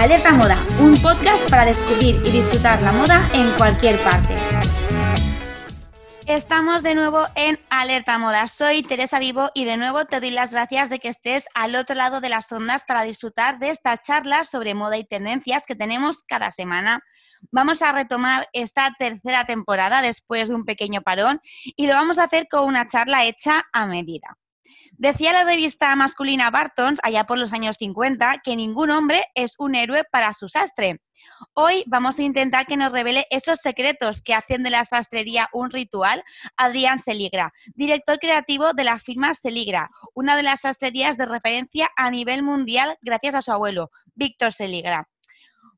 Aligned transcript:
Alerta 0.00 0.32
Moda, 0.32 0.56
un 0.80 0.96
podcast 1.02 1.50
para 1.50 1.66
descubrir 1.66 2.22
y 2.24 2.30
disfrutar 2.30 2.80
la 2.80 2.90
moda 2.90 3.28
en 3.34 3.50
cualquier 3.58 3.98
parte. 3.98 4.34
Estamos 6.26 6.82
de 6.82 6.94
nuevo 6.94 7.26
en 7.34 7.60
Alerta 7.68 8.16
Moda. 8.16 8.48
Soy 8.48 8.82
Teresa 8.82 9.18
Vivo 9.18 9.50
y 9.52 9.66
de 9.66 9.76
nuevo 9.76 10.06
te 10.06 10.20
doy 10.20 10.30
las 10.30 10.52
gracias 10.52 10.88
de 10.88 11.00
que 11.00 11.08
estés 11.08 11.44
al 11.54 11.76
otro 11.76 11.96
lado 11.96 12.22
de 12.22 12.30
las 12.30 12.50
ondas 12.50 12.84
para 12.88 13.02
disfrutar 13.02 13.58
de 13.58 13.68
estas 13.68 14.00
charlas 14.00 14.48
sobre 14.48 14.72
moda 14.72 14.96
y 14.96 15.04
tendencias 15.04 15.64
que 15.66 15.76
tenemos 15.76 16.22
cada 16.26 16.50
semana. 16.50 17.04
Vamos 17.52 17.82
a 17.82 17.92
retomar 17.92 18.48
esta 18.54 18.90
tercera 18.98 19.44
temporada 19.44 20.00
después 20.00 20.48
de 20.48 20.54
un 20.54 20.64
pequeño 20.64 21.02
parón 21.02 21.42
y 21.76 21.86
lo 21.86 21.92
vamos 21.92 22.18
a 22.18 22.24
hacer 22.24 22.48
con 22.50 22.64
una 22.64 22.86
charla 22.86 23.26
hecha 23.26 23.66
a 23.70 23.84
medida. 23.84 24.38
Decía 25.00 25.32
la 25.32 25.44
revista 25.44 25.96
masculina 25.96 26.50
Bartons, 26.50 26.98
allá 27.02 27.24
por 27.24 27.38
los 27.38 27.54
años 27.54 27.76
50, 27.78 28.42
que 28.44 28.54
ningún 28.54 28.90
hombre 28.90 29.22
es 29.34 29.54
un 29.56 29.74
héroe 29.74 30.04
para 30.12 30.34
su 30.34 30.46
sastre. 30.46 31.00
Hoy 31.54 31.84
vamos 31.86 32.18
a 32.18 32.22
intentar 32.22 32.66
que 32.66 32.76
nos 32.76 32.92
revele 32.92 33.26
esos 33.30 33.60
secretos 33.60 34.20
que 34.20 34.34
hacen 34.34 34.62
de 34.62 34.68
la 34.68 34.84
sastrería 34.84 35.48
un 35.54 35.70
ritual 35.70 36.22
Adrián 36.54 36.98
Seligra, 36.98 37.50
director 37.74 38.18
creativo 38.18 38.74
de 38.74 38.84
la 38.84 38.98
firma 38.98 39.32
Seligra, 39.32 39.88
una 40.14 40.36
de 40.36 40.42
las 40.42 40.60
sastrerías 40.60 41.16
de 41.16 41.24
referencia 41.24 41.88
a 41.96 42.10
nivel 42.10 42.42
mundial 42.42 42.98
gracias 43.00 43.34
a 43.34 43.40
su 43.40 43.52
abuelo, 43.52 43.90
Víctor 44.14 44.52
Seligra. 44.52 45.08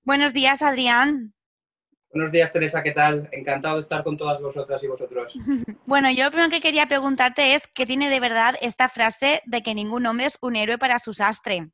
Buenos 0.03 0.33
días, 0.33 0.63
Adrián. 0.63 1.33
Buenos 2.13 2.31
días, 2.31 2.53
Teresa, 2.53 2.83
¿qué 2.83 2.91
tal? 2.91 3.27
Encantado 3.33 3.77
de 3.77 3.81
estar 3.81 4.05
con 4.05 4.19
todas 4.19 4.39
vosotras 4.39 4.83
y 4.85 4.87
vosotros. 4.87 5.33
Bueno, 5.87 6.11
yo 6.11 6.25
lo 6.25 6.31
primero 6.31 6.51
que 6.51 6.61
quería 6.61 6.87
preguntarte 6.87 7.55
es 7.55 7.67
qué 7.67 7.87
tiene 7.87 8.09
de 8.11 8.21
verdad 8.21 8.55
esta 8.61 8.89
frase 8.89 9.43
de 9.47 9.63
que 9.63 9.75
ningún 9.75 10.07
hombre 10.07 10.27
es 10.27 10.39
un 10.41 10.57
héroe 10.57 10.79
para 10.79 10.99
su 10.99 11.13
sastre. 11.13 11.69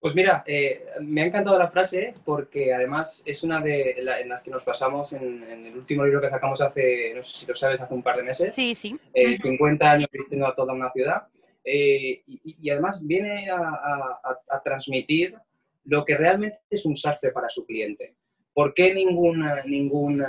Pues 0.00 0.14
mira, 0.14 0.42
eh, 0.46 0.84
me 1.00 1.22
ha 1.22 1.26
encantado 1.26 1.58
la 1.58 1.70
frase 1.70 2.14
porque 2.24 2.74
además 2.74 3.22
es 3.24 3.42
una 3.42 3.60
de 3.60 3.92
en 3.92 4.28
las 4.28 4.42
que 4.42 4.50
nos 4.50 4.64
basamos 4.64 5.12
en, 5.12 5.42
el 5.44 5.76
último 5.76 6.04
libro 6.04 6.20
que 6.20 6.30
sacamos 6.30 6.60
hace, 6.60 7.12
no 7.14 7.22
sé 7.22 7.40
si 7.40 7.46
lo 7.46 7.54
sabes, 7.54 7.80
hace 7.80 7.94
un 7.94 8.02
par 8.02 8.16
de 8.16 8.22
meses. 8.22 8.54
Sí, 8.54 8.74
sí. 8.74 8.98
50 9.14 9.84
eh, 9.84 9.88
años 9.88 10.08
vistiendo 10.10 10.46
a 10.46 10.54
toda 10.54 10.72
una 10.72 10.90
ciudad. 10.90 11.26
Eh, 11.62 12.22
y, 12.26 12.70
además 12.70 13.06
viene 13.06 13.50
a 13.50 14.62
transmitir 14.62 15.36
lo 15.84 16.04
que 16.04 16.16
realmente 16.16 16.58
es 16.68 16.84
un 16.84 16.96
sastre 16.96 17.30
para 17.30 17.48
su 17.48 17.64
cliente. 17.64 18.14
¿Por 18.54 18.72
qué 18.72 18.94
ningún, 18.94 19.44
ningún, 19.66 20.24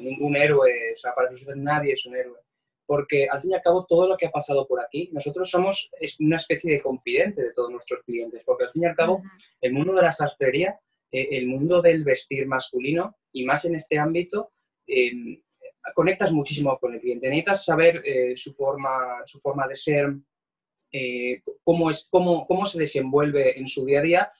ningún 0.00 0.36
héroe, 0.36 0.94
o 0.94 0.96
sea, 0.96 1.14
para 1.14 1.30
nosotros 1.30 1.56
nadie 1.56 1.92
es 1.92 2.06
un 2.06 2.16
héroe? 2.16 2.38
Porque 2.86 3.28
al 3.28 3.42
fin 3.42 3.50
y 3.50 3.54
al 3.54 3.62
cabo 3.62 3.84
todo 3.84 4.08
lo 4.08 4.16
que 4.16 4.26
ha 4.26 4.30
pasado 4.30 4.66
por 4.66 4.80
aquí, 4.80 5.10
nosotros 5.12 5.50
somos 5.50 5.90
una 6.20 6.36
especie 6.36 6.72
de 6.72 6.80
confidente 6.80 7.42
de 7.42 7.52
todos 7.52 7.70
nuestros 7.70 8.02
clientes, 8.04 8.42
porque 8.46 8.64
al 8.64 8.72
fin 8.72 8.84
y 8.84 8.86
al 8.86 8.96
cabo 8.96 9.22
el 9.60 9.72
mundo 9.72 9.92
de 9.92 10.02
la 10.02 10.12
sastrería, 10.12 10.80
eh, 11.12 11.28
el 11.32 11.46
mundo 11.46 11.82
del 11.82 12.02
vestir 12.02 12.46
masculino 12.46 13.16
y 13.32 13.44
más 13.44 13.64
en 13.64 13.74
este 13.74 13.98
ámbito, 13.98 14.52
em, 14.86 15.40
conectas 15.94 16.32
muchísimo 16.32 16.78
con 16.78 16.94
el 16.94 17.00
cliente. 17.00 17.28
Necesitas 17.28 17.64
saber 17.64 18.02
eh, 18.04 18.36
su, 18.36 18.54
forma, 18.54 19.22
su 19.24 19.38
forma 19.38 19.68
de 19.68 19.76
ser, 19.76 20.14
eh, 20.92 21.42
cómo, 21.62 21.90
es, 21.90 22.08
cómo, 22.10 22.46
cómo 22.46 22.66
se 22.66 22.78
desenvuelve 22.78 23.58
en 23.58 23.68
su 23.68 23.84
día 23.84 24.00
a 24.00 24.02
día 24.02 24.32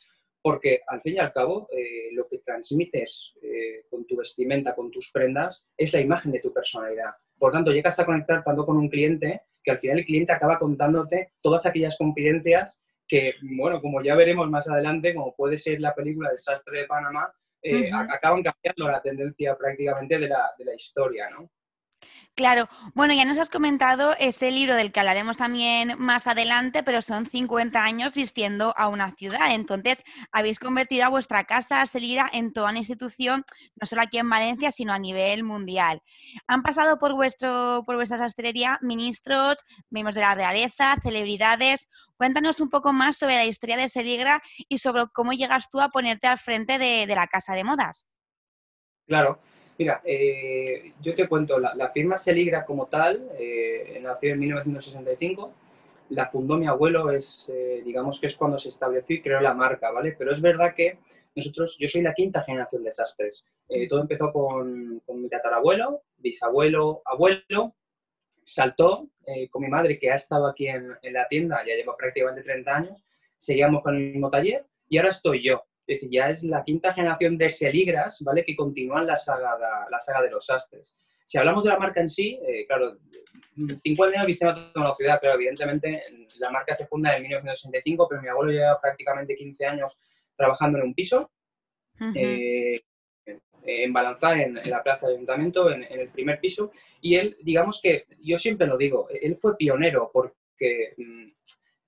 porque 0.46 0.82
al 0.86 1.00
fin 1.00 1.14
y 1.14 1.18
al 1.18 1.32
cabo 1.32 1.68
eh, 1.72 2.10
lo 2.12 2.28
que 2.28 2.38
transmites 2.38 3.32
eh, 3.42 3.84
con 3.90 4.06
tu 4.06 4.16
vestimenta, 4.16 4.76
con 4.76 4.92
tus 4.92 5.10
prendas, 5.10 5.66
es 5.76 5.92
la 5.92 6.00
imagen 6.00 6.30
de 6.30 6.38
tu 6.38 6.52
personalidad. 6.52 7.10
Por 7.36 7.50
tanto, 7.50 7.72
llegas 7.72 7.98
a 7.98 8.06
conectar 8.06 8.44
tanto 8.44 8.64
con 8.64 8.76
un 8.76 8.88
cliente 8.88 9.42
que 9.64 9.72
al 9.72 9.78
final 9.78 9.98
el 9.98 10.04
cliente 10.04 10.32
acaba 10.32 10.60
contándote 10.60 11.32
todas 11.40 11.66
aquellas 11.66 11.98
confidencias 11.98 12.80
que, 13.08 13.32
bueno, 13.58 13.80
como 13.80 14.00
ya 14.04 14.14
veremos 14.14 14.48
más 14.48 14.68
adelante, 14.68 15.16
como 15.16 15.34
puede 15.34 15.58
ser 15.58 15.80
la 15.80 15.96
película 15.96 16.30
Desastre 16.30 16.82
de 16.82 16.86
Panamá, 16.86 17.28
eh, 17.60 17.90
acaban 17.92 18.44
cambiando 18.44 18.88
la 18.88 19.02
tendencia 19.02 19.56
prácticamente 19.56 20.16
de 20.16 20.28
la, 20.28 20.52
de 20.56 20.64
la 20.64 20.74
historia, 20.76 21.28
¿no? 21.28 21.50
Claro, 22.36 22.68
bueno, 22.94 23.14
ya 23.14 23.24
nos 23.24 23.38
has 23.38 23.48
comentado 23.48 24.14
ese 24.18 24.50
libro 24.50 24.76
del 24.76 24.92
que 24.92 25.00
hablaremos 25.00 25.38
también 25.38 25.94
más 25.98 26.26
adelante, 26.26 26.82
pero 26.82 27.00
son 27.00 27.24
50 27.24 27.82
años 27.82 28.14
vistiendo 28.14 28.74
a 28.76 28.88
una 28.88 29.12
ciudad. 29.12 29.54
Entonces, 29.54 30.04
habéis 30.32 30.58
convertido 30.58 31.06
a 31.06 31.08
vuestra 31.08 31.44
casa 31.44 31.86
Selira 31.86 32.28
en 32.30 32.52
toda 32.52 32.68
una 32.68 32.78
institución, 32.78 33.42
no 33.80 33.86
solo 33.86 34.02
aquí 34.02 34.18
en 34.18 34.28
Valencia, 34.28 34.70
sino 34.70 34.92
a 34.92 34.98
nivel 34.98 35.44
mundial. 35.44 36.02
Han 36.46 36.62
pasado 36.62 36.98
por, 36.98 37.14
vuestro, 37.14 37.82
por 37.86 37.96
vuestra 37.96 38.18
sastrería 38.18 38.78
ministros, 38.82 39.56
miembros 39.88 40.14
de 40.14 40.20
la 40.20 40.34
realeza, 40.34 40.94
celebridades. 41.02 41.88
Cuéntanos 42.18 42.60
un 42.60 42.68
poco 42.68 42.92
más 42.92 43.16
sobre 43.16 43.36
la 43.36 43.46
historia 43.46 43.78
de 43.78 43.88
Seligra 43.88 44.42
y 44.68 44.76
sobre 44.76 45.06
cómo 45.10 45.32
llegas 45.32 45.70
tú 45.70 45.80
a 45.80 45.88
ponerte 45.88 46.26
al 46.26 46.38
frente 46.38 46.78
de 46.78 47.06
la 47.06 47.28
casa 47.28 47.54
de 47.54 47.64
modas. 47.64 48.04
Claro. 49.06 49.40
Mira, 49.78 50.00
eh, 50.04 50.92
yo 51.02 51.14
te 51.14 51.28
cuento, 51.28 51.58
la, 51.58 51.90
firma 51.90 52.16
Seligra 52.16 52.64
como 52.64 52.86
tal 52.86 53.28
eh, 53.38 54.00
nació 54.02 54.32
en 54.32 54.38
1965, 54.38 55.52
la 56.10 56.26
fundó 56.30 56.56
mi 56.56 56.66
abuelo, 56.66 57.10
es, 57.10 57.50
eh, 57.52 57.82
digamos 57.84 58.18
que 58.18 58.28
es 58.28 58.36
cuando 58.36 58.58
se 58.58 58.70
estableció 58.70 59.16
y 59.16 59.22
creó 59.22 59.40
la 59.40 59.52
marca, 59.52 59.90
¿vale? 59.90 60.14
Pero 60.18 60.32
es 60.32 60.40
verdad 60.40 60.74
que 60.74 60.98
nosotros, 61.34 61.76
yo 61.78 61.88
soy 61.88 62.00
la 62.00 62.14
quinta 62.14 62.42
generación 62.42 62.82
de 62.84 62.92
sastres. 62.92 63.44
todo 63.90 64.00
empezó 64.00 64.32
con, 64.32 65.02
con, 65.04 65.20
mi 65.20 65.28
tatarabuelo, 65.28 66.02
bisabuelo, 66.16 67.02
abuelo, 67.04 67.74
saltó 68.42 69.08
con 69.50 69.62
mi 69.62 69.68
madre 69.68 69.98
que 69.98 70.10
ha 70.10 70.14
estado 70.14 70.46
aquí 70.46 70.68
en, 70.68 70.92
en 71.02 71.12
la 71.12 71.28
tienda, 71.28 71.62
ya 71.66 71.74
lleva 71.74 71.96
prácticamente 71.96 72.42
30 72.42 72.74
años, 72.74 73.04
seguíamos 73.36 73.82
con 73.82 73.96
el 73.96 74.12
mismo 74.12 74.30
taller 74.30 74.64
y 74.88 74.96
ahora 74.96 75.10
estoy 75.10 75.42
yo. 75.42 75.64
Es 75.86 76.00
decir, 76.00 76.10
ya 76.10 76.30
es 76.30 76.42
la 76.42 76.64
quinta 76.64 76.92
generación 76.92 77.38
de 77.38 77.48
Seligras, 77.48 78.20
¿vale? 78.22 78.44
Que 78.44 78.56
continúan 78.56 79.06
la 79.06 79.16
saga, 79.16 79.56
la, 79.88 80.00
saga 80.00 80.22
de 80.22 80.30
los 80.30 80.46
sastres. 80.46 80.96
Si 81.24 81.38
hablamos 81.38 81.62
de 81.64 81.70
la 81.70 81.78
marca 81.78 82.00
en 82.00 82.08
sí, 82.08 82.40
eh, 82.46 82.66
claro, 82.66 82.98
50 83.56 84.20
años 84.20 84.38
toda 84.38 84.88
la 84.88 84.94
ciudad, 84.94 85.18
pero 85.20 85.34
evidentemente 85.34 86.02
la 86.38 86.50
marca 86.50 86.74
se 86.74 86.86
funda 86.86 87.16
en 87.16 87.22
1965, 87.22 88.06
pero 88.08 88.22
mi 88.22 88.28
abuelo 88.28 88.52
lleva 88.52 88.80
prácticamente 88.80 89.36
15 89.36 89.66
años 89.66 89.98
trabajando 90.36 90.78
en 90.78 90.84
un 90.84 90.94
piso, 90.94 91.30
eh, 92.14 92.80
en 93.64 93.92
Balanzá, 93.92 94.40
en, 94.40 94.60
la 94.64 94.82
plaza 94.82 95.06
de 95.06 95.14
ayuntamiento, 95.14 95.70
en, 95.70 95.84
el 95.84 96.08
primer 96.10 96.40
piso, 96.40 96.70
y 97.00 97.16
él, 97.16 97.36
digamos 97.42 97.80
que, 97.80 98.06
yo 98.20 98.38
siempre 98.38 98.66
lo 98.66 98.76
digo, 98.76 99.08
él 99.08 99.36
fue 99.40 99.56
pionero 99.56 100.10
porque 100.12 100.94
mm, 100.96 101.30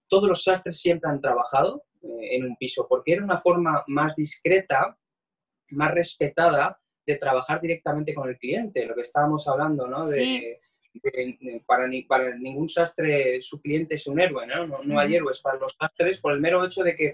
todos 0.08 0.28
los 0.28 0.42
sastres 0.42 0.80
siempre 0.80 1.10
han 1.10 1.20
trabajado 1.20 1.84
eh, 2.02 2.36
en 2.36 2.44
un 2.44 2.56
piso, 2.56 2.86
porque 2.88 3.12
era 3.12 3.24
una 3.24 3.40
forma 3.40 3.84
más 3.86 4.14
discreta, 4.16 4.96
más 5.70 5.92
respetada 5.92 6.80
de 7.06 7.16
trabajar 7.16 7.60
directamente 7.60 8.14
con 8.14 8.28
el 8.28 8.38
cliente, 8.38 8.86
lo 8.86 8.94
que 8.94 9.02
estábamos 9.02 9.48
hablando, 9.48 9.86
¿no? 9.86 10.06
De, 10.06 10.60
para, 11.66 11.88
para, 12.06 12.36
ningún 12.36 12.68
sastre 12.68 13.40
su 13.40 13.60
cliente 13.60 13.94
es 13.94 14.06
un 14.06 14.20
héroe, 14.20 14.46
¿no? 14.46 14.66
No, 14.66 14.98
hay 14.98 15.14
héroes 15.14 15.40
para 15.40 15.58
los 15.58 15.76
sastres 15.78 16.20
por 16.20 16.32
el 16.32 16.40
mero 16.40 16.64
hecho 16.64 16.82
de 16.82 16.96
que 16.96 17.06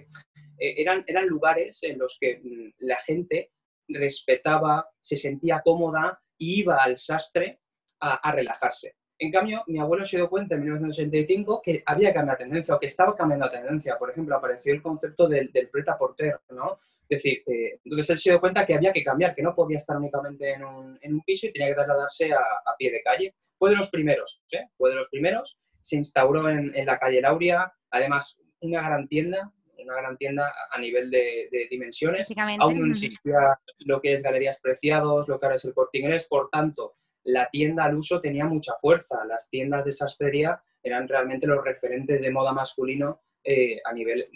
eh, 0.58 0.74
eran, 0.78 1.04
eran 1.06 1.26
lugares 1.26 1.82
en 1.82 1.98
los 1.98 2.16
que 2.20 2.40
mm, 2.42 2.84
la 2.86 3.00
gente 3.02 3.50
respetaba, 3.88 4.88
se 5.00 5.16
sentía 5.16 5.60
cómoda 5.62 6.20
y 6.38 6.60
iba 6.60 6.82
al 6.82 6.96
sastre 6.96 7.60
a 8.00 8.32
relajarse. 8.32 8.96
En 9.24 9.32
cambio, 9.32 9.64
mi 9.68 9.78
abuelo 9.78 10.04
se 10.04 10.18
dio 10.18 10.28
cuenta 10.28 10.54
en 10.54 10.60
1965 10.60 11.62
que 11.64 11.82
había 11.86 12.10
que 12.10 12.16
cambiar 12.16 12.36
tendencia 12.36 12.74
o 12.74 12.78
que 12.78 12.86
estaba 12.86 13.16
cambiando 13.16 13.50
tendencia. 13.50 13.96
Por 13.96 14.10
ejemplo, 14.10 14.36
apareció 14.36 14.74
el 14.74 14.82
concepto 14.82 15.26
del, 15.26 15.50
del 15.50 15.70
a 15.86 15.96
porter, 15.96 16.40
¿no? 16.50 16.78
Es 17.08 17.22
decir, 17.22 17.42
eh, 17.46 17.80
entonces 17.84 18.10
él 18.10 18.18
se 18.18 18.30
dio 18.30 18.40
cuenta 18.40 18.66
que 18.66 18.74
había 18.74 18.92
que 18.92 19.02
cambiar, 19.02 19.34
que 19.34 19.42
no 19.42 19.54
podía 19.54 19.78
estar 19.78 19.96
únicamente 19.96 20.52
en 20.52 20.64
un, 20.64 20.98
en 21.00 21.14
un 21.14 21.22
piso 21.22 21.46
y 21.46 21.52
tenía 21.52 21.68
que 21.68 21.74
trasladarse 21.74 22.32
a, 22.34 22.38
a, 22.38 22.76
pie 22.76 22.92
de 22.92 23.02
calle. 23.02 23.34
Fue 23.58 23.70
de 23.70 23.76
los 23.76 23.88
primeros, 23.88 24.42
¿eh? 24.52 24.68
Fue 24.76 24.90
de 24.90 24.96
los 24.96 25.08
primeros. 25.08 25.56
Se 25.80 25.96
instauró 25.96 26.50
en, 26.50 26.74
en 26.74 26.84
la 26.84 26.98
calle 26.98 27.22
Lauria, 27.22 27.72
además 27.90 28.36
una 28.60 28.82
gran 28.82 29.08
tienda, 29.08 29.50
una 29.78 29.96
gran 29.96 30.18
tienda 30.18 30.52
a 30.70 30.78
nivel 30.78 31.10
de, 31.10 31.48
de 31.50 31.66
dimensiones. 31.70 32.28
Aún 32.58 32.88
no 32.88 32.92
existía 32.92 33.58
lo 33.78 34.02
que 34.02 34.12
es 34.12 34.22
Galerías 34.22 34.60
Preciados, 34.60 35.28
lo 35.28 35.40
que 35.40 35.46
ahora 35.46 35.56
es 35.56 35.64
el 35.64 35.72
Corte 35.72 35.98
Inglés, 35.98 36.26
por 36.28 36.50
tanto, 36.50 36.96
la 37.24 37.48
tienda 37.50 37.84
al 37.84 37.96
uso 37.96 38.20
tenía 38.20 38.44
mucha 38.44 38.74
fuerza. 38.80 39.24
Las 39.24 39.48
tiendas 39.48 39.84
de 39.84 39.92
sastrería 39.92 40.62
eran 40.82 41.08
realmente 41.08 41.46
los 41.46 41.64
referentes 41.64 42.20
de 42.20 42.30
moda 42.30 42.52
masculino 42.52 43.22
eh, 43.42 43.80
a 43.84 43.92
nivel 43.92 44.28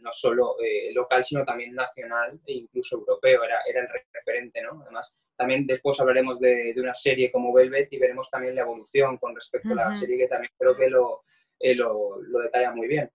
no 0.00 0.10
solo 0.12 0.56
eh, 0.60 0.92
local, 0.92 1.22
sino 1.22 1.44
también 1.44 1.74
nacional 1.74 2.40
e 2.44 2.54
incluso 2.54 2.98
europeo. 2.98 3.44
Era, 3.44 3.60
era 3.68 3.82
el 3.82 3.88
referente, 4.12 4.60
¿no? 4.62 4.82
Además, 4.82 5.14
también 5.36 5.66
después 5.66 5.98
hablaremos 6.00 6.40
de, 6.40 6.74
una 6.76 6.94
serie 6.94 7.30
como 7.30 7.52
Velvet 7.52 7.92
y 7.92 7.98
veremos 7.98 8.28
también 8.28 8.56
la 8.56 8.62
evolución 8.62 9.16
con 9.18 9.34
respecto 9.34 9.72
a 9.72 9.76
la 9.76 9.92
serie 9.92 10.18
que 10.18 10.26
también 10.26 10.52
creo 10.58 10.76
que 10.76 10.90
lo, 10.90 11.22
eh, 11.58 11.74
lo, 11.74 12.18
detalla 12.42 12.72
muy 12.72 12.88
bien. 12.88 13.10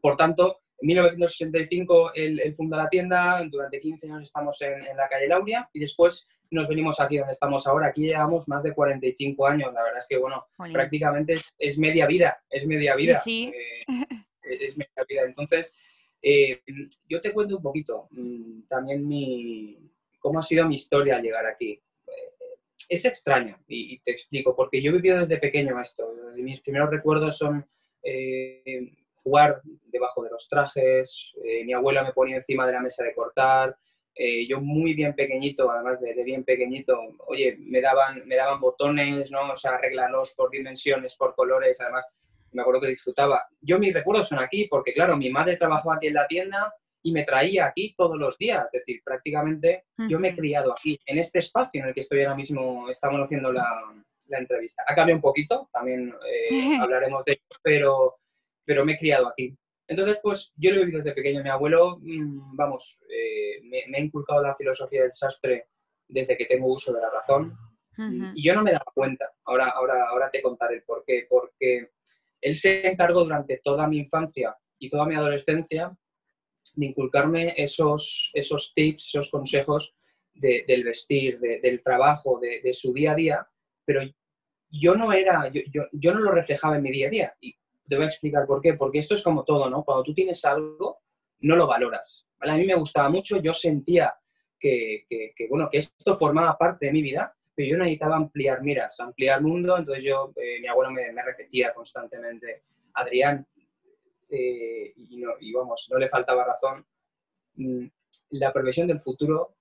Por 0.00 0.16
tanto, 0.16 0.60
en 0.78 0.86
1965 0.86 2.12
él, 2.14 2.54
funda 2.56 2.76
la 2.76 2.88
tienda, 2.88 3.42
durante 3.50 3.80
15 3.80 4.06
años 4.06 4.22
estamos 4.22 4.60
en, 4.62 4.82
en 4.82 4.96
la 4.96 5.08
calle 5.08 5.28
Lauria 5.28 5.68
y 5.72 5.80
después 5.80 6.26
nos 6.50 6.68
venimos 6.68 7.00
aquí 7.00 7.18
donde 7.18 7.32
estamos 7.32 7.66
ahora. 7.66 7.88
Aquí 7.88 8.06
llevamos 8.06 8.48
más 8.48 8.62
de 8.62 8.72
45 8.72 9.46
años. 9.46 9.72
La 9.72 9.82
verdad 9.82 9.98
es 9.98 10.06
que, 10.08 10.18
bueno, 10.18 10.46
prácticamente 10.72 11.36
es, 11.58 11.78
media 11.78 12.06
vida, 12.06 12.42
es 12.48 12.66
media 12.66 12.94
vida. 12.96 13.16
Sí. 13.16 13.52
Eh, 13.54 13.84
es 14.42 14.76
media 14.76 15.04
vida. 15.08 15.22
Entonces, 15.22 15.72
Eh, 16.22 16.60
yo 17.08 17.20
te 17.20 17.32
cuento 17.32 17.56
un 17.56 17.62
poquito 17.62 18.08
mm, 18.10 18.62
también 18.68 19.08
mi, 19.08 19.78
cómo 20.18 20.40
ha 20.40 20.42
sido 20.42 20.66
mi 20.66 20.74
historia 20.74 21.16
al 21.16 21.22
llegar 21.22 21.46
aquí. 21.46 21.72
Eh, 22.06 22.58
es 22.88 23.04
extraño 23.04 23.58
y, 23.66 23.98
te 24.00 24.10
explico, 24.10 24.54
porque 24.54 24.82
yo 24.82 24.90
he 24.90 24.94
vivido 24.94 25.20
desde 25.20 25.38
pequeño 25.38 25.80
esto. 25.80 26.12
Mis 26.36 26.60
primeros 26.60 26.90
recuerdos 26.90 27.38
son 27.38 27.66
eh, 28.02 28.92
jugar 29.14 29.62
debajo 29.84 30.22
de 30.24 30.30
los 30.30 30.48
trajes, 30.48 31.32
mi 31.64 31.74
abuela 31.74 32.02
me 32.02 32.12
ponía 32.12 32.36
encima 32.36 32.66
de 32.66 32.72
la 32.72 32.80
mesa 32.80 33.04
de 33.04 33.14
cortar, 33.14 33.76
yo 34.48 34.60
muy 34.60 34.94
bien 34.94 35.14
pequeñito, 35.14 35.70
además 35.70 36.00
de, 36.00 36.22
bien 36.22 36.44
pequeñito, 36.44 36.98
oye, 37.26 37.56
me 37.58 37.80
daban, 37.80 38.26
me 38.26 38.36
daban 38.36 38.60
botones, 38.60 39.30
¿no? 39.30 39.52
O 39.52 39.56
sea, 39.56 39.72
arreglalos 39.72 40.34
por 40.34 40.50
dimensiones, 40.50 41.16
por 41.16 41.34
colores, 41.34 41.80
además 41.80 42.04
me 42.52 42.62
acuerdo 42.62 42.82
que 42.82 42.88
disfrutaba. 42.88 43.46
Yo 43.60 43.78
mis 43.78 43.94
recuerdos 43.94 44.28
son 44.28 44.38
aquí 44.38 44.66
porque, 44.68 44.92
claro, 44.92 45.16
mi 45.16 45.30
madre 45.30 45.56
trabajaba 45.56 45.96
aquí 45.96 46.08
en 46.08 46.14
la 46.14 46.26
tienda 46.26 46.74
y 47.02 47.12
me 47.12 47.24
traía 47.24 47.66
aquí 47.66 47.94
todos 47.96 48.18
los 48.18 48.36
días. 48.36 48.66
Es 48.72 48.80
decir, 48.80 49.00
prácticamente 49.04 49.84
yo 50.08 50.18
me 50.18 50.28
he 50.28 50.36
criado 50.36 50.72
aquí, 50.72 50.98
en 51.06 51.18
este 51.18 51.38
espacio 51.38 51.80
en 51.80 51.88
el 51.88 51.94
que 51.94 52.00
estoy 52.00 52.22
ahora 52.22 52.36
mismo, 52.36 52.88
estamos 52.90 53.20
haciendo 53.20 53.52
la, 53.52 53.64
la 54.26 54.38
entrevista. 54.38 54.82
Ha 54.86 54.94
cambiado 54.94 55.18
un 55.18 55.22
poquito, 55.22 55.68
también 55.72 56.14
eh, 56.26 56.50
hablaremos 56.80 57.24
de 57.24 57.32
ello, 57.32 57.42
pero, 57.62 58.16
pero 58.64 58.84
me 58.84 58.92
he 58.92 58.98
criado 58.98 59.28
aquí. 59.28 59.54
Entonces, 59.90 60.20
pues 60.22 60.52
yo 60.54 60.70
lo 60.70 60.76
he 60.76 60.84
vivido 60.84 61.02
desde 61.02 61.16
pequeño. 61.16 61.42
Mi 61.42 61.50
abuelo, 61.50 61.98
mm, 62.00 62.54
vamos, 62.54 63.00
eh, 63.08 63.60
me, 63.64 63.96
ha 63.96 64.00
inculcado 64.00 64.40
la 64.40 64.54
filosofía 64.54 65.02
del 65.02 65.12
sastre 65.12 65.66
desde 66.06 66.36
que 66.36 66.46
tengo 66.46 66.72
uso 66.72 66.92
de 66.92 67.00
la 67.00 67.10
razón. 67.10 67.56
Y 68.34 68.46
yo 68.46 68.54
no 68.54 68.62
me 68.62 68.70
daba 68.70 68.84
cuenta. 68.94 69.30
Ahora, 69.44 69.70
ahora, 69.70 70.08
ahora 70.08 70.30
te 70.30 70.40
contaré 70.40 70.76
el 70.76 70.82
por 70.84 71.04
qué. 71.04 71.26
Porque 71.28 71.90
él 72.40 72.56
se 72.56 72.86
encargó 72.86 73.24
durante 73.24 73.60
toda 73.62 73.88
mi 73.88 73.98
infancia 73.98 74.56
y 74.78 74.88
toda 74.88 75.04
mi 75.06 75.16
adolescencia 75.16 75.94
de 76.76 76.86
inculcarme 76.86 77.52
esos, 77.56 78.30
esos 78.32 78.72
tips, 78.74 79.08
esos 79.08 79.28
consejos 79.28 79.92
del 80.32 80.84
vestir, 80.84 81.40
del 81.40 81.82
trabajo, 81.82 82.38
de, 82.40 82.72
su 82.72 82.94
día 82.94 83.12
a 83.12 83.16
día, 83.16 83.48
pero 83.84 84.00
yo 84.70 84.94
no 84.94 85.12
era, 85.12 85.50
yo, 85.52 85.82
yo, 85.92 86.14
no 86.14 86.20
lo 86.20 86.30
reflejaba 86.30 86.76
en 86.76 86.82
mi 86.82 86.92
día 86.92 87.08
a 87.08 87.10
día. 87.10 87.36
Y 87.40 87.56
te 87.90 87.96
voy 87.96 88.06
a 88.06 88.08
explicar 88.08 88.46
por 88.46 88.62
qué. 88.62 88.74
Porque 88.74 89.00
esto 89.00 89.14
es 89.14 89.22
como 89.22 89.44
todo, 89.44 89.68
¿no? 89.68 89.84
Cuando 89.84 90.04
tú 90.04 90.14
tienes 90.14 90.42
algo, 90.46 91.00
no 91.40 91.56
lo 91.56 91.66
valoras. 91.66 92.26
A 92.38 92.56
mí 92.56 92.64
me 92.64 92.76
gustaba 92.76 93.10
mucho, 93.10 93.42
yo 93.42 93.52
sentía 93.52 94.14
que, 94.58 95.04
que, 95.08 95.48
bueno, 95.48 95.68
que 95.70 95.78
esto 95.78 96.18
formaba 96.18 96.56
parte 96.56 96.86
de 96.86 96.92
mi 96.92 97.02
vida, 97.02 97.34
yo 97.68 97.76
necesitaba 97.76 98.16
ampliar 98.16 98.62
miras, 98.62 98.98
ampliar 99.00 99.42
mundo, 99.42 99.76
entonces 99.76 100.04
yo, 100.04 100.32
eh, 100.36 100.60
mi 100.60 100.68
abuelo 100.68 100.92
me, 100.92 101.22
repetía 101.22 101.72
constantemente, 101.74 102.62
Adrián, 102.94 103.46
eh, 104.30 104.92
y, 104.96 105.16
no, 105.18 105.32
y, 105.40 105.52
vamos, 105.52 105.88
no 105.90 105.98
le 105.98 106.08
faltaba 106.08 106.44
razón, 106.44 106.86
mm, 107.54 107.86
la 108.30 108.52
previsión 108.52 108.86
del 108.86 109.00
futuro 109.00 109.56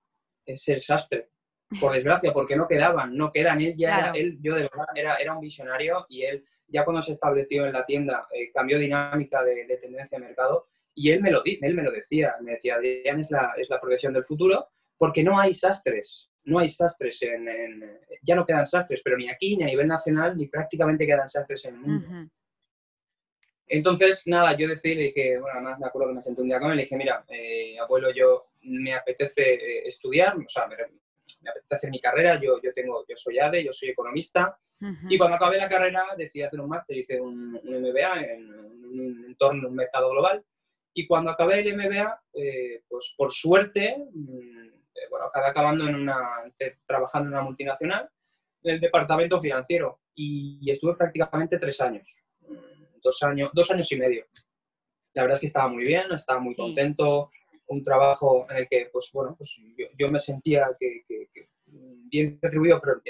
es 0.45 0.67
el 0.69 0.81
sastre, 0.81 1.29
por 1.79 1.93
desgracia, 1.93 2.33
porque 2.33 2.55
no 2.55 2.67
quedaban, 2.67 3.15
no 3.15 3.31
quedan, 3.31 3.61
él 3.61 3.75
ya 3.77 3.99
era, 3.99 4.11
él, 4.11 4.37
yo 4.41 4.55
de 4.55 4.61
verdad, 4.61 4.85
era, 4.95 5.15
era 5.17 5.33
un 5.33 5.41
visionario 5.41 6.05
y 6.09 6.23
él 6.23 6.45
ya 6.71 6.83
cuando 6.83 7.01
se 7.01 7.11
estableció 7.11 7.65
en 7.65 7.73
la 7.73 7.85
tienda 7.85 8.27
eh, 8.33 8.51
cambió 8.51 8.77
dinámica 8.79 9.43
de, 9.43 9.65
tendencia 9.81 10.17
de 10.17 10.25
mercado 10.25 10.67
y 10.93 11.11
él 11.11 11.21
me 11.21 11.31
lo, 11.31 11.41
él 11.45 11.73
me 11.73 11.83
lo 11.83 11.91
decía, 11.91 12.35
me 12.41 12.51
decía, 12.51 12.75
Adrián 12.75 13.19
es 13.19 13.31
la, 13.31 13.53
es 13.57 13.69
la 13.69 13.79
del 14.11 14.25
futuro 14.25 14.69
porque 14.97 15.23
no 15.23 15.39
hay 15.39 15.53
sastres, 15.53 16.29
no 16.43 16.59
hay 16.59 16.69
sastres 16.69 17.21
en, 17.21 17.47
ya 18.21 18.35
no 18.35 18.45
quedan 18.45 18.65
sastres, 18.65 19.01
pero 19.03 19.17
ni 19.17 19.29
aquí, 19.29 19.55
ni 19.55 19.63
a 19.63 19.67
nivel 19.67 19.87
nacional, 19.87 20.35
ni 20.35 20.47
prácticamente 20.47 21.05
quedan 21.05 21.29
sastres 21.29 21.65
en 21.65 21.75
el 21.75 21.79
mundo. 21.79 22.29
Entonces, 23.67 24.23
nada, 24.25 24.57
yo 24.57 24.67
decidí, 24.67 24.95
le 24.95 25.03
dije, 25.03 25.39
bueno, 25.39 25.55
además 25.55 25.79
me 25.79 25.87
acuerdo 25.87 26.09
que 26.09 26.15
me 26.15 26.21
senté 26.21 26.41
un 26.41 26.47
día 26.47 26.59
con 26.59 26.71
él, 26.71 26.77
le 26.77 26.83
dije, 26.83 26.97
mira, 26.97 27.23
eh, 27.29 27.77
abuelo, 27.79 28.11
yo 28.11 28.47
me 28.63 28.95
apetece 28.95 29.53
eh, 29.53 29.87
estudiar, 29.87 30.35
o 30.35 30.49
sea, 30.49 30.67
me, 30.67 30.75
apetece 31.47 31.75
hacer 31.75 31.89
mi 31.89 31.99
carrera, 31.99 32.39
yo, 32.41 32.59
yo, 32.61 32.71
tengo, 32.73 33.05
yo 33.07 33.15
soy 33.15 33.39
ADE, 33.39 33.63
yo 33.63 33.73
soy 33.73 33.89
economista, 33.89 34.57
y 35.09 35.17
cuando 35.17 35.35
acabé 35.35 35.57
la 35.57 35.67
carrera 35.67 36.05
decidí 36.17 36.43
hacer 36.43 36.59
un 36.59 36.69
máster, 36.69 36.97
hice 36.97 37.19
un, 37.19 37.51
MBA 37.51 38.21
en, 38.21 38.53
un 38.53 39.25
entorno, 39.27 39.67
un 39.67 39.75
mercado 39.75 40.09
global, 40.11 40.43
y 40.93 41.05
cuando 41.05 41.31
acabé 41.31 41.59
el 41.59 41.75
MBA, 41.75 42.21
eh, 42.33 42.83
pues 42.87 43.13
por 43.17 43.31
suerte, 43.31 43.97
mm, 44.13 44.67
eh, 44.67 45.07
bueno, 45.09 45.27
acabé 45.27 45.47
acabando 45.47 45.87
en 45.87 45.95
una, 45.95 46.19
trabajando 46.85 47.29
en 47.29 47.33
una 47.35 47.43
multinacional, 47.43 48.09
en 48.63 48.75
el 48.75 48.79
departamento 48.79 49.39
financiero, 49.41 50.01
y, 50.15 50.69
estuve 50.69 50.95
prácticamente 50.95 51.57
tres 51.57 51.79
años, 51.81 52.23
mm, 52.41 52.99
dos 53.01 53.21
años, 53.23 53.51
dos 53.53 53.69
años 53.71 53.91
y 53.91 53.97
medio. 53.97 54.25
La 55.13 55.23
verdad 55.23 55.35
es 55.35 55.41
que 55.41 55.47
estaba 55.47 55.67
muy 55.67 55.85
bien, 55.85 56.11
estaba 56.11 56.39
muy 56.39 56.55
contento, 56.55 57.31
un 57.69 57.83
trabajo 57.83 58.45
en 58.49 58.57
el 58.57 58.67
que, 58.67 58.89
pues 58.91 59.09
bueno, 59.13 59.35
pues 59.37 59.55
yo, 59.97 60.11
me 60.11 60.19
sentía 60.19 60.75
que, 60.79 61.03
bien 61.65 62.39
retribuido, 62.41 62.81
pero 62.81 63.01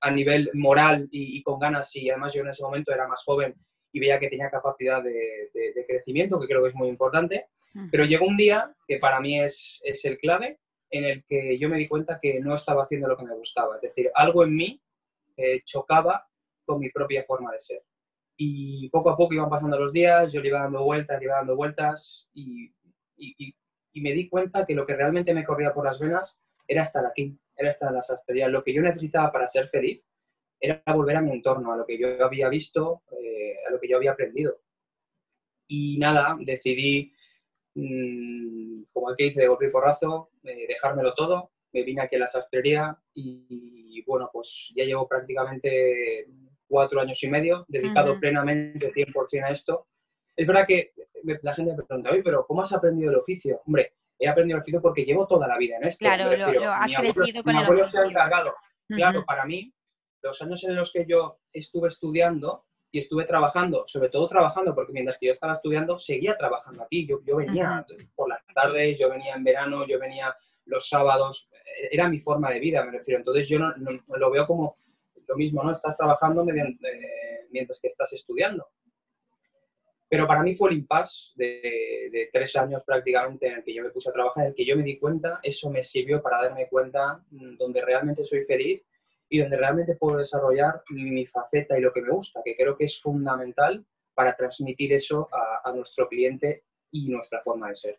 a 0.00 0.10
nivel 0.10 0.50
moral 0.54 1.08
y, 1.10 1.42
con 1.42 1.58
ganas, 1.58 1.94
y 1.96 2.10
además 2.10 2.34
yo 2.34 2.42
en 2.42 2.48
ese 2.48 2.62
momento 2.62 2.92
era 2.92 3.08
más 3.08 3.22
joven 3.24 3.54
y 3.92 4.00
veía 4.00 4.18
que 4.18 4.28
tenía 4.28 4.50
capacidad 4.50 5.02
de, 5.02 5.84
crecimiento, 5.86 6.38
que 6.38 6.46
creo 6.46 6.62
que 6.62 6.68
es 6.68 6.74
muy 6.74 6.88
importante. 6.88 7.46
Pero 7.90 8.04
llegó 8.04 8.26
un 8.26 8.36
día 8.36 8.74
que 8.86 8.98
para 8.98 9.20
mí 9.20 9.40
es, 9.40 9.80
es 9.84 10.04
el 10.04 10.18
clave, 10.18 10.58
en 10.90 11.04
el 11.04 11.24
que 11.24 11.58
yo 11.58 11.68
me 11.68 11.78
di 11.78 11.86
cuenta 11.86 12.18
que 12.20 12.40
no 12.40 12.54
estaba 12.54 12.82
haciendo 12.82 13.08
lo 13.08 13.16
que 13.16 13.24
me 13.24 13.34
gustaba. 13.34 13.76
Es 13.76 13.82
decir, 13.82 14.10
algo 14.14 14.42
en 14.42 14.56
mí 14.56 14.82
eh, 15.36 15.62
chocaba 15.64 16.26
con 16.64 16.80
mi 16.80 16.90
propia 16.90 17.24
forma 17.24 17.52
de 17.52 17.60
ser. 17.60 17.82
Y 18.36 18.88
poco 18.90 19.10
a 19.10 19.16
poco 19.16 19.34
iban 19.34 19.50
pasando 19.50 19.78
los 19.78 19.92
días, 19.92 20.32
yo 20.32 20.40
le 20.40 20.48
iba 20.48 20.60
dando 20.60 20.82
vueltas, 20.84 21.18
le 21.18 21.26
iba 21.26 21.36
dando 21.36 21.56
vueltas 21.56 22.28
y, 22.34 22.72
y, 23.16 23.54
me 23.94 24.12
di 24.12 24.28
cuenta 24.28 24.64
que 24.64 24.74
lo 24.74 24.86
que 24.86 24.96
realmente 24.96 25.34
me 25.34 25.44
corría 25.44 25.72
por 25.72 25.84
las 25.84 25.98
venas 25.98 26.40
era 26.66 26.82
estar 26.82 27.04
aquí, 27.04 27.36
era 27.56 27.70
estar 27.70 27.88
en 27.88 27.96
la 27.96 28.02
sastrería. 28.02 28.48
Lo 28.48 28.62
que 28.62 28.72
yo 28.72 28.82
necesitaba 28.82 29.32
para 29.32 29.46
ser 29.46 29.68
feliz 29.68 30.06
era 30.60 30.82
volver 30.86 31.16
a 31.16 31.20
mi 31.20 31.32
entorno, 31.32 31.72
a 31.72 31.76
lo 31.76 31.86
que 31.86 31.98
yo 31.98 32.24
había 32.24 32.48
visto, 32.48 33.02
eh, 33.12 33.56
a 33.66 33.70
lo 33.70 33.80
que 33.80 33.88
yo 33.88 33.96
había 33.96 34.12
aprendido. 34.12 34.60
Y 35.66 35.98
nada, 35.98 36.36
decidí 36.40 37.12
Mm, 37.80 38.82
como 38.92 39.10
el 39.10 39.16
que 39.16 39.24
dice 39.24 39.42
de 39.42 39.46
golpe 39.46 39.66
y 39.66 39.70
porrazo, 39.70 40.30
eh, 40.42 40.66
dejármelo 40.66 41.14
todo. 41.14 41.52
Me 41.72 41.84
vine 41.84 42.02
aquí 42.02 42.16
a 42.16 42.20
la 42.20 42.26
sastrería 42.26 42.98
y, 43.14 44.02
bueno, 44.04 44.30
pues 44.32 44.72
ya 44.74 44.84
llevo 44.84 45.06
prácticamente 45.06 46.26
cuatro 46.66 47.00
años 47.00 47.22
y 47.22 47.28
medio 47.28 47.64
dedicado 47.68 48.18
plenamente 48.18 48.90
100% 48.92 49.44
a 49.44 49.50
esto. 49.50 49.86
Es 50.34 50.46
verdad 50.46 50.66
que 50.66 50.92
la 51.42 51.54
gente 51.54 51.74
me 51.74 51.82
pregunta, 51.82 52.10
oye, 52.10 52.22
pero 52.22 52.46
¿cómo 52.46 52.62
has 52.62 52.72
aprendido 52.72 53.10
el 53.10 53.18
oficio? 53.18 53.62
Hombre, 53.66 53.94
he 54.18 54.28
aprendido 54.28 54.56
el 54.56 54.62
oficio 54.62 54.80
porque 54.80 55.04
llevo 55.04 55.26
toda 55.26 55.46
la 55.46 55.56
vida 55.58 55.76
en 55.76 55.84
esto. 55.84 56.04
Claro, 56.04 56.36
lo, 56.36 56.72
has 56.72 56.92
crecido 56.92 57.42
con 57.42 57.56
el 57.56 57.68
oficio. 57.68 58.02
Claro, 58.88 59.24
para 59.24 59.44
mí, 59.44 59.72
los 60.22 60.40
años 60.42 60.64
en 60.64 60.74
los 60.74 60.92
que 60.92 61.04
yo 61.06 61.38
estuve 61.52 61.88
estudiando, 61.88 62.64
y 62.90 62.98
estuve 62.98 63.24
trabajando, 63.24 63.84
sobre 63.86 64.08
todo 64.08 64.26
trabajando, 64.26 64.74
porque 64.74 64.92
mientras 64.92 65.18
que 65.18 65.26
yo 65.26 65.32
estaba 65.32 65.52
estudiando, 65.52 65.98
seguía 65.98 66.36
trabajando 66.36 66.82
aquí. 66.82 67.06
Yo, 67.06 67.20
yo 67.24 67.36
venía 67.36 67.84
por 68.14 68.28
las 68.28 68.40
tardes, 68.54 68.98
yo 68.98 69.10
venía 69.10 69.34
en 69.34 69.44
verano, 69.44 69.86
yo 69.86 69.98
venía 69.98 70.34
los 70.64 70.88
sábados, 70.88 71.48
eh, 71.52 71.88
era 71.90 72.08
mi 72.08 72.18
forma 72.18 72.50
de 72.50 72.60
vida, 72.60 72.84
me 72.84 72.92
refiero. 72.92 73.20
Entonces 73.20 73.48
yo 73.48 73.58
no, 73.58 73.74
lo 74.16 74.30
veo 74.30 74.46
como 74.46 74.78
lo 75.26 75.36
mismo, 75.36 75.62
¿no? 75.62 75.72
Estás 75.72 75.96
trabajando 75.98 76.44
mientras 76.44 77.80
que 77.80 77.88
estás 77.88 78.12
estudiando. 78.14 78.66
Pero 80.08 80.26
para 80.26 80.42
mí 80.42 80.54
fue 80.54 80.70
el 80.70 80.78
impasse 80.78 81.32
de, 81.36 82.30
tres 82.32 82.56
años 82.56 82.82
prácticamente 82.84 83.46
en 83.46 83.54
el 83.56 83.64
que 83.64 83.74
yo 83.74 83.82
me 83.82 83.90
puse 83.90 84.10
a 84.10 84.12
trabajar, 84.12 84.44
en 84.44 84.50
el 84.50 84.54
que 84.54 84.64
yo 84.64 84.76
me 84.76 84.82
di 84.82 84.98
cuenta, 84.98 85.40
eso 85.42 85.70
me 85.70 85.82
sirvió 85.82 86.22
para 86.22 86.42
darme 86.42 86.68
cuenta 86.68 87.22
mm, 87.30 87.56
donde 87.56 87.82
realmente 87.82 88.24
soy 88.24 88.44
feliz 88.44 88.84
y 89.28 89.38
donde 89.38 89.56
realmente 89.58 89.96
puedo 89.96 90.18
desarrollar 90.18 90.82
mi 90.90 91.26
faceta 91.26 91.78
y 91.78 91.82
lo 91.82 91.92
que 91.92 92.00
me 92.00 92.10
gusta, 92.10 92.40
que 92.42 92.56
creo 92.56 92.76
que 92.76 92.84
es 92.84 92.98
fundamental 93.00 93.84
para 94.14 94.34
transmitir 94.34 94.92
eso 94.94 95.28
a 95.62 95.70
nuestro 95.72 96.08
cliente 96.08 96.64
y 96.90 97.08
nuestra 97.08 97.42
forma 97.42 97.68
de 97.68 97.76
ser. 97.76 97.98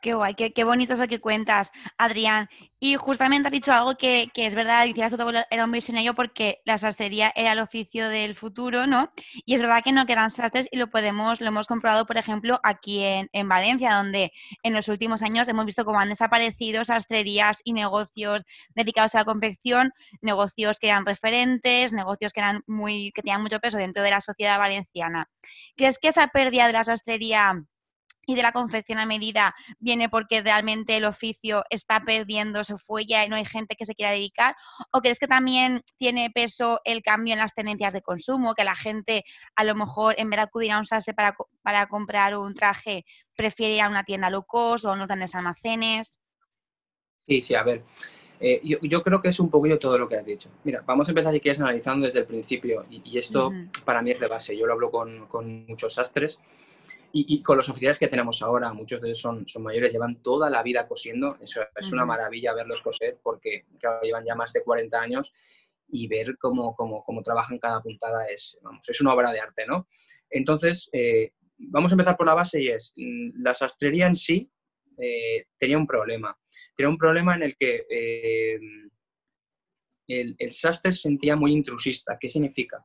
Qué 0.00 0.14
guay, 0.14 0.34
qué, 0.34 0.54
qué, 0.54 0.64
bonito 0.64 0.94
eso 0.94 1.06
que 1.06 1.20
cuentas, 1.20 1.72
Adrián. 1.98 2.48
Y 2.78 2.96
justamente 2.96 3.48
has 3.48 3.52
dicho 3.52 3.70
algo 3.70 3.96
que, 3.96 4.30
es 4.34 4.54
verdad, 4.54 4.86
decías 4.86 5.10
que 5.10 5.16
tu 5.16 5.22
abuelo 5.22 5.42
era 5.50 5.66
un 5.66 5.72
visionario 5.72 6.14
porque 6.14 6.62
la 6.64 6.78
sastrería 6.78 7.30
era 7.36 7.52
el 7.52 7.58
oficio 7.58 8.08
del 8.08 8.34
futuro, 8.34 8.86
¿no? 8.86 9.12
Y 9.44 9.54
es 9.54 9.60
verdad 9.60 9.82
que 9.84 9.92
no 9.92 10.06
quedan 10.06 10.30
sastres 10.30 10.68
y 10.72 10.78
lo 10.78 10.88
podemos, 10.88 11.42
lo 11.42 11.48
hemos 11.48 11.66
comprobado, 11.66 12.06
por 12.06 12.16
ejemplo, 12.16 12.58
aquí 12.62 13.02
en, 13.04 13.28
en 13.34 13.46
Valencia, 13.46 13.94
donde 13.94 14.32
en 14.62 14.72
los 14.72 14.88
últimos 14.88 15.20
años 15.20 15.48
hemos 15.48 15.66
visto 15.66 15.84
cómo 15.84 16.00
han 16.00 16.08
desaparecido 16.08 16.82
sastrerías 16.82 17.60
y 17.64 17.74
negocios 17.74 18.44
dedicados 18.74 19.14
a 19.14 19.18
la 19.18 19.24
confección, 19.26 19.92
negocios 20.22 20.78
que 20.78 20.88
eran 20.88 21.04
referentes, 21.04 21.92
negocios 21.92 22.32
que 22.32 22.40
eran 22.40 22.62
muy, 22.66 23.12
que 23.12 23.20
tenían 23.20 23.42
mucho 23.42 23.60
peso 23.60 23.76
dentro 23.76 24.02
de 24.02 24.10
la 24.10 24.22
sociedad 24.22 24.58
valenciana. 24.58 25.28
¿Crees 25.76 25.98
que 25.98 26.08
esa 26.08 26.28
pérdida 26.28 26.66
de 26.66 26.72
la 26.72 26.84
sastrería 26.84 27.52
y 28.30 28.36
de 28.36 28.42
la 28.42 28.52
confección 28.52 28.98
a 28.98 29.06
medida 29.06 29.54
viene 29.78 30.08
porque 30.08 30.40
realmente 30.40 30.96
el 30.96 31.04
oficio 31.04 31.64
está 31.68 32.00
perdiendo 32.00 32.62
su 32.62 32.78
fuella 32.78 33.24
y 33.24 33.28
no 33.28 33.36
hay 33.36 33.44
gente 33.44 33.74
que 33.74 33.84
se 33.84 33.94
quiera 33.94 34.12
dedicar? 34.12 34.54
¿O 34.92 35.00
crees 35.00 35.18
que 35.18 35.26
también 35.26 35.82
tiene 35.98 36.30
peso 36.30 36.80
el 36.84 37.02
cambio 37.02 37.32
en 37.32 37.40
las 37.40 37.54
tendencias 37.54 37.92
de 37.92 38.02
consumo, 38.02 38.54
que 38.54 38.64
la 38.64 38.76
gente 38.76 39.24
a 39.56 39.64
lo 39.64 39.74
mejor 39.74 40.14
en 40.18 40.30
vez 40.30 40.38
de 40.38 40.42
acudir 40.42 40.72
a 40.72 40.78
un 40.78 40.86
sastre 40.86 41.12
para, 41.12 41.36
para 41.62 41.86
comprar 41.88 42.36
un 42.36 42.54
traje, 42.54 43.04
prefiere 43.34 43.74
ir 43.74 43.80
a 43.80 43.88
una 43.88 44.04
tienda 44.04 44.30
low 44.30 44.44
cost 44.44 44.84
o 44.84 44.90
a 44.90 44.92
unos 44.92 45.08
grandes 45.08 45.34
almacenes. 45.34 46.20
Sí, 47.26 47.42
sí, 47.42 47.54
a 47.54 47.64
ver. 47.64 47.82
Eh, 48.42 48.60
yo, 48.64 49.02
creo 49.02 49.20
que 49.20 49.28
es 49.28 49.38
un 49.38 49.50
poquito 49.50 49.78
todo 49.78 49.98
lo 49.98 50.08
que 50.08 50.16
has 50.16 50.24
dicho. 50.24 50.48
Mira, 50.64 50.82
vamos 50.86 51.06
a 51.08 51.10
empezar, 51.10 51.32
si 51.32 51.40
quieres, 51.40 51.60
analizando 51.60 52.06
desde 52.06 52.20
el 52.20 52.26
principio. 52.26 52.86
Y, 52.88 53.18
esto 53.18 53.52
para 53.84 54.00
mí 54.00 54.12
es 54.12 54.20
de 54.20 54.28
base. 54.28 54.56
Yo 54.56 54.66
lo 54.66 54.72
hablo 54.72 54.90
con, 54.90 55.26
con 55.26 55.66
muchos 55.66 55.94
sastres 55.94 56.40
y, 57.12 57.42
con 57.42 57.56
los 57.56 57.68
oficiales 57.68 57.98
que 57.98 58.08
tenemos 58.08 58.42
ahora. 58.42 58.72
Muchos 58.72 59.00
de 59.00 59.08
ellos 59.08 59.20
son, 59.20 59.48
son 59.48 59.62
mayores, 59.62 59.92
llevan 59.92 60.22
toda 60.22 60.48
la 60.50 60.62
vida 60.62 60.86
cosiendo. 60.86 61.36
Eso 61.40 61.62
es 61.74 61.92
una 61.92 62.04
maravilla 62.04 62.54
verlos 62.54 62.82
coser 62.82 63.18
porque 63.22 63.64
llevan 64.02 64.24
ya 64.24 64.34
más 64.34 64.52
de 64.52 64.62
40 64.62 65.00
años 65.00 65.32
y 65.88 66.06
ver 66.06 66.36
cómo, 66.38 66.74
cómo, 66.76 67.02
cómo, 67.04 67.22
trabajan 67.22 67.58
cada 67.58 67.80
puntada 67.82 68.26
es, 68.26 68.56
vamos, 68.62 68.88
es 68.88 69.00
una 69.00 69.12
obra 69.12 69.32
de 69.32 69.40
arte, 69.40 69.66
¿no? 69.66 69.88
Entonces, 70.28 70.88
eh, 70.92 71.32
vamos 71.58 71.90
a 71.90 71.94
empezar 71.94 72.16
por 72.16 72.26
la 72.26 72.34
base 72.34 72.62
y 72.62 72.68
es, 72.68 72.92
mm, 72.96 73.42
la 73.42 73.54
sastrería 73.54 74.06
en 74.06 74.16
sí 74.16 74.50
eh, 74.98 75.46
tenía 75.58 75.78
un 75.78 75.86
problema. 75.86 76.36
Tenía 76.76 76.90
un 76.90 76.98
problema 76.98 77.34
en 77.34 77.42
el 77.42 77.56
que 77.56 77.86
eh, 77.90 78.60
el, 80.06 80.36
el, 80.38 80.52
sastre 80.52 80.92
se 80.92 81.02
sentía 81.02 81.36
muy 81.36 81.52
intrusista. 81.52 82.16
¿Qué 82.20 82.28
significa? 82.28 82.84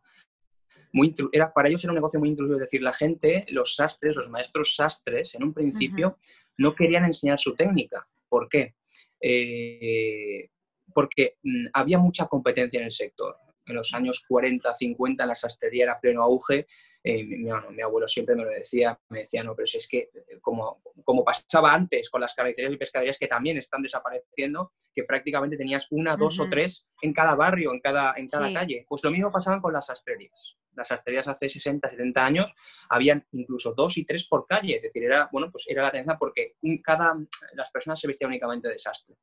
Muy 0.95 1.13
era, 1.33 1.51
para 1.51 1.67
ellos 1.67 1.83
era 1.83 1.91
un 1.91 1.95
negocio 1.95 2.21
muy 2.21 2.29
intrusivo, 2.29 2.55
es 2.55 2.61
decir, 2.61 2.81
la 2.81 2.93
gente, 2.93 3.45
los 3.49 3.75
sastres, 3.75 4.15
los 4.15 4.29
maestros 4.29 4.77
sastres, 4.77 5.35
en 5.35 5.43
un 5.43 5.53
principio, 5.53 6.19
no 6.57 6.73
querían 6.73 7.03
enseñar 7.03 7.37
su 7.37 7.53
técnica. 7.53 8.07
¿Por 8.29 8.47
qué? 8.47 8.75
Eh, 9.19 10.51
porque 10.93 11.35
mm, 11.43 11.65
había 11.73 11.99
mucha 11.99 12.27
competencia 12.27 12.79
en 12.79 12.85
el 12.85 12.93
sector. 12.93 13.35
En 13.65 13.75
los 13.75 13.93
años 13.93 14.23
40, 14.25 14.73
50, 14.73 15.25
la 15.25 15.35
sastrería 15.35 15.83
era 15.83 15.99
pleno 15.99 16.23
auge 16.23 16.65
eh, 17.07 17.23
mi, 17.23 17.81
abuelo 17.83 18.07
siempre 18.07 18.35
me 18.35 18.43
lo 18.43 18.49
decía, 18.49 18.99
me 19.09 19.19
decía, 19.19 19.43
no, 19.43 19.55
pero 19.55 19.67
si 19.67 19.77
es 19.77 19.87
que 19.87 20.09
eh, 20.11 20.39
como, 20.41 20.81
como 21.03 21.23
pasaba 21.23 21.71
antes 21.71 22.09
con 22.09 22.19
las 22.19 22.33
carreteras 22.33 22.73
y 22.73 22.77
pescaderías 22.77 23.19
que 23.19 23.27
también 23.27 23.59
están 23.59 23.83
desapareciendo, 23.83 24.73
que 24.91 25.03
prácticamente 25.03 25.55
tenías 25.55 25.85
una, 25.91 26.17
dos 26.17 26.39
o 26.39 26.49
tres 26.49 26.87
en 27.03 27.13
cada 27.13 27.35
barrio, 27.35 27.71
en 27.71 27.79
cada, 27.79 28.15
en 28.17 28.27
cada 28.27 28.51
calle. 28.51 28.87
Pues 28.89 29.03
lo 29.03 29.11
mismo 29.11 29.31
pasaba 29.31 29.61
con 29.61 29.71
las 29.71 29.85
sastrerías. 29.85 30.57
Las 30.73 30.87
sastrerías 30.87 31.27
hace 31.27 31.47
60, 31.47 31.91
70 31.91 32.25
años 32.25 32.51
habían 32.89 33.23
incluso 33.33 33.75
dos 33.75 33.99
y 33.99 34.05
tres 34.05 34.27
por 34.27 34.47
calle, 34.47 34.77
es 34.77 34.81
decir, 34.81 35.03
era, 35.03 35.29
bueno, 35.31 35.51
pues 35.51 35.65
era 35.67 35.83
la 35.83 35.91
tendencia 35.91 36.17
porque 36.17 36.55
cada, 36.83 37.13
las 37.53 37.69
personas 37.69 37.99
se 37.99 38.07
vestían 38.07 38.31
únicamente 38.31 38.67
de 38.67 38.79
sastre. 38.79 39.15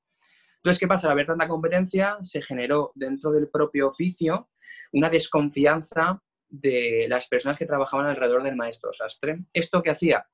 Entonces, 0.59 0.79
¿qué 0.79 0.87
pasa? 0.87 1.09
Al 1.09 1.15
haber 1.15 1.27
tanta 1.27 1.49
competencia, 1.49 2.19
se 2.23 2.43
generó 2.43 2.93
dentro 2.95 3.33
del 3.33 3.49
propio 3.49 3.89
oficio 3.89 4.51
una 4.93 5.11
desconfianza 5.11 6.23
de 6.53 7.07
las 7.09 7.29
personas 7.29 7.59
que 7.59 7.67
trabajaban 7.67 8.07
alrededor 8.07 8.43
del 8.43 8.57
maestro 8.57 8.93
sastre. 8.93 9.39
¿Esto 9.55 9.83
que 9.83 9.91
hacía? 9.91 10.29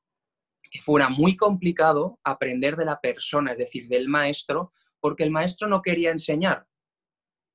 Que 0.71 0.83
fuera 0.83 1.09
muy 1.09 1.37
complicado 1.37 2.19
aprender 2.25 2.77
de 2.77 2.85
la 2.85 3.01
persona, 3.01 3.53
es 3.53 3.59
decir, 3.59 3.87
del 3.89 4.09
maestro, 4.09 4.73
porque 5.01 5.23
el 5.23 5.31
maestro 5.31 5.69
no 5.69 5.81
quería 5.81 6.11
enseñar. 6.11 6.67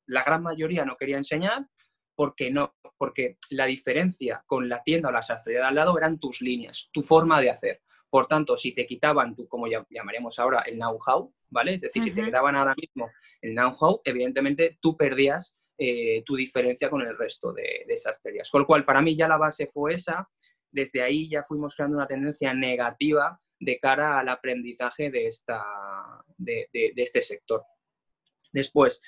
La 0.08 0.24
gran 0.24 0.44
mayoría 0.44 0.86
no 0.86 0.96
quería 0.96 1.18
enseñar 1.18 1.68
porque 2.16 2.52
no, 2.52 2.76
porque 2.98 3.38
la 3.50 3.66
diferencia 3.66 4.44
con 4.48 4.70
la 4.70 4.82
tienda 4.82 5.10
o 5.10 5.12
la 5.12 5.24
sastrería 5.24 5.62
de 5.62 5.68
al 5.68 5.76
lado 5.76 5.98
eran 5.98 6.20
tus 6.20 6.42
líneas, 6.42 6.90
tu 6.94 7.02
forma 7.02 7.42
de 7.42 7.50
hacer. 7.50 7.82
Por 8.10 8.28
tanto, 8.28 8.56
si 8.56 8.74
te 8.74 8.86
quitaban 8.86 9.36
tu, 9.36 9.48
como 9.48 9.68
llamaremos 9.68 10.40
ahora, 10.40 10.62
el 10.62 10.76
know-how, 10.76 11.34
¿vale? 11.50 11.76
Es 11.76 11.82
decir, 11.82 12.04
si 12.04 12.12
te 12.12 12.24
quitaban 12.24 12.56
ahora 12.56 12.76
mismo 12.80 13.10
el 13.42 13.56
know-how, 13.56 14.02
evidentemente 14.06 14.78
tú 14.80 14.96
perdías 14.96 15.58
eh, 15.78 16.24
tu 16.26 16.36
diferencia 16.36 16.90
con 16.90 17.02
el 17.02 17.18
resto 17.18 17.52
de, 17.52 17.86
de 17.88 17.98
sastrerías. 17.98 18.50
Con 18.50 18.62
lo 18.62 18.68
cual, 18.68 18.86
para 18.86 19.02
mí 19.02 19.16
ya 19.16 19.28
la 19.28 19.38
base 19.38 19.68
fue 19.68 19.96
esa. 19.96 20.28
Desde 20.72 21.02
ahí 21.02 21.30
ya 21.30 21.44
fuimos 21.44 21.76
creando 21.76 21.98
una 21.98 22.08
tendencia 22.08 22.54
negativa 22.54 23.40
de 23.64 23.80
cara 23.80 24.20
al 24.20 24.30
aprendizaje 24.30 25.10
de, 25.10 25.28
esta, 25.28 25.64
de, 26.38 26.68
este 26.96 27.22
sector. 27.22 27.64
Después, 28.52 29.02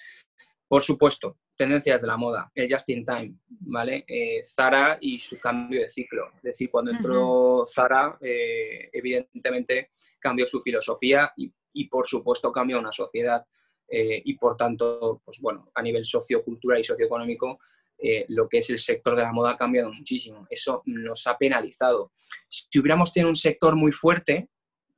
por 0.67 0.81
supuesto, 0.81 1.37
tendencias 1.55 2.01
de 2.01 2.07
la 2.07 2.17
moda, 2.17 2.51
el 2.55 2.71
just 2.71 2.89
in 2.89 3.05
time, 3.05 3.35
¿vale? 3.47 4.03
Eh, 4.07 4.41
Zara 4.43 4.97
y 4.99 5.19
su 5.19 5.39
cambio 5.39 5.81
de 5.81 5.91
ciclo. 5.91 6.31
Es 6.37 6.43
decir, 6.43 6.69
cuando 6.69 6.91
entró 6.91 7.65
Zara, 7.65 8.17
eh, 8.21 8.89
evidentemente 8.91 9.91
cambió 10.19 10.45
su 10.47 10.61
filosofía 10.61 11.31
y, 11.37 11.53
y, 11.73 11.87
por 11.87 12.07
supuesto, 12.07 12.51
cambió 12.51 12.79
una 12.79 12.91
sociedad. 12.91 13.45
Eh, 13.87 14.21
y 14.25 14.35
por 14.37 14.57
tanto, 14.57 15.21
pues 15.23 15.39
bueno, 15.39 15.71
a 15.75 15.81
nivel 15.81 16.05
sociocultural 16.05 16.79
y 16.79 16.83
socioeconómico, 16.83 17.59
eh, 17.97 18.25
lo 18.29 18.49
que 18.49 18.57
es 18.57 18.69
el 18.69 18.79
sector 18.79 19.15
de 19.15 19.23
la 19.23 19.31
moda 19.31 19.51
ha 19.51 19.57
cambiado 19.57 19.91
muchísimo. 19.91 20.47
Eso 20.49 20.81
nos 20.85 21.25
ha 21.27 21.37
penalizado. 21.37 22.11
Si 22.47 22.79
hubiéramos 22.79 23.13
tenido 23.13 23.29
un 23.29 23.35
sector 23.35 23.75
muy 23.75 23.91
fuerte, 23.91 24.49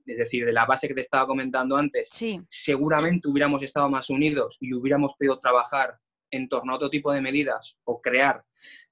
es 0.05 0.17
decir, 0.17 0.45
de 0.45 0.53
la 0.53 0.65
base 0.65 0.87
que 0.87 0.93
te 0.93 1.01
estaba 1.01 1.27
comentando 1.27 1.75
antes, 1.75 2.09
seguramente 2.49 3.27
hubiéramos 3.27 3.61
estado 3.61 3.89
más 3.89 4.09
unidos 4.09 4.57
y 4.61 4.73
hubiéramos 4.73 5.13
podido 5.17 5.37
trabajar 5.39 5.97
en 6.31 6.47
torno 6.49 6.71
a 6.71 6.75
otro 6.75 6.89
tipo 6.89 7.11
de 7.11 7.21
medidas 7.21 7.77
o 7.83 8.01
crear 8.01 8.43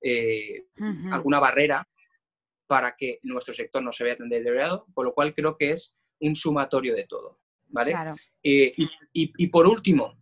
eh, 0.01 0.65
alguna 1.11 1.39
barrera 1.39 1.87
para 2.67 2.95
que 2.95 3.19
nuestro 3.23 3.53
sector 3.53 3.81
no 3.81 3.91
se 3.91 4.03
vea 4.03 4.17
tan 4.17 4.29
deteriorado, 4.29 4.85
por 4.93 5.05
lo 5.05 5.13
cual 5.13 5.33
creo 5.33 5.57
que 5.57 5.71
es 5.71 5.93
un 6.19 6.35
sumatorio 6.35 6.95
de 6.95 7.05
todo. 7.07 7.39
¿Vale? 7.67 7.95
Eh, 8.43 8.73
y, 9.13 9.47
por 9.47 9.67
último, 9.67 10.17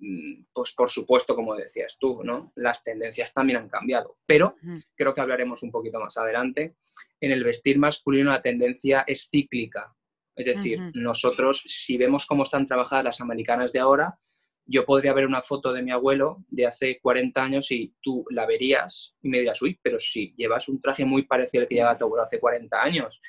mm, 0.00 0.44
pues 0.52 0.72
por 0.72 0.90
supuesto, 0.90 1.34
como 1.34 1.54
decías 1.54 1.96
tú, 1.98 2.22
¿no? 2.24 2.52
Las 2.56 2.82
tendencias 2.82 3.32
también 3.32 3.58
han 3.58 3.68
cambiado, 3.68 4.18
pero 4.26 4.56
creo 4.94 5.14
que 5.14 5.20
hablaremos 5.20 5.62
un 5.62 5.70
poquito 5.70 6.00
más 6.00 6.16
adelante. 6.16 6.76
En 7.20 7.32
el 7.32 7.44
vestir 7.44 7.78
masculino 7.78 8.30
la 8.30 8.42
tendencia 8.42 9.04
es 9.06 9.28
cíclica, 9.30 9.94
es 10.38 10.46
decir, 10.46 10.80
nosotros 10.94 11.64
si 11.66 11.96
vemos 11.96 12.24
cómo 12.24 12.44
están 12.44 12.64
trabajadas 12.64 13.04
las 13.04 13.20
americanas 13.20 13.72
de 13.72 13.80
ahora, 13.80 14.18
yo 14.68 14.84
podría 14.84 15.12
ver 15.12 15.26
una 15.26 15.42
foto 15.42 15.72
de 15.72 15.82
mi 15.82 15.90
abuelo 15.90 16.44
de 16.48 16.64
hace 16.64 17.00
40 17.00 17.42
años 17.42 17.72
y 17.72 17.94
tú 18.00 18.24
la 18.30 18.46
verías 18.46 19.16
y 19.20 19.30
me 19.30 19.38
dirías, 19.38 19.60
uy, 19.62 19.80
pero 19.82 19.98
si 19.98 20.34
llevas 20.36 20.68
un 20.68 20.80
traje 20.80 21.04
muy 21.04 21.22
parecido 21.22 21.62
al 21.62 21.68
que 21.68 21.74
llevaba 21.74 21.98
tu 21.98 22.04
abuelo 22.04 22.22
hace 22.22 22.38
40 22.38 22.80
años. 22.80 23.20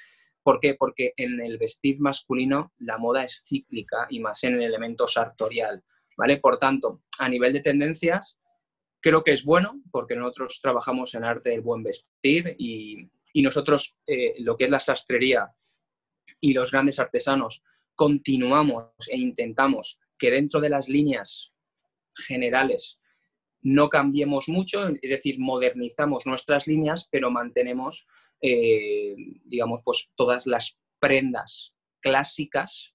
¿Por 0.50 0.60
qué? 0.60 0.74
Porque 0.74 1.13
en 1.15 1.39
el 1.41 1.60
vestir 1.60 2.00
masculino 2.00 2.74
la 2.79 2.98
moda 2.98 3.24
es 3.24 3.44
cíclica 3.46 4.08
y 4.10 4.20
más 4.20 4.44
en 4.44 4.56
el 4.56 4.63
elemento 4.63 5.08
sartorial, 5.08 5.84
¿vale? 6.18 6.38
Por 6.38 6.58
tanto, 6.58 7.03
a 7.20 7.29
nivel 7.29 7.53
de 7.53 7.62
tendencias, 7.62 8.36
creo 9.00 9.24
que 9.24 9.34
es 9.34 9.44
bueno 9.44 9.79
porque 9.91 10.15
nosotros 10.15 10.60
trabajamos 10.60 11.13
en 11.13 11.24
arte 11.24 11.51
del 11.51 11.62
buen 11.62 11.84
vestir 11.84 12.56
y, 12.58 13.12
nosotros 13.44 13.96
eh, 14.08 14.38
lo 14.39 14.58
que 14.58 14.63
es 14.63 14.72
la 14.72 14.79
sastrería 14.79 15.53
y 16.41 16.53
los 16.53 16.72
grandes 16.72 16.98
artesanos 16.98 17.62
continuamos 17.94 18.88
e 19.08 19.18
intentamos 19.20 20.00
que 20.18 20.32
dentro 20.32 20.60
de 20.60 20.70
las 20.70 20.89
líneas 20.89 21.53
generales 22.15 22.99
no 23.61 23.89
cambiemos 23.89 24.47
mucho, 24.47 24.87
es 24.87 25.09
decir, 25.09 25.39
modernizamos 25.39 26.25
nuestras 26.25 26.67
líneas, 26.67 27.07
pero 27.11 27.29
mantenemos 27.29 28.07
eh, 28.41 29.15
digamos, 29.45 29.81
pues 29.83 30.09
todas 30.15 30.45
las 30.47 30.77
prendas 30.99 31.73
clásicas 31.99 32.93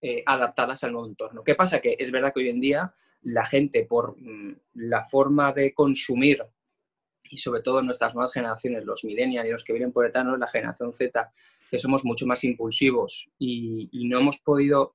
eh, 0.00 0.22
adaptadas 0.26 0.84
al 0.84 0.92
nuevo 0.92 1.08
entorno. 1.08 1.44
¿Qué 1.44 1.54
pasa? 1.54 1.80
Que 1.80 1.96
es 1.98 2.10
verdad 2.10 2.32
que 2.32 2.40
hoy 2.40 2.48
en 2.48 2.60
día 2.60 2.94
la 3.22 3.44
gente, 3.44 3.84
por 3.84 4.16
mm, 4.18 4.56
la 4.74 5.04
forma 5.08 5.52
de 5.52 5.74
consumir, 5.74 6.42
y 7.24 7.38
sobre 7.38 7.62
todo 7.62 7.82
nuestras 7.82 8.14
nuevas 8.14 8.32
generaciones, 8.32 8.84
los 8.84 9.04
millennials 9.04 9.48
y 9.48 9.52
los 9.52 9.64
que 9.64 9.72
vienen 9.72 9.92
por 9.92 10.06
etanos, 10.06 10.38
la 10.38 10.46
generación 10.46 10.92
Z, 10.92 11.32
que 11.70 11.78
somos 11.78 12.04
mucho 12.04 12.26
más 12.26 12.44
impulsivos 12.44 13.28
y 13.38 13.88
no 14.08 14.20
hemos 14.20 14.38
podido 14.40 14.94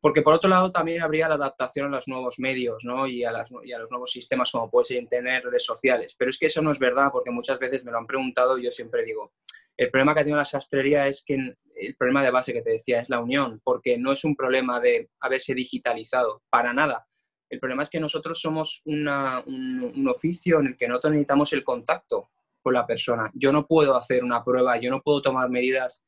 porque 0.00 0.22
por 0.22 0.34
otro 0.34 0.48
lado 0.48 0.70
también 0.70 1.02
habría 1.02 1.28
la 1.28 1.34
adaptación 1.34 1.86
a 1.86 1.96
los 1.96 2.08
nuevos 2.08 2.38
medios 2.38 2.84
¿no? 2.84 3.06
y, 3.06 3.24
a 3.24 3.32
las, 3.32 3.50
los 3.50 3.90
nuevos 3.90 4.10
sistemas 4.10 4.50
como 4.50 4.70
puede 4.70 4.86
ser 4.86 4.96
Internet, 4.96 5.44
redes 5.44 5.64
sociales. 5.64 6.14
Pero 6.18 6.30
es 6.30 6.38
que 6.38 6.46
eso 6.46 6.62
no 6.62 6.70
es 6.70 6.78
verdad 6.78 7.08
porque 7.12 7.30
muchas 7.30 7.58
veces 7.58 7.84
me 7.84 7.92
lo 7.92 7.98
han 7.98 8.06
preguntado 8.06 8.58
y 8.58 8.64
yo 8.64 8.72
siempre 8.72 9.04
digo, 9.04 9.32
el 9.76 9.90
problema 9.90 10.14
que 10.14 10.20
ha 10.20 10.22
tenido 10.24 10.38
la 10.38 10.44
sastrería 10.44 11.06
es 11.06 11.22
que 11.24 11.34
el 11.34 11.96
problema 11.96 12.22
de 12.22 12.30
base 12.30 12.52
que 12.52 12.62
te 12.62 12.72
decía 12.72 13.00
es 13.00 13.10
la 13.10 13.20
unión, 13.20 13.60
porque 13.64 13.96
no 13.96 14.12
es 14.12 14.24
un 14.24 14.36
problema 14.36 14.80
de 14.80 15.10
haberse 15.20 15.54
digitalizado, 15.54 16.42
para 16.50 16.72
nada. 16.72 17.06
El 17.48 17.58
problema 17.58 17.82
es 17.82 17.90
que 17.90 17.98
nosotros 17.98 18.40
somos 18.40 18.82
un, 18.84 19.08
un 19.08 20.08
oficio 20.08 20.60
en 20.60 20.68
el 20.68 20.76
que 20.76 20.86
nosotros 20.86 21.12
necesitamos 21.12 21.52
el 21.52 21.64
contacto 21.64 22.30
con 22.62 22.74
la 22.74 22.86
persona. 22.86 23.30
Yo 23.34 23.52
no 23.52 23.66
puedo 23.66 23.96
hacer 23.96 24.22
una 24.22 24.44
prueba, 24.44 24.78
yo 24.78 24.90
no 24.90 25.00
puedo 25.02 25.22
tomar 25.22 25.48
medidas 25.48 26.02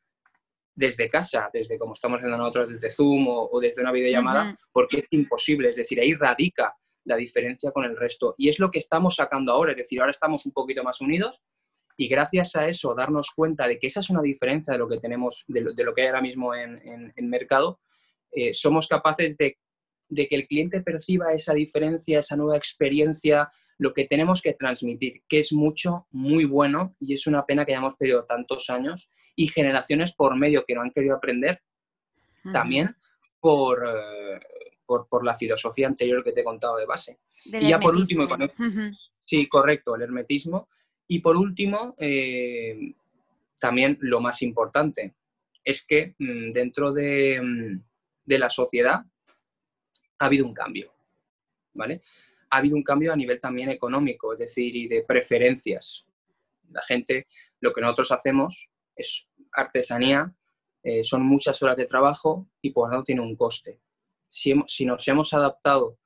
desde 0.75 1.11
casa, 1.11 1.51
desde 1.53 1.79
como 1.79 1.95
estamos 1.95 2.19
haciendo 2.19 2.39
nosotros, 2.39 2.71
desde 2.71 2.91
Zoom 2.91 3.27
o, 3.29 3.61
desde 3.61 3.83
una 3.83 3.93
videollamada, 3.93 4.59
porque 4.73 4.99
es 4.99 5.09
imposible. 5.11 5.69
Es 5.69 5.77
decir, 5.77 6.01
ahí 6.01 6.15
radica 6.15 6.75
la 7.05 7.17
diferencia 7.17 7.73
con 7.73 7.85
el 7.85 7.97
resto. 7.97 8.35
Y 8.39 8.49
es 8.49 8.59
lo 8.59 8.71
que 8.71 8.79
estamos 8.79 9.17
sacando 9.17 9.53
ahora, 9.53 9.73
es 9.73 9.79
decir, 9.79 10.01
ahora 10.01 10.13
estamos 10.13 10.47
un 10.47 10.53
poquito 10.53 10.83
más 10.83 11.01
unidos 11.01 11.43
y 11.97 12.09
gracias 12.09 12.57
a 12.57 12.69
eso 12.69 12.95
darnos 12.95 13.31
cuenta 13.35 13.69
de 13.69 13.79
que 13.79 13.89
esa 13.89 14.01
es 14.01 14.11
una 14.11 14.23
diferencia 14.23 14.73
de 14.73 14.79
lo 14.79 14.89
que 14.89 14.99
tenemos, 14.99 15.45
de 15.47 15.61
lo, 15.61 15.95
que 15.95 16.03
hay 16.03 16.09
ahora 16.09 16.23
mismo 16.23 16.55
en, 16.55 16.81
en, 17.15 17.29
mercado, 17.29 17.81
eh, 18.31 18.55
somos 18.55 18.89
capaces 18.89 19.37
de, 19.37 19.59
de 20.09 20.27
que 20.27 20.37
el 20.37 20.47
cliente 20.47 20.81
perciba 20.81 21.33
esa 21.35 21.53
diferencia, 21.53 22.21
esa 22.21 22.37
nueva 22.37 22.57
experiencia, 22.57 23.51
lo 23.79 23.93
que 23.93 24.07
tenemos 24.07 24.41
que 24.41 24.55
transmitir, 24.55 25.23
que 25.29 25.41
es 25.41 25.53
mucho, 25.53 26.07
muy 26.11 26.45
bueno 26.45 26.97
y 26.99 27.15
es 27.15 27.27
una 27.27 27.45
pena 27.45 27.67
que 27.67 27.73
hayamos 27.73 27.97
perdido 27.97 28.25
tantos 28.25 28.71
años 28.71 29.11
y 29.35 29.49
generaciones 29.49 30.13
por 30.13 30.37
medio 30.37 30.65
que 30.65 30.75
no 30.75 30.83
han 30.83 30.91
querido 30.91 31.17
aprender, 31.17 31.61
también 32.53 32.97
por, 33.41 33.85
eh, 33.87 34.41
por, 34.85 35.09
por, 35.09 35.25
la 35.25 35.37
filosofía 35.37 35.87
anterior 35.87 36.25
que 36.25 36.33
te 36.33 36.41
he 36.41 36.45
contado 36.45 36.77
de 36.77 36.87
base. 36.87 37.19
y 37.45 37.69
ya 37.69 37.79
por 37.79 37.97
último, 37.97 38.27
sí, 39.25 39.49
correcto, 39.49 39.95
el 39.95 40.03
hermetismo. 40.03 40.69
Y 41.07 41.21
por 41.21 41.37
último, 41.37 41.95
eh, 41.99 42.95
también 43.59 43.99
lo 44.01 44.21
más 44.21 44.43
importante 44.43 45.15
es 45.65 45.85
que 45.87 46.15
mm, 46.19 46.51
dentro 46.51 46.93
de, 46.93 47.41
mm, 47.41 47.81
de 48.25 48.39
la 48.39 48.51
sociedad 48.51 49.05
ha 50.19 50.27
habido 50.27 50.47
un 50.47 50.55
cambio, 50.55 50.93
¿vale? 51.75 52.03
Ha 52.51 52.59
habido 52.59 52.77
un 52.77 52.83
cambio 52.83 53.13
a 53.13 53.17
nivel 53.17 53.41
también 53.41 53.71
económico, 53.71 54.33
es 54.33 54.39
decir, 54.39 54.75
y 54.77 54.89
de 54.89 55.03
preferencias. 55.03 56.07
La 56.71 56.83
gente, 56.83 57.27
lo 57.61 57.73
que 57.73 57.81
nosotros 57.81 58.13
hacemos 58.13 58.72
es 58.97 59.29
artesanía, 59.53 60.35
eh, 60.83 61.05
son 61.05 61.23
muchas 61.23 61.63
horas 61.63 61.77
de 61.77 61.87
trabajo 61.87 62.49
y 62.61 62.71
por 62.71 62.89
lo 62.89 62.93
tanto 62.93 63.05
tiene 63.05 63.21
un 63.21 63.37
coste. 63.37 63.81
Si, 64.29 64.55
si 64.67 64.85
nos 64.85 65.07
hemos 65.09 65.33
adaptado 65.35 65.99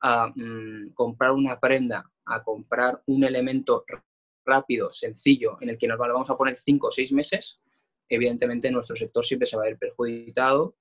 a 0.00 0.28
mm, 0.34 0.92
comprar 0.94 1.32
una 1.32 1.58
prenda, 1.60 2.10
a 2.24 2.42
comprar 2.42 3.02
un 3.06 3.24
elemento 3.24 3.84
rápido, 4.44 4.92
sencillo, 4.92 5.58
en 5.60 5.70
el 5.70 5.78
que 5.78 5.88
nos 5.88 5.98
vamos 5.98 6.30
a 6.30 6.36
poner 6.36 6.58
cinco 6.58 6.88
o 6.88 6.90
seis 6.90 7.12
meses, 7.12 7.60
evidentemente 8.08 8.70
nuestro 8.70 8.96
sector 8.96 9.24
siempre 9.24 9.46
se 9.46 9.56
va 9.56 9.62
a 9.62 9.66
ver 9.66 9.78
perjudicado 9.78 10.76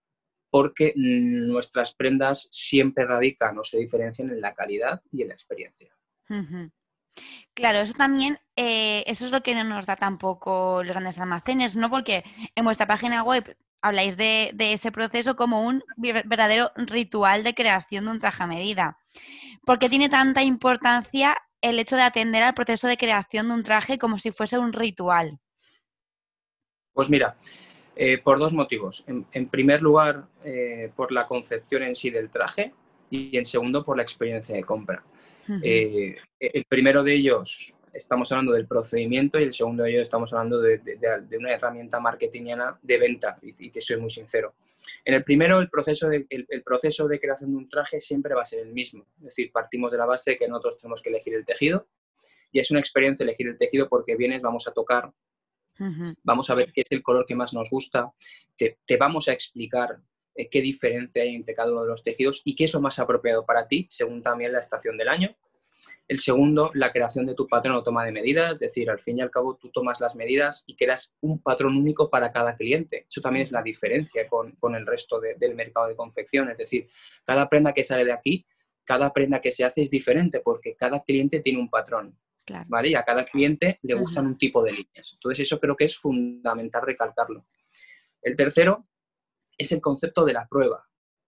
porque 0.49 0.93
nuestras 0.95 1.93
prendas 1.95 2.47
siempre 2.51 3.05
radican 3.05 3.57
o 3.57 3.63
se 3.63 3.77
diferencian 3.77 4.29
en 4.29 4.39
la 4.39 4.53
calidad 4.53 5.01
y 5.11 5.21
en 5.21 5.29
la 5.29 5.33
experiencia. 5.33 5.93
Claro, 7.53 7.79
eso 7.79 7.93
también, 7.93 8.39
eh, 8.55 9.03
eso 9.07 9.25
es 9.25 9.31
lo 9.31 9.41
que 9.41 9.55
no 9.55 9.63
nos 9.63 9.85
da 9.85 9.95
tampoco 9.95 10.83
los 10.83 10.91
grandes 10.91 11.19
almacenes, 11.19 11.75
¿no? 11.75 11.89
Porque 11.89 12.23
en 12.53 12.65
vuestra 12.65 12.85
página 12.85 13.23
web 13.23 13.55
habláis 13.81 14.17
de, 14.17 14.51
ese 14.57 14.91
proceso 14.91 15.35
como 15.35 15.61
un 15.61 15.83
verdadero 15.95 16.71
ritual 16.75 17.43
de 17.43 17.53
creación 17.53 18.05
de 18.05 18.11
un 18.11 18.19
traje 18.19 18.43
a 18.43 18.47
medida. 18.47 18.97
¿Por 19.63 19.79
qué 19.79 19.89
tiene 19.89 20.09
tanta 20.09 20.41
importancia 20.43 21.37
el 21.61 21.79
hecho 21.79 21.95
de 21.95 22.01
atender 22.01 22.43
al 22.43 22.53
proceso 22.55 22.87
de 22.87 22.97
creación 22.97 23.47
de 23.47 23.53
un 23.53 23.63
traje 23.63 23.97
como 23.97 24.17
si 24.17 24.31
fuese 24.31 24.57
un 24.57 24.73
ritual? 24.73 25.39
Pues 26.93 27.09
mira, 27.09 27.35
eh, 27.95 28.17
por 28.17 28.39
dos 28.39 28.53
motivos. 28.53 29.05
En, 29.05 29.47
primer 29.49 29.81
lugar, 29.81 30.25
eh, 30.43 30.91
por 30.95 31.11
la 31.11 31.27
concepción 31.27 31.83
en 31.83 31.95
sí 31.95 32.09
del 32.09 32.29
traje 32.29 32.73
y 33.09 33.37
en 33.37 33.45
segundo, 33.45 33.85
por 33.85 33.97
la 33.97 34.03
experiencia 34.03 34.55
de 34.55 34.63
compra. 34.63 35.03
Eh, 35.61 36.17
el 36.39 36.65
primero 36.65 37.03
de 37.03 37.13
ellos 37.13 37.73
estamos 37.93 38.31
hablando 38.31 38.53
del 38.53 38.67
procedimiento 38.67 39.39
y 39.39 39.43
el 39.43 39.53
segundo 39.53 39.83
de 39.83 39.91
ellos 39.91 40.01
estamos 40.01 40.31
hablando 40.33 40.61
de, 40.61 40.81
una 41.37 41.53
herramienta 41.53 41.99
marketingiana 41.99 42.77
de 42.81 42.97
venta, 42.97 43.37
y, 43.41 43.69
te 43.69 43.81
soy 43.81 43.97
muy 43.97 44.09
sincero. 44.09 44.53
En 45.03 45.13
el 45.13 45.23
primero, 45.23 45.59
el 45.59 45.69
proceso, 45.69 46.09
de, 46.09 46.25
el, 46.29 46.63
proceso 46.63 47.07
de 47.07 47.19
creación 47.19 47.51
de 47.51 47.57
un 47.57 47.69
traje 47.69 47.99
siempre 47.99 48.35
va 48.35 48.41
a 48.41 48.45
ser 48.45 48.59
el 48.59 48.73
mismo. 48.73 49.05
Es 49.19 49.25
decir, 49.25 49.51
partimos 49.51 49.91
de 49.91 49.97
la 49.97 50.05
base 50.05 50.31
de 50.31 50.37
que 50.37 50.47
nosotros 50.47 50.77
tenemos 50.77 51.01
que 51.01 51.09
elegir 51.09 51.33
el 51.33 51.45
tejido 51.45 51.87
y 52.51 52.59
es 52.59 52.69
una 52.71 52.79
experiencia 52.79 53.23
elegir 53.23 53.47
el 53.47 53.57
tejido 53.57 53.89
porque 53.89 54.15
vienes, 54.15 54.41
vamos 54.41 54.67
a 54.67 54.71
tocar, 54.71 55.11
Vamos 56.23 56.49
a 56.49 56.55
ver 56.55 56.71
qué 56.71 56.81
es 56.81 56.91
el 56.91 57.03
color 57.03 57.25
que 57.25 57.35
más 57.35 57.53
nos 57.53 57.69
gusta, 57.69 58.11
te, 58.57 58.77
vamos 58.97 59.27
a 59.27 59.33
explicar 59.33 59.99
eh, 60.35 60.49
qué 60.49 60.61
diferencia 60.61 61.23
hay 61.23 61.35
entre 61.35 61.55
cada 61.55 61.71
uno 61.71 61.83
de 61.83 61.87
los 61.87 62.03
tejidos 62.03 62.41
y 62.43 62.55
qué 62.55 62.65
es 62.65 62.73
lo 62.73 62.81
más 62.81 62.99
apropiado 62.99 63.45
para 63.45 63.67
ti, 63.67 63.87
según 63.89 64.21
también 64.21 64.51
la 64.51 64.59
estación 64.59 64.97
del 64.97 65.07
año. 65.07 65.35
El 66.07 66.19
segundo, 66.19 66.71
la 66.73 66.91
creación 66.91 67.25
de 67.25 67.35
tu 67.35 67.47
patrón 67.47 67.75
o 67.75 67.83
toma 67.83 68.05
de 68.05 68.11
medidas, 68.11 68.53
es 68.53 68.59
decir, 68.59 68.89
al 68.89 68.99
fin 68.99 69.17
y 69.17 69.21
al 69.21 69.31
cabo 69.31 69.55
tú 69.55 69.69
tomas 69.71 69.99
las 69.99 70.15
medidas 70.15 70.63
y 70.67 70.75
creas 70.75 71.15
un 71.21 71.41
patrón 71.41 71.75
único 71.75 72.09
para 72.09 72.31
cada 72.31 72.55
cliente. 72.55 73.05
Eso 73.09 73.21
también 73.21 73.45
es 73.45 73.51
la 73.51 73.63
diferencia 73.63 74.27
con, 74.27 74.75
el 74.75 74.85
resto 74.85 75.19
del 75.19 75.55
mercado 75.55 75.87
de 75.87 75.95
confección, 75.95 76.49
es 76.49 76.57
decir, 76.57 76.89
cada 77.25 77.49
prenda 77.49 77.73
que 77.73 77.83
sale 77.83 78.05
de 78.05 78.13
aquí, 78.13 78.45
cada 78.83 79.11
prenda 79.11 79.41
que 79.41 79.51
se 79.51 79.65
hace 79.65 79.81
es 79.81 79.89
diferente 79.89 80.41
porque 80.41 80.75
cada 80.75 81.03
cliente 81.03 81.39
tiene 81.39 81.59
un 81.59 81.69
patrón. 81.69 82.17
¿vale? 82.67 82.89
Y 82.89 82.95
a 82.95 83.03
cada 83.03 83.25
cliente 83.25 83.79
le 83.81 83.95
gustan 83.95 84.27
un 84.27 84.37
tipo 84.37 84.63
de 84.63 84.71
líneas. 84.71 85.13
Entonces, 85.13 85.47
eso 85.47 85.59
creo 85.59 85.75
que 85.75 85.85
es 85.85 85.97
fundamental 85.97 86.83
recalcarlo. 86.83 87.45
El 88.21 88.35
tercero 88.35 88.83
es 89.57 89.71
el 89.71 89.81
concepto 89.81 90.25
de 90.25 90.33
la 90.33 90.47
prueba, 90.47 90.87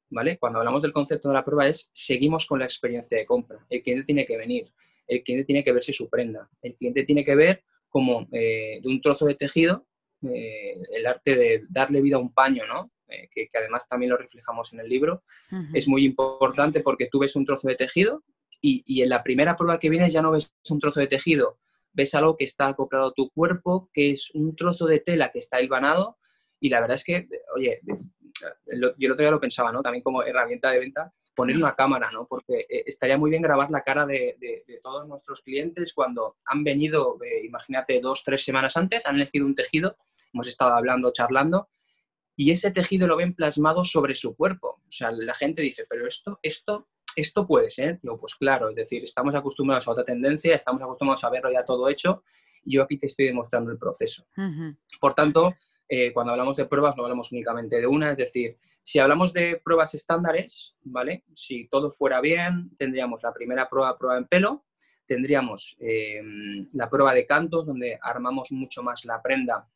¿vale? 0.09 0.37
Cuando 0.37 0.59
hablamos 0.59 0.81
del 0.81 0.93
concepto 0.93 1.29
de 1.29 1.35
la 1.35 1.45
prueba 1.45 1.67
es 1.67 1.89
seguimos 1.93 2.45
con 2.45 2.59
la 2.59 2.65
experiencia 2.65 3.17
de 3.17 3.25
compra. 3.25 3.65
El 3.69 3.81
cliente 3.81 4.05
tiene 4.05 4.25
que 4.25 4.37
venir, 4.37 4.71
el 5.07 5.23
cliente 5.23 5.45
tiene 5.45 5.63
que 5.63 5.71
verse 5.71 5.93
su 5.93 6.09
prenda, 6.09 6.49
el 6.61 6.75
cliente 6.75 7.03
tiene 7.03 7.23
que 7.23 7.35
ver 7.35 7.63
como 7.89 8.27
eh, 8.31 8.79
de 8.81 8.87
un 8.87 9.01
trozo 9.01 9.25
de 9.25 9.35
tejido 9.35 9.87
eh, 10.23 10.81
el 10.91 11.05
arte 11.05 11.35
de 11.35 11.65
darle 11.69 12.01
vida 12.01 12.15
a 12.15 12.19
un 12.19 12.33
paño, 12.33 12.65
¿no? 12.65 12.91
Eh, 13.07 13.29
que, 13.31 13.47
además 13.57 13.87
también 13.87 14.09
lo 14.09 14.17
reflejamos 14.17 14.73
en 14.73 14.81
el 14.81 14.89
libro, 14.89 15.23
es 15.73 15.87
muy 15.87 16.03
importante 16.03 16.81
porque 16.81 17.07
tú 17.09 17.19
ves 17.19 17.37
un 17.37 17.45
trozo 17.45 17.69
de 17.69 17.75
tejido 17.75 18.23
y, 18.59 19.01
en 19.01 19.09
la 19.09 19.23
primera 19.23 19.55
prueba 19.55 19.79
que 19.79 19.89
vienes 19.89 20.11
ya 20.11 20.21
no 20.21 20.31
ves 20.31 20.51
un 20.69 20.79
trozo 20.79 20.99
de 20.99 21.07
tejido, 21.07 21.57
ves 21.93 22.15
algo 22.15 22.35
que 22.35 22.43
está 22.43 22.67
acoplado 22.67 23.07
a 23.07 23.13
tu 23.13 23.29
cuerpo, 23.29 23.89
que 23.93 24.11
es 24.11 24.29
un 24.33 24.55
trozo 24.57 24.87
de 24.87 24.99
tela 24.99 25.31
que 25.31 25.39
está 25.39 25.61
hilvanado 25.61 26.17
y 26.59 26.69
la 26.69 26.81
verdad 26.81 26.95
es 26.95 27.03
que, 27.05 27.29
oye, 27.55 27.79
yo 28.41 28.93
el 28.97 29.11
otro 29.11 29.23
día 29.23 29.31
lo 29.31 29.39
pensaba, 29.39 29.71
¿no? 29.71 29.81
También 29.81 30.03
como 30.03 30.23
herramienta 30.23 30.71
de 30.71 30.79
venta, 30.79 31.13
poner 31.35 31.55
una 31.57 31.75
cámara, 31.75 32.09
¿no? 32.11 32.25
Porque 32.27 32.65
eh, 32.69 32.83
estaría 32.85 33.17
muy 33.17 33.29
bien 33.29 33.41
grabar 33.41 33.69
la 33.69 33.83
cara 33.83 34.05
de, 34.05 34.63
todos 34.81 35.07
nuestros 35.07 35.41
clientes 35.41 35.93
cuando 35.93 36.37
han 36.45 36.63
venido, 36.63 37.17
eh, 37.23 37.45
imagínate, 37.45 37.99
dos, 38.01 38.23
tres 38.23 38.43
semanas 38.43 38.75
antes, 38.77 39.05
han 39.05 39.15
elegido 39.15 39.45
un 39.45 39.55
tejido, 39.55 39.97
hemos 40.33 40.47
estado 40.47 40.73
hablando, 40.73 41.11
charlando, 41.11 41.69
y 42.35 42.51
ese 42.51 42.71
tejido 42.71 43.07
lo 43.07 43.17
ven 43.17 43.33
plasmado 43.33 43.83
sobre 43.83 44.15
su 44.15 44.35
cuerpo. 44.35 44.81
O 44.87 44.91
sea, 44.91 45.11
la 45.11 45.33
gente 45.33 45.61
dice, 45.61 45.85
pero 45.89 46.07
esto, 46.07 46.39
esto 46.41 46.87
esto 47.17 47.47
puede 47.47 47.71
ser. 47.71 47.99
Digo, 48.01 48.19
pues 48.19 48.35
claro, 48.35 48.69
es 48.69 48.75
decir, 48.75 49.03
estamos 49.03 49.33
acostumbrados 49.33 49.87
a 49.87 49.91
otra 49.91 50.05
tendencia, 50.05 50.55
estamos 50.55 50.81
acostumbrados 50.81 51.23
a 51.23 51.29
verlo 51.29 51.51
ya 51.51 51.65
todo 51.65 51.89
hecho, 51.89 52.23
y 52.63 52.75
yo 52.75 52.83
aquí 52.83 52.97
te 52.97 53.07
estoy 53.07 53.25
demostrando 53.25 53.71
el 53.71 53.77
proceso. 53.77 54.25
Por 55.01 55.15
tanto, 55.15 55.55
eh, 55.89 56.11
cuando 56.13 56.31
hablamos 56.31 56.55
de 56.57 56.65
pruebas 56.65 56.95
no 56.95 57.03
hablamos 57.03 57.31
únicamente 57.31 57.79
de 57.79 57.87
una, 57.87 58.11
es 58.11 58.17
decir, 58.17 58.57
si 58.83 58.99
hablamos 58.99 59.33
de 59.33 59.61
pruebas 59.63 59.93
estándares, 59.95 60.75
¿vale? 60.83 61.23
Si 61.35 61.67
todo 61.67 61.91
fuera 61.91 62.21
bien, 62.21 62.71
tendríamos 62.77 63.21
la 63.21 63.33
primera 63.33 63.67
prueba, 63.69 63.97
prueba 63.97 64.17
en 64.17 64.25
pelo, 64.25 64.65
tendríamos 65.05 65.75
eh, 65.79 66.21
la 66.73 66.89
prueba 66.89 67.13
de 67.13 67.25
cantos, 67.25 67.65
donde 67.65 67.99
armamos 68.01 68.51
mucho 68.51 68.83
más 68.83 69.03
la 69.05 69.21
prenda 69.21 69.67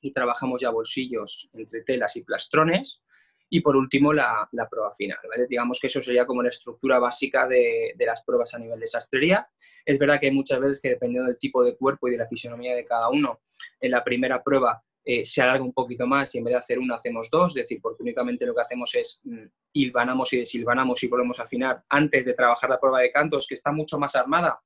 y 0.00 0.12
trabajamos 0.12 0.60
ya 0.60 0.70
bolsillos 0.70 1.48
entre 1.52 1.82
telas 1.82 2.14
y 2.16 2.22
plastrones, 2.22 3.02
y 3.48 3.60
por 3.60 3.76
último, 3.76 4.12
la, 4.12 4.48
prueba 4.68 4.94
final. 4.96 5.18
Digamos 5.48 5.78
que 5.80 5.86
eso 5.86 6.02
sería 6.02 6.26
como 6.26 6.42
la 6.42 6.48
estructura 6.48 6.98
básica 6.98 7.46
de, 7.46 7.94
las 7.98 8.22
pruebas 8.24 8.54
a 8.54 8.58
nivel 8.58 8.80
de 8.80 8.86
sastrería. 8.86 9.48
Es 9.84 9.98
verdad 9.98 10.18
que 10.18 10.26
hay 10.26 10.32
muchas 10.32 10.58
veces 10.58 10.80
que 10.80 10.90
dependiendo 10.90 11.28
del 11.28 11.38
tipo 11.38 11.64
de 11.64 11.76
cuerpo 11.76 12.08
y 12.08 12.12
de 12.12 12.18
la 12.18 12.26
fisionomía 12.26 12.74
de 12.74 12.84
cada 12.84 13.08
uno, 13.08 13.40
en 13.80 13.92
la 13.92 14.02
primera 14.02 14.42
prueba 14.42 14.82
eh, 15.08 15.24
se 15.24 15.40
alarga 15.40 15.62
un 15.62 15.72
poquito 15.72 16.04
más 16.04 16.34
y 16.34 16.38
en 16.38 16.44
vez 16.44 16.54
de 16.54 16.58
hacer 16.58 16.80
una 16.80 16.96
hacemos 16.96 17.30
dos, 17.30 17.52
es 17.52 17.62
decir, 17.62 17.78
porque 17.80 18.02
únicamente 18.02 18.44
lo 18.44 18.52
que 18.52 18.62
hacemos 18.62 18.92
es 18.96 19.20
mm, 19.22 19.44
hilvanamos 19.72 20.32
y 20.32 20.38
desilvanamos 20.38 21.00
y 21.00 21.06
volvemos 21.06 21.38
a 21.38 21.44
afinar 21.44 21.84
antes 21.88 22.24
de 22.24 22.34
trabajar 22.34 22.68
la 22.70 22.80
prueba 22.80 22.98
de 22.98 23.12
cantos, 23.12 23.46
que 23.46 23.54
está 23.54 23.70
mucho 23.70 24.00
más 24.00 24.16
armada 24.16 24.58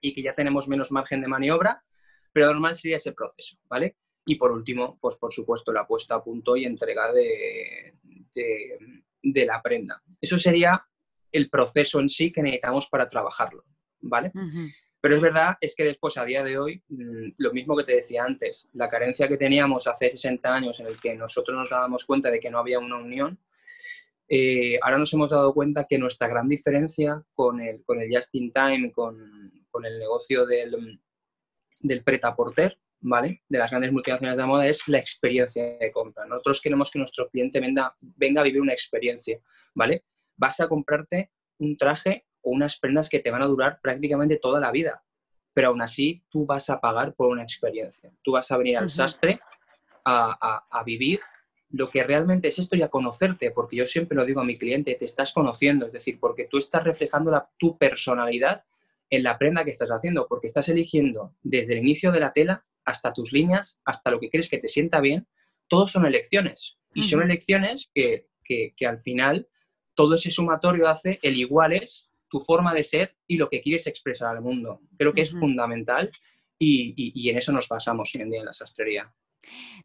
y 0.00 0.12
que 0.12 0.22
ya 0.22 0.34
tenemos 0.34 0.66
menos 0.66 0.90
margen 0.90 1.20
de 1.20 1.28
maniobra, 1.28 1.84
pero 2.32 2.46
normal 2.46 2.74
sería 2.74 2.96
ese 2.96 3.12
proceso, 3.12 3.58
¿vale? 3.68 3.94
Y 4.24 4.34
por 4.34 4.50
último, 4.50 4.98
pues 5.00 5.14
por 5.14 5.32
supuesto, 5.32 5.72
la 5.72 5.86
puesta 5.86 6.16
a 6.16 6.24
punto 6.24 6.56
y 6.56 6.64
entrega 6.64 7.12
de, 7.12 7.94
de, 9.22 9.46
la 9.46 9.62
prenda. 9.62 10.02
Eso 10.20 10.36
sería 10.36 10.84
el 11.30 11.48
proceso 11.48 12.00
en 12.00 12.08
sí 12.08 12.32
que 12.32 12.42
necesitamos 12.42 12.88
para 12.88 13.08
trabajarlo, 13.08 13.64
¿vale? 14.00 14.32
Pero 15.00 15.16
es 15.16 15.22
verdad, 15.22 15.56
es 15.60 15.74
que 15.74 15.84
después, 15.84 16.16
a 16.18 16.24
día 16.24 16.44
de 16.44 16.58
hoy, 16.58 16.82
mm, 16.88 17.32
lo 17.38 17.52
mismo 17.52 17.76
que 17.76 17.84
te 17.84 17.96
decía 17.96 18.24
antes, 18.24 18.68
la 18.74 18.88
carencia 18.88 19.28
que 19.28 19.38
teníamos 19.38 19.86
hace 19.86 20.10
60 20.10 20.54
años 20.54 20.80
en 20.80 20.86
el 20.88 21.00
que 21.00 21.14
nosotros 21.14 21.56
nos 21.56 21.70
dábamos 21.70 22.04
cuenta 22.04 22.30
de 22.30 22.38
que 22.38 22.50
no 22.50 22.58
había 22.58 22.78
una 22.78 22.98
unión, 22.98 23.38
eh, 24.28 24.78
ahora 24.82 24.98
nos 24.98 25.12
hemos 25.12 25.30
dado 25.30 25.52
cuenta 25.54 25.86
que 25.88 25.98
nuestra 25.98 26.28
gran 26.28 26.48
diferencia 26.48 27.22
con 27.34 27.60
el, 27.60 27.82
con 27.84 28.00
el 28.00 28.14
just 28.14 28.34
in 28.34 28.52
time, 28.52 28.92
con, 28.92 29.52
con 29.70 29.84
el 29.84 29.98
negocio 29.98 30.46
del, 30.46 31.00
del 31.82 32.04
pret-a-porter, 32.04 32.78
¿vale? 33.00 33.42
De 33.48 33.58
las 33.58 33.70
grandes 33.70 33.92
multinacionales 33.92 34.38
de 34.38 34.46
moda 34.46 34.66
es 34.68 34.86
la 34.86 34.98
experiencia 34.98 35.78
de 35.78 35.90
compra. 35.90 36.26
Nosotros 36.26 36.60
queremos 36.60 36.90
que 36.90 36.98
nuestro 36.98 37.28
cliente 37.28 37.58
venga, 37.58 37.96
venga 38.00 38.42
a 38.42 38.44
vivir 38.44 38.60
una 38.60 38.72
experiencia, 38.72 39.40
¿vale? 39.74 40.04
Vas 40.36 40.60
a 40.60 40.68
comprarte 40.68 41.30
un 41.58 41.76
traje 41.76 42.24
o 42.42 42.50
unas 42.50 42.78
prendas 42.78 43.08
que 43.08 43.20
te 43.20 43.30
van 43.30 43.42
a 43.42 43.46
durar 43.46 43.80
prácticamente 43.80 44.36
toda 44.36 44.60
la 44.60 44.70
vida, 44.70 45.02
pero 45.52 45.68
aún 45.68 45.82
así 45.82 46.22
tú 46.30 46.46
vas 46.46 46.70
a 46.70 46.80
pagar 46.80 47.14
por 47.14 47.28
una 47.28 47.42
experiencia. 47.42 48.10
Tú 48.22 48.32
vas 48.32 48.50
a 48.50 48.56
venir 48.56 48.78
al 48.78 48.90
sastre 48.90 49.40
a, 50.04 50.82
vivir 50.84 51.20
lo 51.68 51.88
que 51.90 52.02
realmente 52.02 52.48
es 52.48 52.58
esto 52.58 52.76
y 52.76 52.82
a 52.82 52.88
conocerte, 52.88 53.50
porque 53.52 53.76
yo 53.76 53.86
siempre 53.86 54.16
lo 54.16 54.24
digo 54.24 54.40
a 54.40 54.44
mi 54.44 54.58
cliente, 54.58 54.96
te 54.96 55.04
estás 55.04 55.32
conociendo, 55.32 55.86
es 55.86 55.92
decir, 55.92 56.18
porque 56.18 56.46
tú 56.46 56.58
estás 56.58 56.82
reflejando 56.82 57.30
la, 57.30 57.48
tu 57.58 57.78
personalidad 57.78 58.64
en 59.08 59.22
la 59.22 59.38
prenda 59.38 59.64
que 59.64 59.70
estás 59.70 59.90
haciendo, 59.90 60.26
porque 60.28 60.48
estás 60.48 60.68
eligiendo 60.68 61.34
desde 61.42 61.74
el 61.74 61.80
inicio 61.80 62.10
de 62.10 62.20
la 62.20 62.32
tela 62.32 62.64
hasta 62.84 63.12
tus 63.12 63.32
líneas, 63.32 63.80
hasta 63.84 64.10
lo 64.10 64.18
que 64.18 64.30
quieres 64.30 64.48
que 64.48 64.58
te 64.58 64.68
sienta 64.68 65.00
bien, 65.00 65.28
todos 65.68 65.92
son 65.92 66.06
elecciones. 66.06 66.76
Y 66.92 67.04
son 67.04 67.22
elecciones 67.22 67.88
que, 67.94 68.26
que, 68.44 68.86
al 68.86 69.00
final 69.00 69.48
todo 69.94 70.16
ese 70.16 70.32
sumatorio 70.32 70.88
hace 70.88 71.20
el 71.22 71.36
igual 71.36 71.72
es 71.72 72.09
tu 72.30 72.40
forma 72.40 72.72
de 72.72 72.84
ser 72.84 73.16
y 73.26 73.36
lo 73.36 73.48
que 73.50 73.60
quieres 73.60 73.86
expresar 73.86 74.28
al 74.28 74.42
mundo. 74.42 74.80
Creo 74.96 75.12
que 75.12 75.22
es 75.22 75.30
fundamental 75.32 76.10
y, 76.58 76.94
y, 77.14 77.28
en 77.28 77.38
eso 77.38 77.52
nos 77.52 77.68
basamos 77.68 78.10
hoy 78.14 78.22
en 78.22 78.30
día 78.30 78.40
en 78.40 78.46
la 78.46 78.52
sastrería. 78.52 79.12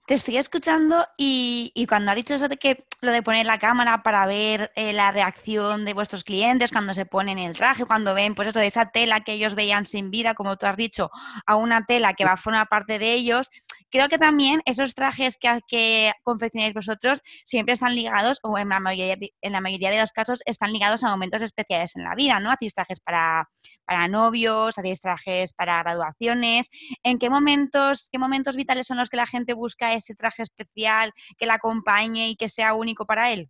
Te 0.06 0.14
estoy 0.14 0.38
escuchando 0.38 1.08
y, 1.18 1.72
cuando 1.88 2.12
has 2.12 2.18
dicho 2.18 2.36
eso 2.36 2.48
de 2.48 2.58
que 2.58 2.86
lo 3.02 3.12
de 3.12 3.24
poner 3.24 3.46
la 3.46 3.58
cámara 3.58 4.04
para 4.04 4.26
ver 4.26 4.72
eh, 4.76 4.94
la 4.94 5.12
reacción 5.12 5.86
de 5.86 5.94
vuestros 5.94 6.24
clientes 6.24 6.72
cuando 6.72 6.94
se 6.94 7.06
ponen 7.06 7.40
el 7.40 7.56
traje, 7.56 7.86
cuando 7.86 8.14
ven 8.14 8.36
pues 8.36 8.50
eso 8.50 8.60
de 8.60 8.68
esa 8.68 8.92
tela 8.92 9.22
que 9.22 9.34
ellos 9.34 9.56
veían 9.56 9.88
sin 9.88 10.12
vida, 10.12 10.36
como 10.36 10.58
tú 10.58 10.68
has 10.68 10.78
dicho, 10.78 11.10
a 11.46 11.56
una 11.56 11.86
tela 11.86 12.14
que 12.14 12.26
va 12.26 12.34
a 12.34 12.38
formar 12.38 12.68
parte 12.68 13.00
de 13.00 13.14
ellos, 13.14 13.50
creo 13.96 14.10
que 14.10 14.18
también 14.18 14.62
esos 14.66 14.94
trajes 14.94 15.38
que, 15.38 15.62
que 15.70 16.12
confeccionáis 16.24 16.74
vosotros 16.74 17.22
siempre 17.46 17.74
están 17.74 17.96
ligados, 17.96 18.40
o 18.44 18.58
en 18.58 18.68
la, 18.68 18.82
mayoría, 18.82 19.16
en 19.42 19.52
la 19.54 19.62
mayoría 19.62 19.90
de 19.90 20.02
los 20.02 20.12
casos, 20.12 20.42
están 20.46 20.74
ligados 20.74 21.02
a 21.06 21.10
momentos 21.10 21.42
especiales 21.42 21.96
en 21.96 22.04
la 22.04 22.14
vida, 22.14 22.42
¿no? 22.42 22.52
Hacéis 22.52 22.74
trajes 22.74 23.00
para, 23.00 23.50
para 23.86 24.10
novios, 24.10 24.78
hacéis 24.78 25.00
trajes 25.00 25.54
para 25.54 25.82
graduaciones. 25.82 26.70
¿En 27.04 27.20
qué 27.20 27.30
momentos, 27.30 28.10
qué 28.12 28.20
momentos 28.20 28.58
vitales 28.58 28.86
son 28.86 28.98
los 28.98 29.10
que 29.10 29.16
la 29.16 29.28
gente 29.28 29.54
busca 29.54 29.94
ese 29.94 30.14
traje 30.14 30.44
especial 30.44 31.14
que 31.38 31.46
la 31.46 31.54
acompañe 31.54 32.28
y 32.28 32.36
que 32.36 32.50
sea 32.50 32.74
único 32.74 33.06
para 33.06 33.32
él? 33.32 33.50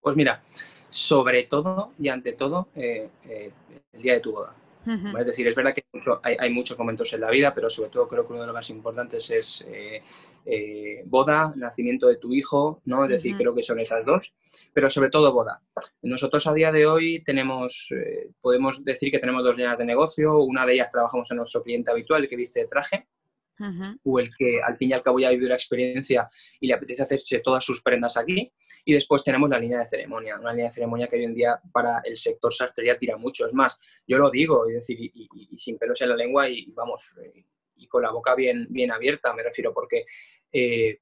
Pues 0.00 0.16
mira, 0.16 0.42
sobre 0.88 1.42
todo 1.42 1.92
y 1.98 2.08
ante 2.08 2.32
todo, 2.32 2.68
eh, 2.74 3.10
eh, 3.28 3.52
el 3.92 4.00
día 4.00 4.14
de 4.14 4.20
tu 4.20 4.32
boda. 4.32 4.54
Es 4.86 5.26
decir, 5.26 5.46
es 5.46 5.54
verdad 5.54 5.74
que 5.74 5.84
hay, 6.22 6.50
muchos 6.50 6.78
momentos 6.78 7.12
en 7.12 7.20
la 7.20 7.30
vida, 7.30 7.54
pero 7.54 7.70
sobre 7.70 7.90
todo 7.90 8.08
creo 8.08 8.26
que 8.26 8.32
uno 8.32 8.42
de 8.42 8.46
los 8.48 8.54
más 8.54 8.70
importantes 8.70 9.30
es 9.30 9.64
eh, 10.44 11.02
boda, 11.06 11.52
nacimiento 11.56 12.08
de 12.08 12.16
tu 12.16 12.32
hijo, 12.32 12.80
¿no? 12.84 13.04
Es 13.04 13.10
decir, 13.10 13.36
creo 13.36 13.54
que 13.54 13.62
son 13.62 13.78
esas 13.78 14.04
dos, 14.04 14.32
pero 14.72 14.90
sobre 14.90 15.10
todo 15.10 15.32
boda. 15.32 15.60
Nosotros 16.02 16.46
a 16.46 16.52
día 16.52 16.72
de 16.72 16.86
hoy 16.86 17.22
tenemos, 17.22 17.88
podemos 18.40 18.82
decir 18.84 19.10
que 19.10 19.18
tenemos 19.18 19.44
dos 19.44 19.56
líneas 19.56 19.78
de 19.78 19.84
negocio, 19.84 20.38
una 20.38 20.66
de 20.66 20.74
ellas 20.74 20.90
trabajamos 20.90 21.30
en 21.30 21.36
nuestro 21.38 21.62
cliente 21.62 21.90
habitual, 21.90 22.28
que 22.28 22.36
viste 22.36 22.60
de 22.60 22.66
traje, 22.66 23.06
o 24.04 24.18
el 24.18 24.30
que 24.36 24.56
al 24.62 24.76
fin 24.76 24.90
y 24.90 24.92
al 24.92 25.02
cabo 25.02 25.18
ya 25.18 25.28
ha 25.28 25.30
vivido 25.30 25.48
la 25.48 25.54
experiencia 25.54 26.28
y 26.60 26.66
le 26.66 26.74
apetece 26.74 27.02
hacerse 27.02 27.40
todas 27.40 27.64
sus 27.64 27.82
prendas 27.82 28.16
aquí. 28.16 28.52
Y 28.84 28.92
después 28.92 29.22
tenemos 29.22 29.48
la 29.48 29.58
línea 29.58 29.78
de 29.78 29.88
ceremonia, 29.88 30.38
una 30.38 30.52
línea 30.52 30.66
de 30.66 30.72
ceremonia 30.72 31.06
que 31.06 31.16
hoy 31.16 31.24
en 31.24 31.34
día 31.34 31.60
para 31.72 32.00
el 32.04 32.16
sector 32.16 32.52
sastrería 32.52 32.98
tira 32.98 33.16
mucho. 33.16 33.46
Es 33.46 33.52
más, 33.52 33.78
yo 34.06 34.18
lo 34.18 34.30
digo, 34.30 34.66
es 34.66 34.74
decir, 34.74 34.98
y, 35.00 35.56
sin 35.56 35.78
pelos 35.78 36.00
en 36.00 36.08
la 36.08 36.16
lengua 36.16 36.48
y, 36.48 36.66
vamos, 36.72 37.14
eh, 37.22 37.44
y 37.76 37.86
con 37.86 38.02
la 38.02 38.10
boca 38.10 38.34
bien, 38.34 38.66
bien 38.70 38.90
abierta, 38.90 39.32
me 39.32 39.42
refiero, 39.42 39.72
porque 39.72 40.04
eh, 40.52 40.98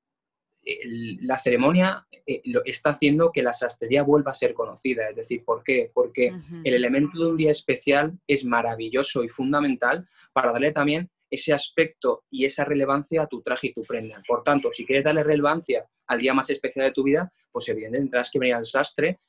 la 1.22 1.38
ceremonia 1.38 2.06
eh, 2.26 2.42
está 2.64 2.90
haciendo 2.90 3.32
que 3.32 3.42
la 3.42 3.54
sastrería 3.54 4.02
vuelva 4.02 4.32
a 4.32 4.34
ser 4.34 4.52
conocida. 4.52 5.08
Es 5.08 5.16
decir, 5.16 5.44
¿por 5.44 5.62
qué? 5.64 5.90
Porque 5.92 6.32
el 6.64 6.74
elemento 6.74 7.18
de 7.18 7.30
un 7.30 7.36
día 7.36 7.50
especial 7.50 8.18
es 8.26 8.44
maravilloso 8.44 9.24
y 9.24 9.28
fundamental 9.28 10.06
para 10.32 10.52
darle 10.52 10.72
también 10.72 11.10
ese 11.30 11.52
aspecto 11.52 12.24
y 12.30 12.44
esa 12.44 12.64
relevancia 12.64 13.22
a 13.22 13.26
tu 13.26 13.42
traje 13.42 13.68
y 13.68 13.72
tu 13.72 13.82
prenda. 13.82 14.22
Por 14.26 14.42
tanto, 14.42 14.70
si 14.72 14.84
quieres 14.84 15.04
darle 15.04 15.22
relevancia 15.22 15.86
al 16.06 16.18
día 16.18 16.34
más 16.34 16.50
especial 16.50 16.86
de 16.86 16.92
tu 16.92 17.04
vida, 17.04 17.32
pues 17.52 17.68
evidentemente 17.68 18.10
tendrás 18.10 18.30
que 18.30 18.38
venir 18.38 18.54
al 18.54 18.66
sastre. 18.66 19.20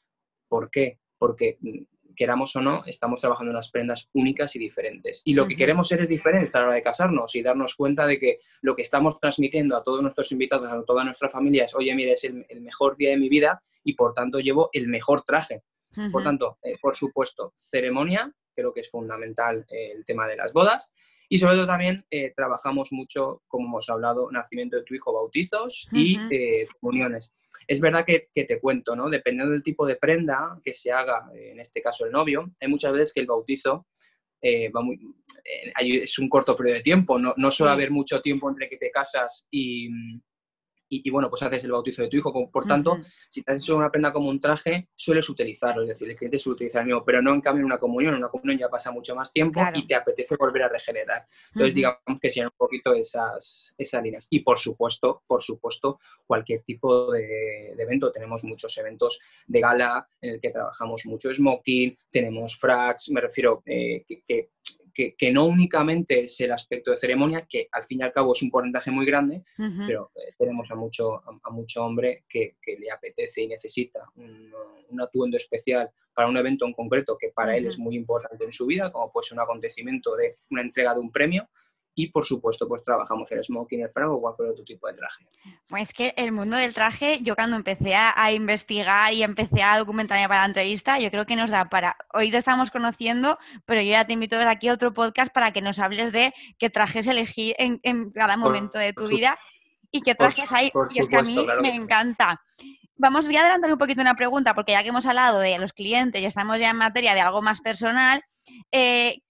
¿Por 0.48 0.70
qué? 0.70 1.00
Porque 1.18 1.58
mm, 1.60 1.84
queramos 2.16 2.56
o 2.56 2.62
no, 2.62 2.84
estamos 2.86 3.20
trabajando 3.20 3.52
en 3.52 3.56
unas 3.56 3.70
prendas 3.70 4.10
únicas 4.14 4.56
y 4.56 4.60
diferentes. 4.60 5.22
Y 5.26 5.34
lo 5.34 5.48
que 5.48 5.56
queremos 5.56 5.88
ser 5.88 6.02
es 6.02 6.10
diferente 6.10 6.50
a 6.54 6.62
la 6.62 6.68
hora 6.68 6.76
de 6.76 6.84
casarnos 6.84 7.36
y 7.36 7.42
darnos 7.42 7.76
cuenta 7.76 8.06
de 8.08 8.20
que 8.20 8.40
lo 8.62 8.76
que 8.76 8.82
estamos 8.82 9.20
transmitiendo 9.20 9.76
a 9.76 9.84
todos 9.84 10.02
nuestros 10.02 10.32
invitados, 10.32 10.72
a 10.72 10.84
toda 10.84 11.04
nuestra 11.04 11.30
familia 11.30 11.66
es, 11.66 11.76
oye, 11.76 11.94
mire, 11.96 12.14
es 12.14 12.24
el, 12.24 12.46
mejor 12.62 12.98
día 12.98 13.12
de 13.12 13.18
mi 13.18 13.30
vida 13.30 13.64
y 13.84 13.94
por 13.94 14.14
tanto 14.14 14.40
llevo 14.40 14.70
el 14.74 14.88
mejor 14.88 15.24
traje. 15.24 15.64
Por 16.12 16.24
tanto, 16.24 16.58
eh, 16.64 16.78
por 16.82 16.96
supuesto, 16.96 17.52
ceremonia, 17.54 18.34
creo 18.56 18.74
que 18.74 18.80
es 18.80 18.90
fundamental 18.90 19.66
eh, 19.70 19.92
el 19.94 20.06
tema 20.06 20.26
de 20.26 20.38
las 20.38 20.54
bodas. 20.54 20.90
Y 21.34 21.38
sobre 21.38 21.56
todo 21.56 21.68
también 21.68 22.04
eh, 22.12 22.34
trabajamos 22.36 22.92
mucho, 22.92 23.42
como 23.48 23.66
hemos 23.66 23.90
hablado, 23.90 24.30
nacimiento 24.32 24.76
de 24.76 24.84
tu 24.84 24.96
hijo, 24.96 25.14
bautizos 25.14 25.88
y 25.94 26.20
eh, 26.30 26.68
comuniones. 26.82 27.32
Es 27.66 27.80
verdad 27.80 28.04
que, 28.06 28.28
te 28.34 28.60
cuento, 28.60 28.98
¿no? 28.98 29.10
Dependiendo 29.10 29.54
del 29.54 29.64
tipo 29.64 29.86
de 29.86 29.96
prenda 29.96 30.60
que 30.62 30.74
se 30.74 30.92
haga, 30.92 31.32
en 31.34 31.62
este 31.62 31.82
caso 31.82 32.06
el 32.06 32.12
novio, 32.12 32.52
hay 32.60 32.68
muchas 32.68 32.92
veces 32.92 33.14
que 33.14 33.22
el 33.22 33.28
bautizo 33.28 33.88
eh, 34.42 34.70
va 34.72 34.82
muy, 34.82 35.00
es 35.80 36.20
un 36.20 36.28
corto 36.28 36.58
periodo 36.58 36.76
de 36.76 36.84
tiempo, 36.84 37.18
no, 37.18 37.34
no 37.38 37.50
suele 37.50 37.72
haber 37.72 37.92
mucho 37.92 38.22
tiempo 38.22 38.50
entre 38.50 38.68
que 38.68 38.76
te 38.76 38.92
casas 38.92 39.48
y, 39.50 39.88
y, 40.94 41.10
bueno, 41.10 41.30
pues 41.30 41.42
haces 41.44 41.64
el 41.64 41.72
bautizo 41.72 42.02
de 42.02 42.10
tu 42.10 42.18
hijo. 42.18 42.52
Por 42.52 42.66
tanto, 42.66 42.98
si 43.30 43.44
te 43.44 43.54
haces 43.54 43.70
una 43.70 43.90
prenda 43.90 44.12
como 44.12 44.30
un 44.30 44.40
traje, 44.40 44.90
sueles 44.96 45.30
utilizarlo, 45.30 45.84
es 45.84 45.90
decir, 45.90 46.10
el 46.10 46.18
cliente 46.18 46.38
suele 46.38 46.56
utilizar 46.56 46.82
el 46.82 46.88
mismo, 46.88 47.06
pero 47.06 47.22
no 47.22 47.34
en 47.34 47.42
cambio 47.42 47.62
en 47.62 47.66
una 47.66 47.78
comunión. 47.78 48.14
En 48.14 48.20
una 48.20 48.30
comunión 48.30 48.60
ya 48.60 48.70
pasa 48.70 48.92
mucho 48.92 49.16
más 49.16 49.32
tiempo 49.32 49.62
y 49.74 49.88
te 49.88 49.96
apetece 49.96 50.36
volver 50.36 50.64
a 50.64 50.70
regenerar. 50.70 51.26
Entonces, 51.54 51.76
digamos 51.76 52.20
que 52.22 52.32
sean 52.32 52.48
un 52.48 52.58
poquito 52.58 52.94
esas, 52.94 53.74
esas 53.78 54.04
líneas. 54.04 54.28
Y 54.30 54.42
por 54.42 54.60
supuesto, 54.60 55.24
por 55.28 55.42
supuesto, 55.42 56.00
cualquier 56.26 56.62
tipo 56.64 57.12
de, 57.12 57.72
evento. 57.78 58.12
Tenemos 58.12 58.44
muchos 58.44 58.78
eventos 58.78 59.20
de 59.48 59.60
gala 59.60 60.08
en 60.20 60.32
el 60.32 60.42
que 60.42 60.52
trabajamos 60.52 61.06
mucho 61.06 61.34
smoking, 61.34 61.98
tenemos 62.12 62.58
frags, 62.58 63.10
me 63.10 63.22
refiero 63.22 63.64
eh, 63.66 64.04
que 64.08 64.22
que, 64.28 64.50
no 65.32 65.46
únicamente 65.46 66.26
es 66.26 66.40
el 66.42 66.52
aspecto 66.52 66.92
de 66.92 66.98
ceremonia, 66.98 67.46
que 67.48 67.68
al 67.72 67.86
fin 67.86 68.00
y 68.00 68.04
al 68.04 68.12
cabo 68.12 68.34
es 68.34 68.42
un 68.42 68.52
porcentaje 68.52 68.92
muy 68.92 69.06
grande, 69.06 69.44
pero 69.88 70.12
eh, 70.16 70.34
tenemos 70.38 70.70
a 70.72 70.76
mucho, 70.76 71.22
a, 71.26 71.50
mucho 71.52 71.84
hombre 71.84 72.24
que, 72.28 72.56
le 72.66 72.92
apetece 72.92 73.42
y 73.42 73.48
necesita 73.48 74.00
un, 74.16 75.02
atuendo 75.02 75.38
especial 75.38 75.90
para 76.14 76.28
un 76.28 76.38
evento 76.38 76.66
en 76.66 76.74
concreto 76.74 77.18
que 77.18 77.30
para 77.30 77.56
él 77.56 77.68
es 77.68 77.80
muy 77.80 77.96
importante 77.96 78.46
en 78.46 78.54
su 78.54 78.66
vida, 78.66 78.92
como 78.92 79.12
puede 79.12 79.28
ser 79.28 79.38
un 79.38 79.44
acontecimiento 79.44 80.16
de 80.16 80.38
una 80.50 80.62
entrega 80.62 80.94
de 80.94 81.00
un 81.00 81.12
premio, 81.12 81.48
y 81.94 82.08
por 82.08 82.26
supuesto 82.26 82.68
pues 82.68 82.84
trabajamos 82.84 83.32
el 83.32 83.44
smoking, 83.44 83.82
el 83.82 83.90
frago 83.90 84.16
o 84.16 84.22
cualquier 84.22 84.50
otro 84.50 84.64
tipo 84.64 84.88
de 84.88 84.94
traje. 84.94 85.26
Pues 85.68 85.94
que 85.94 86.14
el 86.18 86.32
mundo 86.32 86.58
del 86.58 86.74
traje, 86.74 87.20
yo 87.22 87.36
cuando 87.36 87.58
empecé 87.58 87.96
a, 87.96 88.32
investigar 88.32 89.14
y 89.14 89.24
empecé 89.24 89.62
a 89.62 89.78
documentarme 89.78 90.28
para 90.28 90.42
la 90.42 90.48
entrevista, 90.48 91.00
yo 91.00 91.12
creo 91.12 91.26
que 91.26 91.36
nos 91.36 91.50
da 91.50 91.66
para, 91.66 91.98
hoy 92.14 92.32
te 92.32 92.38
estamos 92.38 92.72
conociendo, 92.72 93.38
pero 93.66 93.82
yo 93.82 93.92
ya 93.92 94.06
te 94.06 94.14
invito 94.14 94.36
a 94.36 94.40
ver 94.40 94.48
aquí 94.48 94.70
a 94.70 94.74
otro 94.74 94.94
podcast 94.94 95.34
para 95.34 95.52
que 95.52 95.62
nos 95.62 95.80
hables 95.80 96.12
de 96.12 96.34
qué 96.58 96.70
trajes 96.70 97.08
elegí 97.08 97.54
en, 97.58 98.12
cada 98.12 98.38
momento 98.38 98.78
de 98.78 98.94
tu 98.94 99.08
vida 99.08 99.38
y 99.92 100.02
qué 100.02 100.16
trajes 100.16 100.52
hay, 100.52 100.72
y 100.92 101.00
es 101.00 101.10
que 101.10 101.18
a 101.18 101.24
mí 101.24 101.38
me 101.62 101.76
encanta. 101.76 102.42
Vamos, 102.96 103.26
voy 103.26 103.36
a 103.36 103.42
adelantar 103.42 103.72
un 103.72 103.80
poquito 103.80 104.02
una 104.02 104.14
pregunta, 104.16 104.54
porque 104.54 104.74
ya 104.74 104.84
que 104.84 104.90
hemos 104.90 105.06
hablado 105.08 105.40
de 105.40 105.58
los 105.58 105.74
clientes 105.74 106.22
y 106.22 106.26
estamos 106.26 106.60
ya 106.60 106.70
en 106.70 106.78
materia 106.78 107.16
de 107.16 107.22
algo 107.22 107.42
más 107.42 107.60
personal, 107.60 108.24
eh, 108.72 109.22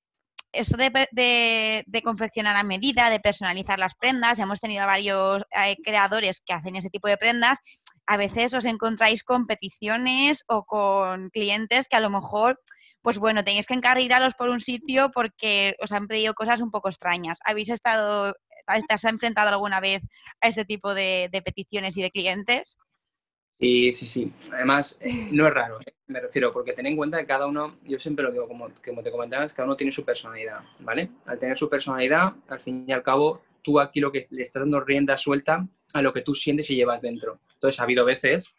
esto 0.53 0.77
de, 0.77 2.01
confeccionar 2.03 2.55
a 2.55 2.63
medida, 2.63 3.09
de 3.09 3.19
personalizar 3.19 3.79
las 3.79 3.95
prendas, 3.95 4.39
hemos 4.39 4.59
tenido 4.59 4.85
varios 4.85 5.43
eh, 5.51 5.77
creadores 5.83 6.41
que 6.45 6.53
hacen 6.53 6.75
ese 6.75 6.89
tipo 6.89 7.07
de 7.07 7.17
prendas, 7.17 7.59
a 8.05 8.17
veces 8.17 8.53
os 8.53 8.65
encontráis 8.65 9.23
con 9.23 9.45
peticiones 9.45 10.43
o 10.47 10.63
con 10.65 11.29
clientes 11.29 11.87
que 11.87 11.95
a 11.95 12.01
lo 12.01 12.09
mejor, 12.09 12.59
pues 13.01 13.17
bueno, 13.17 13.43
tenéis 13.43 13.67
que 13.67 13.73
encarrilarlos 13.73 14.33
por 14.33 14.49
un 14.49 14.59
sitio 14.61 15.11
porque 15.11 15.75
os 15.79 15.91
han 15.91 16.07
pedido 16.07 16.33
cosas 16.33 16.61
un 16.61 16.71
poco 16.71 16.89
extrañas. 16.89 17.39
¿Habéis 17.45 17.69
estado, 17.69 18.33
te 18.65 18.93
has 18.93 19.03
enfrentado 19.05 19.49
alguna 19.49 19.79
vez 19.79 20.01
a 20.41 20.47
este 20.49 20.65
tipo 20.65 20.93
de 20.93 21.41
peticiones 21.45 21.95
y 21.95 22.01
de 22.01 22.11
clientes? 22.11 22.77
Sí, 23.61 23.93
sí, 23.93 24.07
sí. 24.07 24.33
Además, 24.51 24.97
no 25.31 25.47
es 25.47 25.53
raro, 25.53 25.79
eh, 25.81 25.93
me 26.07 26.19
refiero, 26.19 26.51
porque 26.51 26.73
ten 26.73 26.87
en 26.87 26.97
cuenta 26.97 27.19
que 27.19 27.27
cada 27.27 27.45
uno, 27.45 27.77
yo 27.83 27.99
siempre 27.99 28.25
lo 28.25 28.31
digo, 28.31 28.47
como, 28.47 28.69
como 28.83 29.03
te 29.03 29.11
comentabas, 29.11 29.53
cada 29.53 29.67
uno 29.67 29.77
tiene 29.77 29.93
su 29.93 30.03
personalidad, 30.03 30.61
¿vale? 30.79 31.11
Al 31.25 31.37
tener 31.37 31.55
su 31.55 31.69
personalidad, 31.69 32.33
al 32.47 32.59
fin 32.59 32.85
y 32.87 32.91
al 32.91 33.03
cabo, 33.03 33.43
tú 33.61 33.79
aquí 33.79 33.99
lo 33.99 34.11
que 34.11 34.25
le 34.31 34.41
estás 34.41 34.63
dando 34.63 34.81
rienda 34.81 35.15
suelta 35.15 35.67
a 35.93 36.01
lo 36.01 36.11
que 36.11 36.23
tú 36.23 36.33
sientes 36.33 36.71
y 36.71 36.75
llevas 36.75 37.03
dentro. 37.03 37.39
Entonces, 37.53 37.79
ha 37.79 37.83
habido 37.83 38.03
veces 38.03 38.51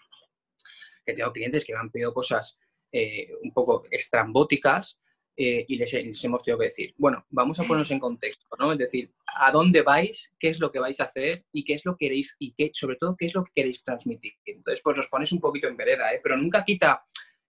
que 1.05 1.15
tengo 1.15 1.33
clientes 1.33 1.65
que 1.65 1.73
me 1.73 1.81
han 1.81 1.91
pedido 1.91 2.15
cosas 2.15 2.57
eh, 2.93 3.29
un 3.43 3.53
poco 3.53 3.83
estrambóticas 3.91 5.01
eh, 5.35 5.65
y 5.67 5.77
les, 5.77 5.95
hemos 6.25 6.43
tenido 6.43 6.59
que 6.59 6.67
decir, 6.67 6.95
bueno, 6.99 7.25
vamos 7.31 7.59
a 7.59 7.65
ponernos 7.65 7.91
en 7.91 7.99
contexto, 7.99 8.47
¿no? 8.59 8.73
Es 8.73 8.79
decir, 8.79 9.11
¿a 9.27 9.51
dónde 9.51 9.81
vais? 9.81 10.31
¿Qué 10.39 10.49
es 10.49 10.61
lo 10.61 10.71
que 10.71 10.79
vais 10.79 11.01
a 11.01 11.05
hacer? 11.05 11.45
¿Y 11.53 11.65
qué 11.65 11.75
es 11.75 11.87
lo 11.87 11.97
que 11.97 12.07
queréis? 12.07 12.37
Y 12.39 12.53
qué, 12.53 12.71
sobre 12.75 12.97
todo, 12.97 13.17
¿qué 13.17 13.27
es 13.27 13.35
lo 13.35 13.45
que 13.45 13.53
queréis 13.55 13.83
transmitir? 13.83 14.35
Entonces, 14.45 14.83
pues 14.83 14.97
los 14.97 15.09
pones 15.09 15.33
un 15.33 15.41
poquito 15.41 15.69
en 15.69 15.77
vereda, 15.77 16.13
¿eh? 16.13 16.21
Pero 16.23 16.37
nunca 16.37 16.65
quita 16.65 17.03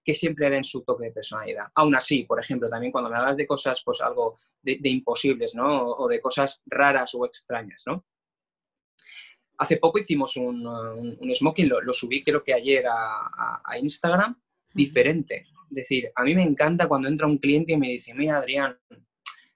que 0.03 0.13
siempre 0.13 0.49
den 0.49 0.63
su 0.63 0.83
toque 0.83 1.05
de 1.05 1.11
personalidad. 1.11 1.67
Aún 1.75 1.95
así, 1.95 2.23
por 2.23 2.39
ejemplo, 2.39 2.69
también 2.69 2.91
cuando 2.91 3.09
me 3.09 3.17
hablas 3.17 3.37
de 3.37 3.47
cosas, 3.47 3.81
pues 3.83 4.01
algo 4.01 4.39
de, 4.61 4.79
imposibles, 4.83 5.53
¿no? 5.53 5.85
O, 5.91 6.07
de 6.07 6.21
cosas 6.21 6.61
raras 6.65 7.13
o 7.15 7.25
extrañas, 7.25 7.83
¿no? 7.85 8.05
Hace 9.57 9.77
poco 9.77 9.99
hicimos 9.99 10.35
un, 10.37 10.65
un, 10.65 11.35
smoking, 11.35 11.69
lo, 11.69 11.93
subí 11.93 12.23
creo 12.23 12.43
que 12.43 12.53
ayer 12.53 12.85
a, 12.87 13.61
a 13.63 13.77
Instagram, 13.77 14.35
diferente. 14.73 15.47
Decir, 15.73 16.12
a 16.15 16.23
mí 16.23 16.36
me 16.36 16.43
encanta 16.43 16.88
cuando 16.88 17.07
entra 17.07 17.27
un 17.27 17.38
cliente 17.38 17.73
y 17.73 17.77
me 17.77 17.89
dice, 17.89 18.13
mira 18.13 18.38
Adrián, 18.38 18.77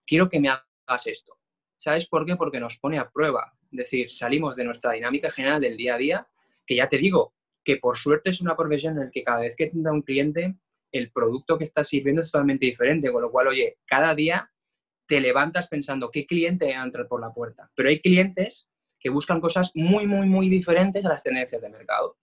quiero 0.06 0.28
que 0.28 0.40
me 0.40 0.50
hagas 0.50 1.08
esto. 1.08 1.38
¿Sabes 1.78 2.08
por 2.08 2.26
qué? 2.26 2.36
Porque 2.36 2.60
nos 2.60 2.78
pone 2.78 2.98
a 2.98 3.10
prueba. 3.10 3.54
Es 3.72 3.78
decir, 3.78 4.10
salimos 4.10 4.56
de 4.56 4.64
nuestra 4.64 4.94
dinámica 4.94 5.30
general 5.30 5.62
del 5.62 5.78
día 5.78 5.96
a 5.96 5.98
día, 5.98 6.28
que 6.66 6.76
ya 6.76 6.90
te 6.90 6.98
digo, 6.98 7.34
que 7.64 7.78
por 7.78 7.98
suerte 7.98 8.30
es 8.32 8.42
una 8.42 8.56
profesión 8.56 8.98
en 8.98 9.06
la 9.06 9.12
que 9.12 9.24
cada 9.24 9.42
vez 9.42 9.56
que 9.56 9.68
tendrá 9.68 9.92
un 9.92 10.02
cliente, 10.02 10.56
el 10.92 11.12
producto 11.12 11.58
que 11.58 11.66
estás 11.66 11.90
sirviendo 11.90 12.22
es 12.22 12.32
totalmente 12.32 12.66
diferente, 12.66 13.12
con 13.12 13.22
lo 13.22 13.30
cual, 13.30 13.48
oye, 13.48 13.78
cada 13.86 14.16
día 14.16 14.50
te 15.06 15.22
levantas 15.22 15.68
pensando 15.68 16.10
qué 16.10 16.26
cliente 16.26 16.74
va 16.74 16.82
a 16.82 16.86
entrar 16.86 17.08
por 17.08 17.22
la 17.22 17.34
puerta. 17.34 17.70
Pero 17.76 17.90
hay 17.90 18.00
clientes 18.00 18.70
que 19.00 19.10
buscan 19.10 19.40
cosas 19.40 19.72
muy, 19.76 20.08
muy, 20.08 20.28
muy 20.28 20.50
diferentes 20.50 21.06
a 21.06 21.10
las 21.10 21.24
tendencias 21.24 21.62
de 21.62 21.70
mercado. 21.70 22.18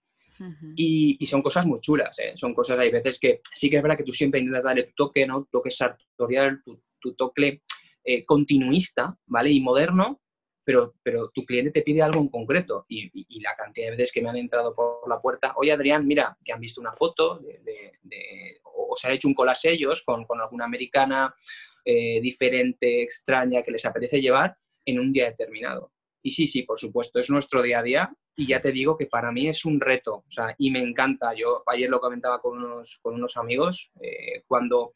Y, 0.75 1.25
son 1.25 1.41
cosas 1.41 1.65
muy 1.65 1.79
chulas, 1.79 2.17
¿eh? 2.19 2.33
son 2.35 2.53
cosas, 2.53 2.79
hay 2.79 2.91
veces 2.91 3.19
que 3.19 3.41
sí 3.53 3.69
que 3.69 3.77
es 3.77 3.81
verdad 3.81 3.97
que 3.97 4.03
tú 4.03 4.13
siempre 4.13 4.39
intentas 4.39 4.63
darle 4.63 4.83
tu 4.83 4.93
toque, 4.95 5.25
¿no? 5.25 5.47
toque 5.51 5.71
sartorial, 5.71 6.61
tu, 6.63 6.81
tu 6.99 7.13
toque 7.15 7.61
eh, 8.03 8.21
continuista, 8.23 9.17
¿vale? 9.25 9.49
Y 9.49 9.61
moderno, 9.61 10.21
pero, 10.63 10.95
pero 11.01 11.29
tu 11.29 11.45
cliente 11.45 11.71
te 11.71 11.81
pide 11.81 12.01
algo 12.01 12.19
en 12.21 12.29
concreto 12.29 12.85
y, 12.87 13.39
la 13.39 13.55
cantidad 13.55 13.87
de 13.87 13.97
veces 13.97 14.11
que 14.11 14.21
me 14.21 14.29
han 14.29 14.37
entrado 14.37 14.73
por 14.73 15.07
la 15.07 15.21
puerta, 15.21 15.53
oye 15.57 15.71
Adrián, 15.71 16.05
mira, 16.05 16.37
que 16.43 16.53
han 16.53 16.59
visto 16.59 16.81
una 16.81 16.93
foto 16.93 17.39
de, 17.39 18.59
o, 18.63 18.95
se 18.95 19.07
han 19.07 19.13
hecho 19.13 19.27
un 19.27 19.33
collage 19.33 19.71
ellos 19.71 20.03
con, 20.03 20.25
con 20.25 20.41
alguna 20.41 20.65
americana 20.65 21.35
eh, 21.83 22.19
diferente, 22.21 23.03
extraña, 23.03 23.61
que 23.61 23.71
les 23.71 23.85
apetece 23.85 24.21
llevar 24.21 24.55
en 24.85 24.99
un 24.99 25.11
día 25.11 25.25
determinado. 25.25 25.91
Y 26.25 26.31
sí, 26.31 26.47
sí, 26.47 26.63
por 26.63 26.79
supuesto, 26.79 27.19
es 27.19 27.29
nuestro 27.29 27.61
día 27.61 27.77
a 27.77 27.83
día 27.83 28.11
y 28.35 28.47
ya 28.47 28.59
te 28.59 28.71
digo 28.71 28.97
que 28.97 29.05
para 29.05 29.31
mí 29.31 29.47
es 29.47 29.63
un 29.63 29.79
reto, 29.79 30.23
o 30.27 30.31
sea, 30.31 30.55
y 30.57 30.71
me 30.71 30.79
encanta. 30.79 31.35
Yo 31.35 31.61
ayer 31.67 31.87
lo 31.87 31.99
comentaba 31.99 32.41
con 32.41 32.57
unos, 32.57 32.97
con 33.03 33.13
unos 33.13 33.37
amigos, 33.37 33.91
eh, 34.01 34.41
cuando 34.47 34.95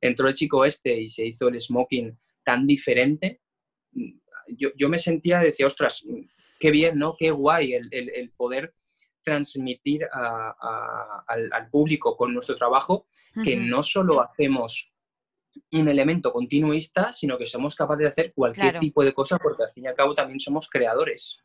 entró 0.00 0.28
el 0.28 0.34
chico 0.34 0.64
este 0.64 1.00
y 1.00 1.08
se 1.08 1.26
hizo 1.26 1.48
el 1.48 1.60
smoking 1.60 2.16
tan 2.44 2.64
diferente, 2.64 3.40
yo, 4.46 4.88
me 4.88 5.00
sentía, 5.00 5.40
decía, 5.40 5.66
ostras, 5.66 6.06
qué 6.60 6.70
bien, 6.70 6.96
¿no? 6.96 7.16
Qué 7.18 7.32
guay 7.32 7.74
el, 7.74 8.32
poder 8.36 8.72
transmitir 9.24 10.06
al, 10.12 11.68
público 11.72 12.16
con 12.16 12.32
nuestro 12.32 12.54
trabajo 12.54 13.08
que 13.42 13.56
no 13.56 13.82
solo 13.82 14.20
hacemos 14.22 14.92
un 15.72 15.88
elemento 15.88 16.32
continuista, 16.32 17.12
sino 17.12 17.38
que 17.38 17.46
somos 17.46 17.74
capaces 17.74 18.04
de 18.04 18.08
hacer 18.08 18.32
cualquier 18.34 18.78
tipo 18.78 19.04
de 19.04 19.12
cosa 19.12 19.38
porque 19.38 19.64
al 19.64 19.72
fin 19.72 19.84
y 19.84 19.88
al 19.88 19.94
cabo 19.94 20.14
también 20.14 20.40
somos 20.40 20.68
creadores. 20.68 21.38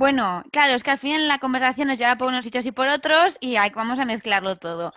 Bueno, 0.00 0.44
claro, 0.52 0.74
es 0.74 0.82
que 0.84 0.92
al 0.92 0.98
final 0.98 1.28
la 1.28 1.38
conversación 1.38 1.88
nos 1.88 1.98
lleva 1.98 2.16
por 2.16 2.28
unos 2.28 2.44
sitios 2.44 2.64
y 2.64 2.72
por 2.72 2.88
otros 2.88 3.36
y 3.40 3.56
ahí 3.56 3.70
vamos 3.74 3.98
a 3.98 4.04
mezclarlo 4.04 4.56
todo. 4.56 4.94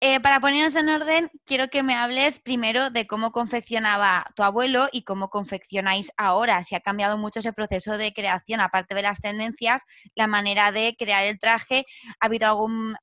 Eh, 0.00 0.20
para 0.20 0.40
ponernos 0.40 0.74
en 0.76 0.88
orden, 0.88 1.30
quiero 1.44 1.68
que 1.68 1.82
me 1.82 1.94
hables 1.94 2.40
primero 2.40 2.88
de 2.90 3.06
cómo 3.06 3.32
confeccionaba 3.32 4.24
tu 4.34 4.44
abuelo 4.44 4.88
y 4.92 5.02
cómo 5.02 5.28
confeccionáis 5.30 6.12
ahora, 6.16 6.62
si 6.62 6.74
ha 6.74 6.80
cambiado 6.80 7.18
mucho 7.18 7.40
ese 7.40 7.52
proceso 7.52 7.98
de 7.98 8.14
creación, 8.14 8.60
aparte 8.60 8.94
de 8.94 9.02
las 9.02 9.20
tendencias, 9.20 9.82
la 10.14 10.28
manera 10.28 10.70
de 10.72 10.94
crear 10.96 11.24
el 11.24 11.40
traje, 11.40 11.84
¿ha 12.20 12.26
habido 12.26 12.46
algún, 12.46 12.94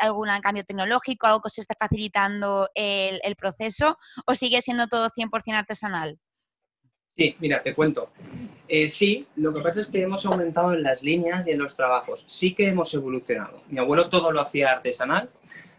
algún 0.00 0.28
cambio 0.42 0.64
tecnológico, 0.64 1.26
algo 1.26 1.40
que 1.40 1.50
se 1.50 1.60
está 1.60 1.74
facilitando 1.78 2.68
el, 2.74 3.20
el 3.22 3.36
proceso 3.36 3.98
o 4.26 4.34
sigue 4.34 4.62
siendo 4.62 4.86
todo 4.88 5.08
100% 5.10 5.54
artesanal? 5.54 6.18
Sí, 7.16 7.36
mira, 7.38 7.62
te 7.62 7.74
cuento. 7.74 8.10
Eh, 8.66 8.88
sí, 8.88 9.24
lo 9.36 9.54
que 9.54 9.60
pasa 9.60 9.78
es 9.78 9.88
que 9.88 10.02
hemos 10.02 10.26
aumentado 10.26 10.72
en 10.72 10.82
las 10.82 11.04
líneas 11.04 11.46
y 11.46 11.52
en 11.52 11.58
los 11.58 11.76
trabajos. 11.76 12.24
Sí 12.26 12.54
que 12.54 12.66
hemos 12.66 12.92
evolucionado. 12.92 13.62
Mi 13.68 13.78
abuelo 13.78 14.08
todo 14.08 14.32
lo 14.32 14.40
hacía 14.40 14.72
artesanal. 14.72 15.30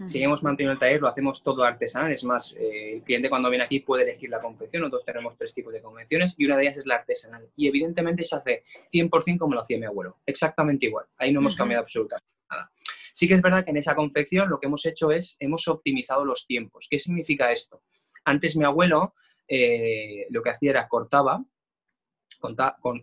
Seguimos 0.05 0.43
manteniendo 0.43 0.73
el 0.73 0.79
taller, 0.79 1.01
lo 1.01 1.09
hacemos 1.09 1.43
todo 1.43 1.65
artesanal. 1.65 2.13
Es 2.13 2.23
más, 2.23 2.55
eh, 2.57 2.93
el 2.95 3.01
cliente 3.01 3.29
cuando 3.29 3.49
viene 3.49 3.65
aquí 3.65 3.81
puede 3.81 4.03
elegir 4.03 4.29
la 4.29 4.39
confección. 4.39 4.83
Nosotros 4.83 5.03
tenemos 5.03 5.35
tres 5.37 5.53
tipos 5.53 5.73
de 5.73 5.81
confecciones 5.81 6.35
y 6.37 6.45
una 6.45 6.55
de 6.55 6.63
ellas 6.63 6.77
es 6.77 6.85
la 6.85 6.95
artesanal. 6.95 7.49
Y 7.57 7.67
evidentemente 7.67 8.23
se 8.23 8.35
hace 8.37 8.63
100% 8.93 9.37
como 9.37 9.55
lo 9.55 9.61
hacía 9.61 9.77
mi 9.77 9.87
abuelo. 9.87 10.19
Exactamente 10.25 10.85
igual. 10.85 11.05
Ahí 11.17 11.33
no 11.33 11.41
hemos 11.41 11.55
cambiado 11.57 11.83
absolutamente 11.83 12.29
nada. 12.49 12.71
Sí 13.15 13.29
que 13.29 13.35
es 13.35 13.41
verdad 13.41 13.63
que 13.63 13.71
en 13.71 13.77
esa 13.77 13.95
confección 13.95 14.49
lo 14.49 14.59
que 14.59 14.67
hemos 14.67 14.85
hecho 14.85 15.09
es, 15.09 15.37
hemos 15.39 15.69
optimizado 15.69 16.25
los 16.25 16.45
tiempos. 16.45 16.85
¿Qué 16.89 16.99
significa 16.99 17.49
esto? 17.49 17.81
Antes 18.25 18.57
mi 18.57 18.65
abuelo 18.65 19.13
eh, 19.47 20.27
lo 20.31 20.43
que 20.43 20.49
hacía 20.49 20.71
era 20.71 20.89
cortaba, 20.89 21.41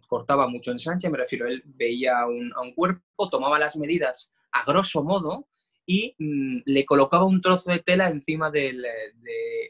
cortaba 0.06 0.48
mucho 0.48 0.70
en 0.70 0.78
Sánchez, 0.78 1.10
me 1.10 1.16
refiero, 1.16 1.46
él 1.48 1.62
veía 1.64 2.26
un, 2.26 2.52
a 2.54 2.60
un 2.60 2.74
cuerpo, 2.74 3.30
tomaba 3.30 3.58
las 3.58 3.74
medidas 3.76 4.30
a 4.52 4.64
grosso 4.64 5.02
modo 5.02 5.48
y 5.86 6.14
mm, 6.18 6.58
le 6.66 6.84
colocaba 6.84 7.24
un 7.24 7.40
trozo 7.40 7.70
de 7.70 7.78
tela 7.78 8.10
encima 8.10 8.50
del, 8.50 8.84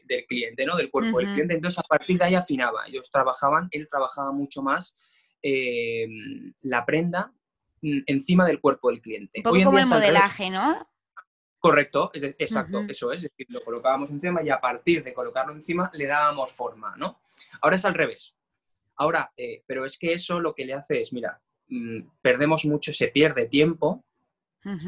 del 0.03 0.25
cliente, 0.25 0.65
¿no? 0.65 0.75
Del 0.75 0.91
cuerpo 0.91 1.19
del 1.19 1.27
cliente. 1.27 1.53
Entonces, 1.53 1.79
a 1.79 1.87
partir 1.87 2.17
de 2.17 2.25
ahí 2.25 2.35
afinaba. 2.35 2.85
Ellos 2.85 3.09
trabajaban, 3.09 3.69
él 3.71 3.87
trabajaba 3.89 4.33
mucho 4.33 4.61
más 4.61 4.97
eh, 5.41 6.05
la 6.63 6.85
prenda 6.85 7.31
encima 8.07 8.45
del 8.47 8.59
cuerpo 8.59 8.89
del 8.89 9.01
cliente. 9.01 9.39
Un 9.39 9.43
poco 9.43 9.63
como 9.63 9.79
el 9.79 9.87
modelaje, 9.87 10.49
¿no? 10.49 10.87
Correcto, 11.59 12.11
exacto, 12.13 12.81
eso 12.89 13.13
es, 13.13 13.23
es 13.23 13.31
decir, 13.31 13.47
lo 13.49 13.63
colocábamos 13.63 14.09
encima 14.09 14.43
y 14.43 14.49
a 14.49 14.59
partir 14.59 15.01
de 15.01 15.13
colocarlo 15.13 15.53
encima 15.53 15.89
le 15.93 16.05
dábamos 16.05 16.51
forma, 16.51 16.93
¿no? 16.97 17.21
Ahora 17.61 17.77
es 17.77 17.85
al 17.85 17.93
revés. 17.93 18.35
Ahora, 18.97 19.31
eh, 19.37 19.63
pero 19.65 19.85
es 19.85 19.97
que 19.97 20.11
eso 20.11 20.41
lo 20.41 20.53
que 20.53 20.65
le 20.65 20.73
hace 20.73 21.01
es, 21.01 21.13
mira, 21.13 21.41
mm, 21.67 22.01
perdemos 22.21 22.65
mucho, 22.65 22.93
se 22.93 23.07
pierde 23.07 23.47
tiempo. 23.47 24.03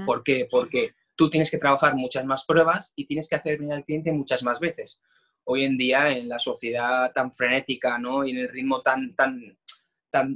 ¿Por 0.06 0.24
qué? 0.24 0.48
Porque 0.50 0.96
tú 1.16 1.30
tienes 1.30 1.50
que 1.50 1.58
trabajar 1.58 1.96
muchas 1.96 2.26
más 2.26 2.46
pruebas 2.46 2.94
y 2.96 3.06
tienes 3.06 3.28
que 3.28 3.36
hacer 3.36 3.58
venir 3.58 3.74
al 3.74 3.86
cliente 3.86 4.12
muchas 4.12 4.44
más 4.44 4.60
veces. 4.60 5.00
Hoy 5.46 5.64
en 5.64 5.78
día, 5.78 6.10
en 6.10 6.30
la 6.30 6.40
sociedad 6.40 7.12
tan 7.14 7.34
frenética, 7.34 7.98
¿no? 7.98 8.26
Y 8.26 8.32
en 8.32 8.38
el 8.38 8.50
ritmo 8.50 8.82
tan, 8.82 9.16
tan, 9.16 9.58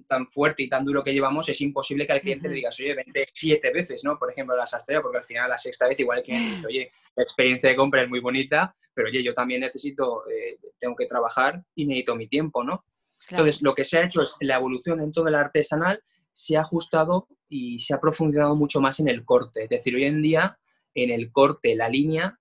tan, 0.07 0.27
fuerte 0.27 0.63
y 0.63 0.69
tan 0.69 0.83
duro 0.83 1.03
que 1.03 1.13
llevamos, 1.13 1.47
es 1.49 1.61
imposible 1.61 2.05
que 2.05 2.13
al 2.13 2.21
cliente 2.21 2.47
le 2.47 2.55
digas, 2.55 2.79
oye, 2.79 2.95
vente 2.95 3.25
siete 3.31 3.71
veces, 3.71 4.03
¿no? 4.03 4.17
Por 4.17 4.31
ejemplo, 4.31 4.55
la 4.55 4.67
sastrería, 4.67 5.01
porque 5.01 5.19
al 5.19 5.25
final 5.25 5.49
la 5.49 5.57
sexta 5.57 5.87
vez 5.87 5.99
igual 5.99 6.19
el 6.19 6.23
cliente 6.23 6.55
dice, 6.55 6.67
oye, 6.67 6.91
la 7.15 7.23
experiencia 7.23 7.69
de 7.69 7.75
compra 7.75 8.03
es 8.03 8.09
muy 8.09 8.19
bonita, 8.19 8.75
pero 8.93 9.07
oye, 9.07 9.23
yo 9.23 9.33
también 9.33 9.61
necesito, 9.61 10.29
eh, 10.29 10.57
tengo 10.77 10.95
que 10.95 11.05
trabajar 11.05 11.63
y 11.75 11.85
necesito 11.85 12.15
mi 12.15 12.27
tiempo, 12.27 12.63
¿no? 12.63 12.85
Entonces, 13.29 13.61
lo 13.61 13.75
que 13.75 13.83
se 13.83 13.99
ha 13.99 14.05
hecho 14.05 14.21
es 14.21 14.35
la 14.39 14.55
evolución 14.55 14.99
en 15.01 15.11
todo 15.11 15.27
el 15.27 15.35
artesanal 15.35 16.01
se 16.31 16.57
ha 16.57 16.61
ajustado 16.61 17.27
y 17.49 17.79
se 17.79 17.93
ha 17.93 17.99
profundizado 17.99 18.55
mucho 18.55 18.79
más 18.79 18.99
en 18.99 19.09
el 19.09 19.25
corte. 19.25 19.63
Es 19.63 19.69
decir, 19.69 19.95
hoy 19.95 20.05
en 20.05 20.21
día, 20.21 20.57
en 20.93 21.09
el 21.09 21.31
corte, 21.31 21.75
la 21.75 21.89
línea, 21.89 22.39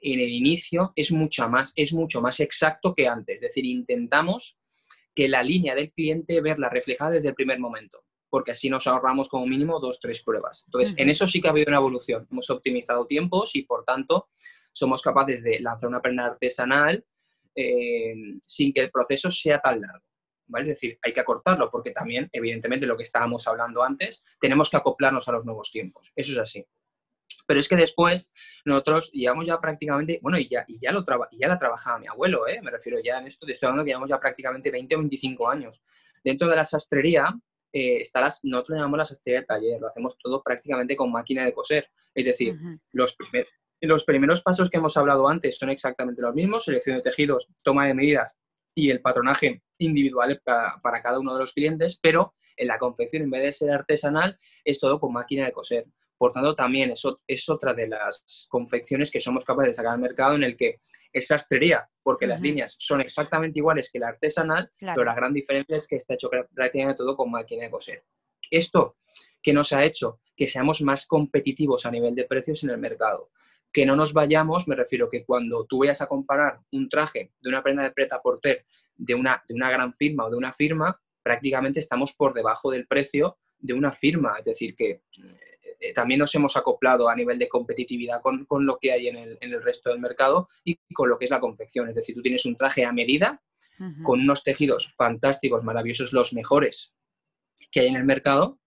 en 0.00 0.20
el 0.20 0.30
inicio, 0.30 0.92
es, 0.96 1.12
mucha 1.12 1.46
más, 1.48 1.72
es 1.76 1.92
mucho 1.92 2.20
más 2.20 2.40
exacto 2.40 2.94
que 2.94 3.06
antes. 3.06 3.36
Es 3.36 3.40
decir, 3.42 3.64
intentamos 3.64 4.58
que 5.16 5.28
la 5.28 5.42
línea 5.42 5.74
del 5.74 5.90
cliente 5.90 6.40
verla 6.42 6.68
reflejada 6.68 7.12
desde 7.12 7.28
el 7.28 7.34
primer 7.34 7.58
momento, 7.58 8.04
porque 8.28 8.50
así 8.50 8.68
nos 8.68 8.86
ahorramos 8.86 9.28
como 9.30 9.46
mínimo 9.46 9.80
dos, 9.80 9.98
tres 9.98 10.22
pruebas. 10.22 10.62
Entonces, 10.66 10.94
en 10.98 11.08
eso 11.08 11.26
sí 11.26 11.40
que 11.40 11.48
ha 11.48 11.52
habido 11.52 11.70
una 11.70 11.78
evolución. 11.78 12.28
Hemos 12.30 12.50
optimizado 12.50 13.06
tiempos 13.06 13.56
y, 13.56 13.62
por 13.62 13.84
tanto, 13.84 14.28
somos 14.72 15.00
capaces 15.00 15.42
de 15.42 15.58
lanzar 15.60 15.88
una 15.88 16.02
prenda 16.02 16.26
artesanal 16.26 17.02
eh, 17.54 18.14
sin 18.46 18.74
que 18.74 18.80
el 18.80 18.90
proceso 18.90 19.30
sea 19.30 19.58
tan 19.58 19.80
largo. 19.80 20.04
¿vale? 20.48 20.64
Es 20.64 20.80
decir, 20.80 20.98
hay 21.02 21.14
que 21.14 21.20
acortarlo 21.20 21.70
porque 21.70 21.92
también, 21.92 22.28
evidentemente, 22.30 22.86
lo 22.86 22.96
que 22.96 23.04
estábamos 23.04 23.48
hablando 23.48 23.82
antes, 23.82 24.22
tenemos 24.38 24.68
que 24.68 24.76
acoplarnos 24.76 25.26
a 25.28 25.32
los 25.32 25.46
nuevos 25.46 25.70
tiempos. 25.70 26.12
Eso 26.14 26.32
es 26.32 26.38
así. 26.38 26.66
Pero 27.46 27.60
es 27.60 27.68
que 27.68 27.76
después 27.76 28.32
nosotros 28.64 29.10
llevamos 29.12 29.46
ya 29.46 29.60
prácticamente, 29.60 30.18
bueno, 30.22 30.38
y 30.38 30.48
ya, 30.48 30.64
y 30.66 30.78
ya, 30.80 30.92
lo 30.92 31.04
y 31.30 31.38
ya 31.38 31.48
la 31.48 31.58
trabajaba 31.58 31.98
mi 31.98 32.06
abuelo, 32.06 32.46
¿eh? 32.48 32.60
me 32.62 32.70
refiero 32.70 32.98
ya 33.02 33.18
en 33.18 33.26
esto, 33.26 33.46
te 33.46 33.52
estoy 33.52 33.68
hablando 33.68 33.84
que 33.84 33.90
llevamos 33.90 34.08
ya 34.08 34.18
prácticamente 34.18 34.70
20 34.70 34.96
o 34.96 34.98
25 34.98 35.48
años. 35.48 35.82
Dentro 36.24 36.48
de 36.48 36.56
la 36.56 36.64
sastrería, 36.64 37.34
eh, 37.72 38.00
está 38.00 38.20
las, 38.20 38.40
nosotros 38.42 38.76
llamamos 38.76 38.98
la 38.98 39.06
sastrería 39.06 39.40
de 39.40 39.46
taller, 39.46 39.80
lo 39.80 39.88
hacemos 39.88 40.18
todo 40.18 40.42
prácticamente 40.42 40.96
con 40.96 41.12
máquina 41.12 41.44
de 41.44 41.52
coser. 41.52 41.88
Es 42.14 42.24
decir, 42.24 42.56
los, 42.92 43.16
los 43.80 44.04
primeros 44.04 44.42
pasos 44.42 44.70
que 44.70 44.78
hemos 44.78 44.96
hablado 44.96 45.28
antes 45.28 45.58
son 45.58 45.70
exactamente 45.70 46.22
los 46.22 46.34
mismos, 46.34 46.64
selección 46.64 46.96
de 46.96 47.02
tejidos, 47.02 47.46
toma 47.62 47.86
de 47.86 47.94
medidas 47.94 48.38
y 48.74 48.90
el 48.90 49.00
patronaje 49.00 49.62
individual 49.78 50.40
para, 50.42 50.80
para 50.82 51.02
cada 51.02 51.18
uno 51.18 51.34
de 51.34 51.40
los 51.40 51.52
clientes, 51.52 51.98
pero 52.00 52.34
en 52.56 52.68
la 52.68 52.78
confección, 52.78 53.22
en 53.22 53.30
vez 53.30 53.42
de 53.42 53.52
ser 53.52 53.70
artesanal, 53.70 54.38
es 54.64 54.80
todo 54.80 54.98
con 54.98 55.12
máquina 55.12 55.44
de 55.44 55.52
coser. 55.52 55.86
Por 56.18 56.32
tanto, 56.32 56.54
también 56.54 56.90
es, 56.90 57.02
es 57.26 57.48
otra 57.48 57.74
de 57.74 57.88
las 57.88 58.46
confecciones 58.48 59.10
que 59.10 59.20
somos 59.20 59.44
capaces 59.44 59.70
de 59.70 59.74
sacar 59.74 59.92
al 59.92 60.00
mercado 60.00 60.34
en 60.34 60.44
el 60.44 60.56
que 60.56 60.80
es 61.12 61.26
sastrería, 61.26 61.88
porque 62.02 62.26
las 62.26 62.40
líneas 62.40 62.76
son 62.78 63.00
exactamente 63.00 63.58
iguales 63.58 63.90
que 63.90 63.98
la 63.98 64.08
artesanal, 64.08 64.70
pero 64.78 65.04
la 65.04 65.14
gran 65.14 65.32
diferencia 65.32 65.76
es 65.76 65.86
que 65.86 65.96
está 65.96 66.14
hecho 66.14 66.30
prácticamente 66.30 66.98
todo 66.98 67.16
con 67.16 67.30
máquina 67.30 67.64
de 67.64 67.70
coser. 67.70 68.04
Esto 68.50 68.96
que 69.42 69.52
nos 69.52 69.72
ha 69.72 69.84
hecho 69.84 70.20
que 70.36 70.46
seamos 70.46 70.82
más 70.82 71.06
competitivos 71.06 71.86
a 71.86 71.90
nivel 71.90 72.14
de 72.14 72.24
precios 72.24 72.62
en 72.64 72.70
el 72.70 72.78
mercado. 72.78 73.30
Que 73.72 73.86
no 73.86 73.96
nos 73.96 74.12
vayamos, 74.12 74.68
me 74.68 74.74
refiero 74.74 75.08
que 75.08 75.24
cuando 75.24 75.64
tú 75.66 75.80
vayas 75.80 76.00
a 76.00 76.06
comparar 76.06 76.60
un 76.72 76.88
traje 76.88 77.32
de 77.40 77.48
una 77.48 77.62
prenda 77.62 77.82
de 77.82 77.90
preta 77.90 78.20
porter 78.20 78.64
de 78.94 79.14
una, 79.14 79.42
de 79.48 79.54
una 79.54 79.70
gran 79.70 79.94
firma 79.94 80.26
o 80.26 80.30
de 80.30 80.36
una 80.36 80.52
firma, 80.52 81.00
prácticamente 81.22 81.80
estamos 81.80 82.12
por 82.14 82.34
debajo 82.34 82.70
del 82.70 82.86
precio 82.86 83.38
de 83.58 83.74
una 83.74 83.92
firma. 83.92 84.36
Es 84.38 84.44
decir, 84.44 84.74
que 84.74 85.02
eh, 85.80 85.92
también 85.92 86.18
nos 86.18 86.34
hemos 86.34 86.56
acoplado 86.56 87.08
a 87.08 87.14
nivel 87.14 87.38
de 87.38 87.48
competitividad 87.48 88.20
con, 88.22 88.44
con 88.46 88.66
lo 88.66 88.78
que 88.78 88.92
hay 88.92 89.08
en 89.08 89.16
el, 89.16 89.38
en 89.40 89.52
el, 89.52 89.62
resto 89.62 89.90
del 89.90 90.00
mercado 90.00 90.48
y 90.64 90.78
con 90.94 91.08
lo 91.08 91.18
que 91.18 91.26
es 91.26 91.30
la 91.30 91.40
confección. 91.40 91.88
Es 91.88 91.94
decir, 91.94 92.14
tú 92.14 92.22
tienes 92.22 92.44
un 92.46 92.56
traje 92.56 92.84
a 92.84 92.92
medida 92.92 93.42
con 94.02 94.20
unos 94.20 94.42
tejidos 94.42 94.90
fantásticos, 94.96 95.62
maravillosos, 95.62 96.12
los 96.12 96.32
mejores 96.32 96.94
que 97.70 97.80
hay 97.80 97.88
en 97.88 97.96
el 97.96 98.04
mercado, 98.04 98.58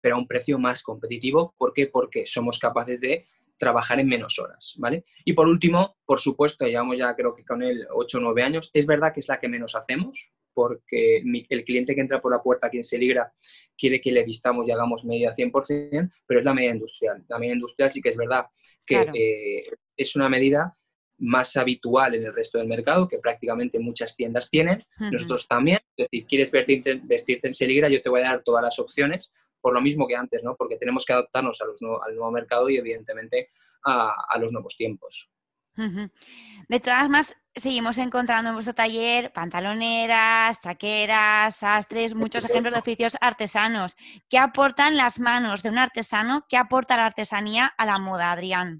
pero 0.00 0.16
a 0.16 0.18
un 0.18 0.26
precio 0.26 0.58
más 0.58 0.82
competitivo. 0.82 1.54
¿Por 1.56 1.72
qué? 1.72 1.86
Porque 1.86 2.26
somos 2.26 2.58
capaces 2.58 3.00
de 3.00 3.26
trabajar 3.58 3.98
en 3.98 4.08
menos 4.08 4.38
horas, 4.38 4.74
¿vale? 4.76 5.04
Y 5.24 5.32
por 5.32 5.48
último, 5.48 5.96
por 6.04 6.20
supuesto, 6.20 6.66
llevamos 6.66 6.98
ya 6.98 7.14
creo 7.14 7.34
que 7.34 7.44
con 7.44 7.62
él 7.62 7.86
8 7.90 8.18
o 8.18 8.20
9 8.20 8.42
años, 8.42 8.70
es 8.74 8.86
verdad 8.86 9.14
que 9.14 9.20
es 9.20 9.28
la 9.28 9.40
que 9.40 9.48
menos 9.48 9.74
hacemos, 9.74 10.30
porque 10.56 11.22
el 11.50 11.64
cliente 11.64 11.94
que 11.94 12.00
entra 12.00 12.22
por 12.22 12.32
la 12.32 12.42
puerta 12.42 12.68
aquí 12.68 12.78
en 12.78 12.82
Seligra 12.82 13.30
quiere 13.76 14.00
que 14.00 14.10
le 14.10 14.24
vistamos 14.24 14.66
y 14.66 14.70
hagamos 14.70 15.04
media 15.04 15.36
100%, 15.36 16.10
pero 16.26 16.40
es 16.40 16.46
la 16.46 16.54
medida 16.54 16.72
industrial. 16.72 17.22
La 17.28 17.38
medida 17.38 17.56
industrial 17.56 17.92
sí 17.92 18.00
que 18.00 18.08
es 18.08 18.16
verdad 18.16 18.46
que 18.86 19.06
eh, 19.12 19.70
es 19.94 20.16
una 20.16 20.30
medida 20.30 20.74
más 21.18 21.58
habitual 21.58 22.14
en 22.14 22.24
el 22.24 22.34
resto 22.34 22.56
del 22.56 22.68
mercado, 22.68 23.06
que 23.06 23.18
prácticamente 23.18 23.78
muchas 23.78 24.16
tiendas 24.16 24.48
tienen. 24.48 24.82
Nosotros 24.98 25.46
también, 25.46 25.80
es 25.94 26.08
decir, 26.10 26.26
quieres 26.26 26.50
vestirte, 26.50 27.00
vestirte 27.04 27.48
en 27.48 27.54
Seligra, 27.54 27.90
yo 27.90 28.00
te 28.00 28.08
voy 28.08 28.22
a 28.22 28.30
dar 28.30 28.42
todas 28.42 28.64
las 28.64 28.78
opciones, 28.78 29.30
por 29.60 29.74
lo 29.74 29.82
mismo 29.82 30.06
que 30.06 30.16
antes, 30.16 30.42
¿no? 30.42 30.56
Porque 30.56 30.78
tenemos 30.78 31.04
que 31.04 31.12
adaptarnos 31.12 31.60
a 31.60 31.66
los 31.66 31.82
al 31.82 32.14
nuevo 32.14 32.30
mercado 32.30 32.70
y 32.70 32.78
evidentemente 32.78 33.50
a, 33.84 34.14
a 34.26 34.38
los 34.38 34.52
nuevos 34.52 34.74
tiempos. 34.74 35.28
De 36.68 36.80
todas 36.80 37.08
más, 37.08 37.36
seguimos 37.54 37.98
encontrando 37.98 38.50
en 38.50 38.56
vuestro 38.56 38.74
taller 38.74 39.32
pantaloneras, 39.32 40.60
chaqueras, 40.60 41.56
sastres, 41.56 42.14
muchos 42.14 42.44
ejemplos 42.44 42.74
de 42.74 42.80
oficios 42.80 43.16
artesanos. 43.20 43.96
¿Qué 44.28 44.38
aportan 44.38 44.96
las 44.96 45.20
manos 45.20 45.62
de 45.62 45.70
un 45.70 45.78
artesano? 45.78 46.44
¿Qué 46.48 46.56
aporta 46.56 46.96
la 46.96 47.06
artesanía 47.06 47.72
a 47.76 47.86
la 47.86 47.98
moda, 47.98 48.32
Adrián? 48.32 48.78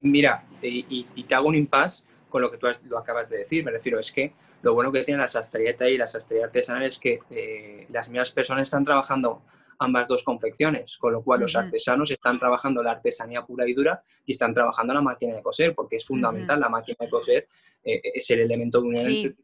Mira, 0.00 0.44
y, 0.62 1.04
te 1.24 1.34
hago 1.34 1.48
un 1.48 1.56
impasse 1.56 2.04
con 2.28 2.42
lo 2.42 2.50
que 2.50 2.58
tú 2.58 2.68
lo 2.84 2.98
acabas 2.98 3.28
de 3.28 3.38
decir. 3.38 3.64
Me 3.64 3.70
refiero, 3.70 3.98
es 3.98 4.12
que 4.12 4.32
lo 4.62 4.74
bueno 4.74 4.92
que 4.92 5.04
tiene 5.04 5.20
la 5.20 5.28
sastrería 5.28 5.74
y 5.88 5.98
la 5.98 6.08
sastrería 6.08 6.46
artesanal 6.46 6.82
es 6.84 6.98
que 6.98 7.20
eh, 7.30 7.86
las 7.90 8.08
mismas 8.08 8.30
personas 8.32 8.64
están 8.64 8.84
trabajando 8.84 9.42
ambas 9.78 10.08
dos 10.08 10.22
confecciones, 10.22 10.96
con 10.96 11.12
lo 11.12 11.22
cual 11.22 11.40
los 11.40 11.56
artesanos 11.56 12.10
están 12.10 12.36
trabajando 12.36 12.82
la 12.82 12.92
artesanía 12.92 13.42
pura 13.42 13.68
y 13.68 13.74
dura 13.74 14.02
y 14.24 14.32
están 14.32 14.54
trabajando 14.54 14.94
la 14.94 15.00
máquina 15.00 15.36
de 15.36 15.42
coser, 15.42 15.74
porque 15.74 15.96
es 15.96 16.04
fundamental, 16.04 16.60
la 16.60 16.68
máquina 16.68 16.96
de 17.00 17.08
coser 17.08 17.48
eh, 17.84 18.00
es 18.14 18.30
el 18.30 18.40
elemento 18.40 18.80
de 18.82 19.34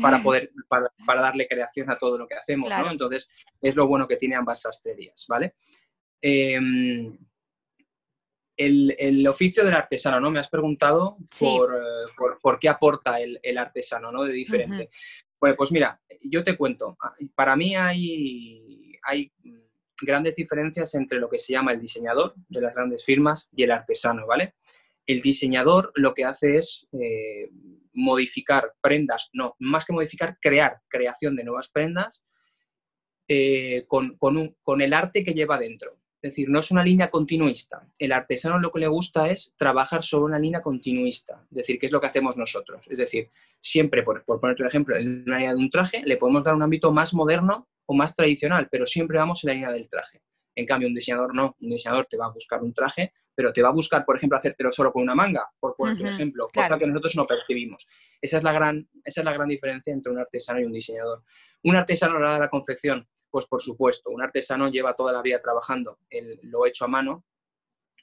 para 0.00 0.18
poder, 0.22 0.50
para, 0.68 1.20
darle 1.20 1.46
creación 1.46 1.90
a 1.90 1.98
todo 1.98 2.18
lo 2.18 2.26
que 2.26 2.34
hacemos, 2.34 2.70
¿no? 2.70 2.90
Entonces, 2.90 3.28
es 3.60 3.74
lo 3.74 3.86
bueno 3.86 4.08
que 4.08 4.16
tiene 4.16 4.34
ambas 4.34 4.62
sastrerías, 4.62 5.26
¿vale? 5.28 5.54
Em, 6.20 7.16
el, 8.56 9.26
oficio 9.28 9.64
del 9.64 9.74
artesano, 9.74 10.20
¿no? 10.20 10.30
Me 10.30 10.40
has 10.40 10.48
preguntado 10.48 11.18
eh, 11.40 11.46
por, 12.16 12.38
por, 12.40 12.58
qué 12.58 12.68
aporta 12.68 13.20
el, 13.20 13.58
artesano, 13.58 14.10
¿no? 14.10 14.24
De 14.24 14.32
diferente. 14.32 14.90
Bueno, 15.40 15.56
pues 15.56 15.70
mira, 15.72 16.00
yo 16.22 16.42
te 16.42 16.56
cuento. 16.56 16.96
Para 17.34 17.56
mí 17.56 17.76
hay, 17.76 18.98
hay 19.02 19.30
grandes 20.00 20.34
diferencias 20.34 20.94
entre 20.94 21.18
lo 21.18 21.28
que 21.28 21.38
se 21.38 21.52
llama 21.52 21.72
el 21.72 21.80
diseñador 21.80 22.34
de 22.48 22.60
las 22.60 22.74
grandes 22.74 23.04
firmas 23.04 23.48
y 23.54 23.62
el 23.62 23.70
artesano, 23.70 24.26
¿vale? 24.26 24.54
El 25.06 25.20
diseñador 25.20 25.92
lo 25.94 26.14
que 26.14 26.24
hace 26.24 26.56
es 26.56 26.88
eh, 26.92 27.50
modificar 27.92 28.72
prendas, 28.80 29.30
no, 29.32 29.54
más 29.58 29.84
que 29.84 29.92
modificar, 29.92 30.38
crear 30.40 30.80
creación 30.88 31.36
de 31.36 31.44
nuevas 31.44 31.68
prendas 31.68 32.24
eh, 33.28 33.84
con, 33.86 34.16
con, 34.16 34.80
el 34.80 34.92
arte 34.92 35.24
que 35.24 35.34
lleva 35.34 35.58
dentro. 35.58 35.98
Es 36.20 36.30
decir, 36.30 36.48
no 36.48 36.60
es 36.60 36.70
una 36.70 36.82
línea 36.82 37.10
continuista. 37.10 37.86
El 37.98 38.12
artesano 38.12 38.58
lo 38.58 38.72
que 38.72 38.80
le 38.80 38.88
gusta 38.88 39.28
es 39.28 39.52
trabajar 39.58 40.02
sobre 40.02 40.24
una 40.24 40.38
línea 40.38 40.62
continuista, 40.62 41.46
es 41.50 41.56
decir, 41.56 41.78
qué 41.78 41.86
es 41.86 41.92
lo 41.92 42.00
que 42.00 42.06
hacemos 42.06 42.36
nosotros. 42.36 42.82
Es 42.88 42.96
decir, 42.96 43.30
siempre, 43.60 44.02
por, 44.02 44.24
por 44.24 44.40
poner 44.40 44.56
un 44.60 44.68
ejemplo, 44.68 44.96
en 44.96 45.24
una 45.26 45.36
línea 45.36 45.54
de 45.54 45.60
un 45.60 45.70
traje 45.70 46.02
le 46.04 46.16
podemos 46.16 46.42
dar 46.42 46.54
un 46.54 46.62
ámbito 46.62 46.92
más 46.92 47.12
moderno 47.12 47.68
o 47.86 47.94
más 47.94 48.14
tradicional, 48.14 48.68
pero 48.70 48.86
siempre 48.86 49.18
vamos 49.18 49.42
en 49.44 49.48
la 49.48 49.54
línea 49.54 49.72
del 49.72 49.88
traje. 49.88 50.22
En 50.54 50.66
cambio, 50.66 50.88
un 50.88 50.94
diseñador 50.94 51.34
no, 51.34 51.56
un 51.60 51.70
diseñador 51.70 52.06
te 52.06 52.16
va 52.16 52.26
a 52.26 52.30
buscar 52.30 52.62
un 52.62 52.72
traje, 52.72 53.12
pero 53.34 53.52
te 53.52 53.62
va 53.62 53.70
a 53.70 53.72
buscar, 53.72 54.04
por 54.04 54.16
ejemplo, 54.16 54.38
hacértelo 54.38 54.70
solo 54.70 54.92
con 54.92 55.02
una 55.02 55.14
manga, 55.14 55.50
por 55.58 55.74
un 55.78 56.06
ejemplo, 56.06 56.48
cosa 56.54 56.78
que 56.78 56.86
nosotros 56.86 57.16
no 57.16 57.26
percibimos. 57.26 57.86
Esa 58.20 58.38
es, 58.38 58.42
la 58.44 58.52
gran, 58.52 58.88
esa 59.04 59.20
es 59.20 59.24
la 59.24 59.32
gran 59.32 59.48
diferencia 59.48 59.92
entre 59.92 60.12
un 60.12 60.18
artesano 60.18 60.60
y 60.60 60.64
un 60.64 60.72
diseñador. 60.72 61.24
Un 61.64 61.76
artesano 61.76 62.16
a 62.16 62.38
la 62.38 62.48
confección, 62.48 63.08
pues 63.30 63.46
por 63.46 63.60
supuesto, 63.60 64.10
un 64.10 64.22
artesano 64.22 64.68
lleva 64.68 64.94
toda 64.94 65.12
la 65.12 65.22
vida 65.22 65.40
trabajando 65.42 65.98
el, 66.08 66.38
lo 66.42 66.66
hecho 66.66 66.84
a 66.84 66.88
mano 66.88 67.24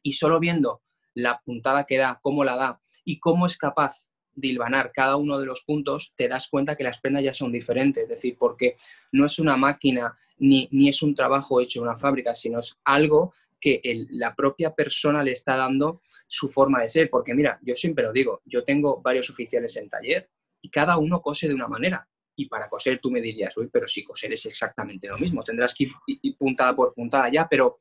y 0.03 0.13
solo 0.13 0.39
viendo 0.39 0.81
la 1.13 1.39
puntada 1.39 1.85
que 1.85 1.97
da, 1.97 2.19
cómo 2.21 2.43
la 2.43 2.55
da 2.57 2.81
y 3.05 3.19
cómo 3.19 3.45
es 3.45 3.57
capaz 3.57 4.07
dilvanar 4.33 4.91
cada 4.93 5.15
uno 5.15 5.39
de 5.39 5.45
los 5.45 5.63
puntos, 5.63 6.13
te 6.15 6.27
das 6.27 6.47
cuenta 6.47 6.75
que 6.75 6.83
las 6.83 6.99
prendas 6.99 7.23
ya 7.23 7.33
son 7.33 7.51
diferentes. 7.51 8.03
Es 8.03 8.09
decir, 8.09 8.35
porque 8.37 8.75
no 9.11 9.25
es 9.25 9.39
una 9.39 9.57
máquina 9.57 10.15
ni, 10.37 10.67
ni 10.71 10.89
es 10.89 11.01
un 11.01 11.15
trabajo 11.15 11.61
hecho 11.61 11.79
en 11.79 11.87
una 11.87 11.97
fábrica, 11.97 12.33
sino 12.33 12.59
es 12.59 12.77
algo 12.83 13.33
que 13.61 13.79
la 14.09 14.35
propia 14.35 14.73
persona 14.73 15.23
le 15.23 15.31
está 15.31 15.55
dando 15.55 16.01
su 16.27 16.49
forma 16.49 16.81
de 16.81 16.89
ser. 16.89 17.09
Porque 17.09 17.33
mira, 17.33 17.59
yo 17.61 17.75
siempre 17.75 18.03
lo 18.03 18.11
digo, 18.11 18.41
yo 18.45 18.63
tengo 18.63 19.01
varios 19.01 19.29
oficiales 19.29 19.77
en 19.77 19.89
taller 19.89 20.29
y 20.61 20.69
cada 20.69 20.97
uno 20.97 21.21
cose 21.21 21.47
de 21.47 21.53
una 21.53 21.67
manera. 21.67 22.07
Y 22.35 22.47
para 22.47 22.69
coser 22.69 22.99
tú 22.99 23.11
me 23.11 23.21
dirías, 23.21 23.55
uy, 23.55 23.69
pero 23.71 23.87
si 23.87 24.03
coser 24.03 24.33
es 24.33 24.45
exactamente 24.47 25.07
lo 25.07 25.17
mismo, 25.17 25.43
tendrás 25.43 25.75
que 25.75 25.89
ir 26.07 26.37
puntada 26.37 26.75
por 26.75 26.93
puntada 26.93 27.29
ya, 27.29 27.47
pero 27.47 27.77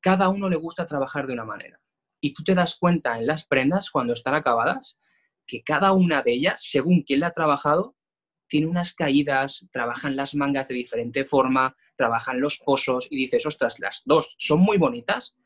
cada 0.00 0.28
uno 0.28 0.48
le 0.48 0.56
gusta 0.56 0.86
trabajar 0.86 1.26
de 1.26 1.32
una 1.32 1.44
manera. 1.44 1.80
Y 2.20 2.32
tú 2.32 2.44
te 2.44 2.54
das 2.54 2.76
cuenta 2.76 3.18
en 3.18 3.26
las 3.26 3.46
prendas 3.46 3.90
cuando 3.90 4.12
están 4.12 4.34
acabadas 4.34 4.96
que 5.48 5.62
cada 5.62 5.92
una 5.92 6.22
de 6.22 6.32
ellas, 6.32 6.62
según 6.62 7.02
quien 7.02 7.20
la 7.20 7.28
ha 7.28 7.32
trabajado, 7.32 7.96
tiene 8.46 8.66
unas 8.66 8.94
caídas, 8.94 9.66
trabajan 9.72 10.14
las 10.14 10.34
mangas 10.34 10.68
de 10.68 10.74
diferente 10.74 11.24
forma, 11.24 11.76
trabajan 11.96 12.40
los 12.40 12.58
pozos 12.58 13.08
y 13.10 13.16
dices, 13.16 13.44
ostras, 13.46 13.80
las 13.80 14.02
dos 14.04 14.36
son 14.38 14.60
muy 14.60 14.78
bonitas, 14.78 15.36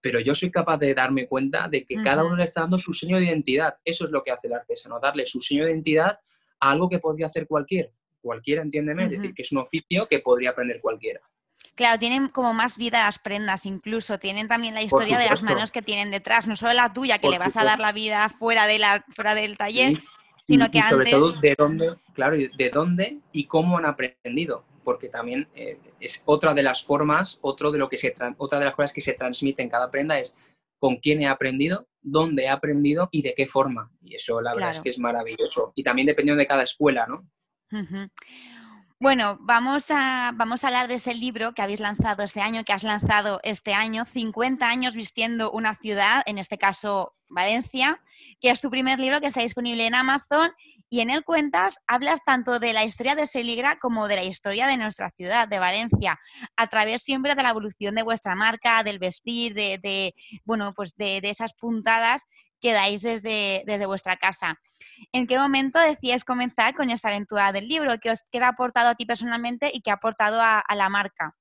pero 0.00 0.20
yo 0.20 0.34
soy 0.34 0.50
capaz 0.50 0.78
de 0.78 0.94
darme 0.94 1.26
cuenta 1.26 1.68
de 1.68 1.84
que 1.84 1.94
cada 2.02 2.24
uno 2.24 2.36
le 2.36 2.44
está 2.44 2.62
dando 2.62 2.78
su 2.78 2.92
sello 2.92 3.18
de 3.18 3.26
identidad. 3.26 3.76
Eso 3.84 4.04
es 4.04 4.10
lo 4.10 4.22
que 4.24 4.32
hace 4.32 4.48
el 4.48 4.54
artesano, 4.54 4.98
darle 5.00 5.26
su 5.26 5.40
sello 5.40 5.64
de 5.64 5.70
identidad 5.70 6.18
a 6.60 6.70
algo 6.72 6.88
que 6.88 6.98
podría 6.98 7.26
hacer 7.26 7.46
cualquiera. 7.46 7.88
Cualquiera, 8.20 8.62
entiéndeme, 8.62 9.04
es 9.04 9.10
decir, 9.12 9.32
que 9.32 9.42
es 9.42 9.52
un 9.52 9.58
oficio 9.58 10.08
que 10.08 10.18
podría 10.18 10.50
aprender 10.50 10.80
cualquiera. 10.80 11.20
Claro, 11.74 11.98
tienen 11.98 12.28
como 12.28 12.52
más 12.52 12.76
vida 12.76 13.04
las 13.04 13.18
prendas, 13.18 13.64
incluso 13.64 14.18
tienen 14.18 14.46
también 14.46 14.74
la 14.74 14.82
historia 14.82 15.18
de 15.18 15.26
las 15.26 15.42
manos 15.42 15.72
que 15.72 15.80
tienen 15.80 16.10
detrás, 16.10 16.46
no 16.46 16.54
solo 16.54 16.74
la 16.74 16.92
tuya, 16.92 17.18
que 17.18 17.30
le 17.30 17.38
vas 17.38 17.56
a 17.56 17.64
dar 17.64 17.80
la 17.80 17.92
vida 17.92 18.28
fuera, 18.28 18.66
de 18.66 18.78
la, 18.78 19.04
fuera 19.14 19.34
del 19.34 19.56
taller, 19.56 20.02
sino 20.44 20.70
que 20.70 20.82
sobre 20.82 21.10
todo 21.10 21.32
de 21.32 21.54
dónde, 21.56 21.94
claro, 22.12 22.36
de 22.36 22.70
dónde 22.70 23.18
y 23.32 23.46
cómo 23.46 23.78
han 23.78 23.86
aprendido, 23.86 24.64
porque 24.84 25.08
también 25.08 25.48
eh, 25.54 25.78
es 25.98 26.22
otra 26.26 26.52
de 26.52 26.62
las 26.62 26.84
formas, 26.84 27.38
otro 27.40 27.70
de 27.72 27.78
lo 27.78 27.88
que 27.88 27.96
se 27.96 28.14
otra 28.36 28.58
de 28.58 28.66
las 28.66 28.74
cosas 28.74 28.92
que 28.92 29.00
se 29.00 29.14
transmite 29.14 29.62
en 29.62 29.70
cada 29.70 29.90
prenda 29.90 30.18
es 30.18 30.34
con 30.78 30.96
quién 30.96 31.22
he 31.22 31.28
aprendido, 31.28 31.86
dónde 32.02 32.42
he 32.42 32.48
aprendido 32.48 33.08
y 33.12 33.22
de 33.22 33.34
qué 33.34 33.46
forma. 33.46 33.90
Y 34.02 34.16
eso 34.16 34.40
la 34.40 34.52
verdad 34.52 34.72
es 34.72 34.80
que 34.80 34.90
es 34.90 34.98
maravilloso. 34.98 35.72
Y 35.76 35.84
también 35.84 36.06
dependiendo 36.06 36.40
de 36.40 36.46
cada 36.48 36.64
escuela, 36.64 37.06
¿no? 37.06 37.24
Bueno, 39.02 39.36
vamos 39.40 39.86
a, 39.90 40.30
vamos 40.32 40.62
a 40.62 40.68
hablar 40.68 40.86
de 40.86 40.94
ese 40.94 41.12
libro 41.12 41.54
que 41.54 41.62
habéis 41.62 41.80
lanzado 41.80 42.22
este 42.22 42.40
año, 42.40 42.62
que 42.62 42.72
has 42.72 42.84
lanzado 42.84 43.40
este 43.42 43.74
año, 43.74 44.04
50 44.04 44.64
años 44.64 44.94
vistiendo 44.94 45.50
una 45.50 45.74
ciudad, 45.74 46.22
en 46.24 46.38
este 46.38 46.56
caso 46.56 47.16
Valencia, 47.28 48.00
que 48.40 48.50
es 48.50 48.60
tu 48.60 48.70
primer 48.70 49.00
libro 49.00 49.20
que 49.20 49.26
está 49.26 49.40
disponible 49.40 49.88
en 49.88 49.96
Amazon 49.96 50.52
y 50.88 51.00
en 51.00 51.10
él 51.10 51.24
cuentas, 51.24 51.80
hablas 51.88 52.20
tanto 52.24 52.60
de 52.60 52.74
la 52.74 52.84
historia 52.84 53.16
de 53.16 53.26
Seligra 53.26 53.80
como 53.80 54.06
de 54.06 54.14
la 54.14 54.22
historia 54.22 54.68
de 54.68 54.76
nuestra 54.76 55.10
ciudad, 55.10 55.48
de 55.48 55.58
Valencia, 55.58 56.20
a 56.56 56.68
través 56.68 57.02
siempre 57.02 57.34
de 57.34 57.42
la 57.42 57.50
evolución 57.50 57.96
de 57.96 58.04
vuestra 58.04 58.36
marca, 58.36 58.84
del 58.84 59.00
vestir, 59.00 59.52
de, 59.52 60.14
bueno, 60.44 60.74
pues 60.76 60.94
de, 60.94 61.20
de 61.20 61.30
esas 61.30 61.54
puntadas 61.54 62.22
que 62.62 62.72
dais 62.72 63.02
desde, 63.02 63.64
desde 63.66 63.86
vuestra 63.86 64.16
casa. 64.16 64.58
¿En 65.10 65.26
qué 65.26 65.36
momento 65.36 65.78
decías 65.80 66.24
comenzar 66.24 66.74
con 66.74 66.90
esta 66.90 67.08
aventura 67.08 67.52
del 67.52 67.66
libro? 67.66 67.92
¿Qué, 68.00 68.10
os, 68.10 68.24
ha 68.40 68.48
aportado 68.48 68.88
a 68.88 68.94
ti 68.94 69.04
personalmente 69.04 69.70
y 69.74 69.80
qué 69.82 69.90
ha 69.90 69.94
aportado 69.94 70.40
a, 70.40 70.62
la 70.74 70.88
marca? 70.88 71.36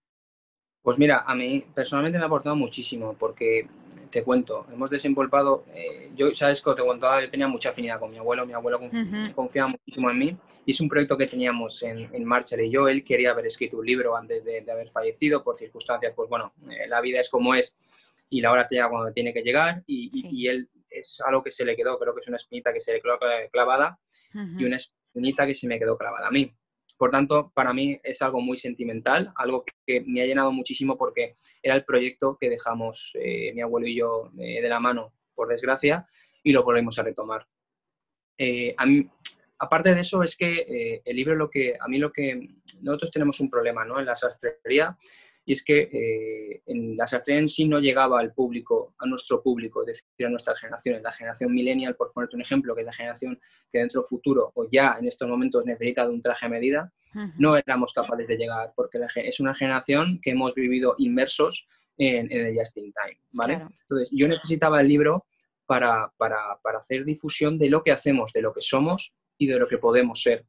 Pues 0.81 0.97
mira, 0.97 1.23
a 1.27 1.35
mí 1.35 1.63
personalmente 1.75 2.17
me 2.17 2.23
ha 2.23 2.27
aportado 2.27 2.55
muchísimo 2.55 3.13
porque 3.13 3.67
te 4.09 4.23
cuento, 4.23 4.65
hemos 4.73 4.89
desenvolpado, 4.89 5.63
eh, 5.73 6.11
yo 6.15 6.33
sabes 6.33 6.61
que 6.61 6.73
te 6.73 6.81
contaba, 6.81 7.21
yo 7.21 7.29
tenía 7.29 7.47
mucha 7.47 7.69
afinidad 7.69 7.99
con 7.99 8.11
mi 8.11 8.17
abuelo, 8.17 8.45
mi 8.45 8.51
abuelo 8.51 8.79
confiaba 9.33 9.69
muchísimo 9.69 10.09
en 10.09 10.17
mí 10.17 10.37
y 10.65 10.71
es 10.71 10.81
un 10.81 10.89
proyecto 10.89 11.17
que 11.17 11.27
teníamos 11.27 11.81
en, 11.83 12.09
en 12.13 12.25
marcha 12.25 12.61
y 12.61 12.69
yo, 12.69 12.89
él 12.89 13.05
quería 13.05 13.31
haber 13.31 13.45
escrito 13.45 13.77
un 13.77 13.85
libro 13.85 14.17
antes 14.17 14.43
de, 14.43 14.69
haber 14.69 14.89
fallecido 14.89 15.43
por 15.43 15.55
circunstancias, 15.55 16.13
pues 16.13 16.27
bueno, 16.27 16.51
eh, 16.69 16.87
la 16.89 16.99
vida 16.99 17.21
es 17.21 17.29
como 17.29 17.53
es 17.55 17.77
y 18.29 18.41
la 18.41 18.51
hora 18.51 18.67
te 18.67 18.75
llega 18.75 18.89
cuando 18.89 19.13
tiene 19.13 19.33
que 19.33 19.43
llegar 19.43 19.83
y, 19.85 20.09
y 20.11 20.47
él 20.47 20.67
es 20.91 21.19
algo 21.25 21.41
que 21.43 21.51
se 21.51 21.65
le 21.65 21.75
quedó, 21.75 21.97
creo 21.97 22.13
que 22.13 22.21
es 22.21 22.27
una 22.27 22.37
espinita 22.37 22.73
que 22.73 22.81
se 22.81 22.93
le 22.93 23.01
quedó 23.01 23.17
clavada 23.51 23.99
y 24.33 24.65
una 24.65 24.75
espinita 24.75 25.45
que 25.45 25.55
se 25.55 25.67
me 25.67 25.79
quedó 25.79 25.97
clavada 25.97 26.27
a 26.27 26.31
mí. 26.31 26.53
Por 26.97 27.09
tanto, 27.09 27.51
para 27.55 27.73
mí 27.73 27.99
es 28.03 28.21
algo 28.21 28.41
muy 28.41 28.57
sentimental, 28.57 29.33
algo 29.35 29.65
que, 29.65 30.01
me 30.01 30.21
ha 30.21 30.25
llenado 30.25 30.51
muchísimo 30.51 30.97
porque 30.97 31.35
era 31.63 31.73
el 31.73 31.83
proyecto 31.83 32.37
que 32.39 32.49
dejamos 32.49 33.13
eh, 33.15 33.51
mi 33.53 33.61
abuelo 33.61 33.87
y 33.87 33.95
yo 33.95 34.31
eh, 34.37 34.61
de 34.61 34.69
la 34.69 34.79
mano, 34.79 35.13
por 35.33 35.47
desgracia, 35.47 36.05
y 36.43 36.51
lo 36.51 36.63
volvemos 36.63 36.99
a 36.99 37.03
retomar. 37.03 37.47
Eh, 38.37 38.73
a, 38.77 38.85
mí, 38.85 39.07
aparte 39.59 39.93
de 39.93 40.01
eso, 40.01 40.23
es 40.23 40.35
que 40.35 40.65
eh, 40.67 41.01
el 41.05 41.15
libro, 41.15 41.35
lo 41.35 41.49
que 41.49 41.75
a 41.79 41.87
mí 41.87 41.97
lo 41.97 42.11
que. 42.11 42.49
Nosotros 42.81 43.11
tenemos 43.11 43.39
un 43.39 43.49
problema 43.49 43.85
¿no? 43.85 43.99
en 43.99 44.05
la 44.05 44.15
sastrería 44.15 44.97
y 45.51 45.53
es 45.53 45.65
que 45.65 45.89
eh, 45.91 46.61
en 46.65 46.95
la 46.95 47.05
sastrería 47.05 47.41
en 47.41 47.49
sí 47.49 47.67
no 47.67 47.81
llegaba 47.81 48.21
al 48.21 48.33
público, 48.33 48.95
a 48.99 49.05
nuestro 49.05 49.43
público, 49.43 49.81
es 49.81 49.87
decir, 49.87 50.25
a 50.25 50.29
nuestras 50.29 50.57
generaciones. 50.57 51.01
La 51.01 51.11
generación 51.11 51.53
millennial, 51.53 51.93
por 51.97 52.13
ponerte 52.13 52.37
un 52.37 52.41
ejemplo, 52.41 52.73
que 52.73 52.83
es 52.83 52.85
la 52.85 52.93
generación 52.93 53.37
que 53.69 53.79
dentro 53.79 53.99
del 53.99 54.07
futuro 54.07 54.53
o 54.55 54.69
ya 54.71 54.95
en 54.97 55.09
estos 55.09 55.27
momentos 55.27 55.65
necesita 55.65 56.07
de 56.07 56.13
un 56.13 56.21
traje 56.21 56.45
a 56.45 56.49
medida, 56.49 56.93
no 57.37 57.57
éramos 57.57 57.91
capaces 57.91 58.25
de 58.25 58.37
llegar 58.37 58.71
porque 58.77 58.97
es 59.25 59.41
una 59.41 59.53
generación 59.53 60.21
que 60.21 60.31
hemos 60.31 60.55
vivido 60.55 60.95
inmersos 60.99 61.67
en, 61.97 62.31
el 62.31 62.57
just 62.57 62.77
in 62.77 62.93
time, 62.93 63.19
¿vale? 63.31 63.55
Entonces, 63.55 64.07
yo 64.09 64.29
necesitaba 64.29 64.79
el 64.79 64.87
libro 64.87 65.25
para, 65.65 66.13
para, 66.15 66.61
para 66.63 66.77
hacer 66.77 67.03
difusión 67.03 67.59
de 67.59 67.69
lo 67.69 67.83
que 67.83 67.91
hacemos, 67.91 68.31
de 68.31 68.41
lo 68.41 68.53
que 68.53 68.61
somos 68.61 69.13
y 69.37 69.47
de 69.47 69.59
lo 69.59 69.67
que 69.67 69.79
podemos 69.79 70.21
ser. 70.21 70.45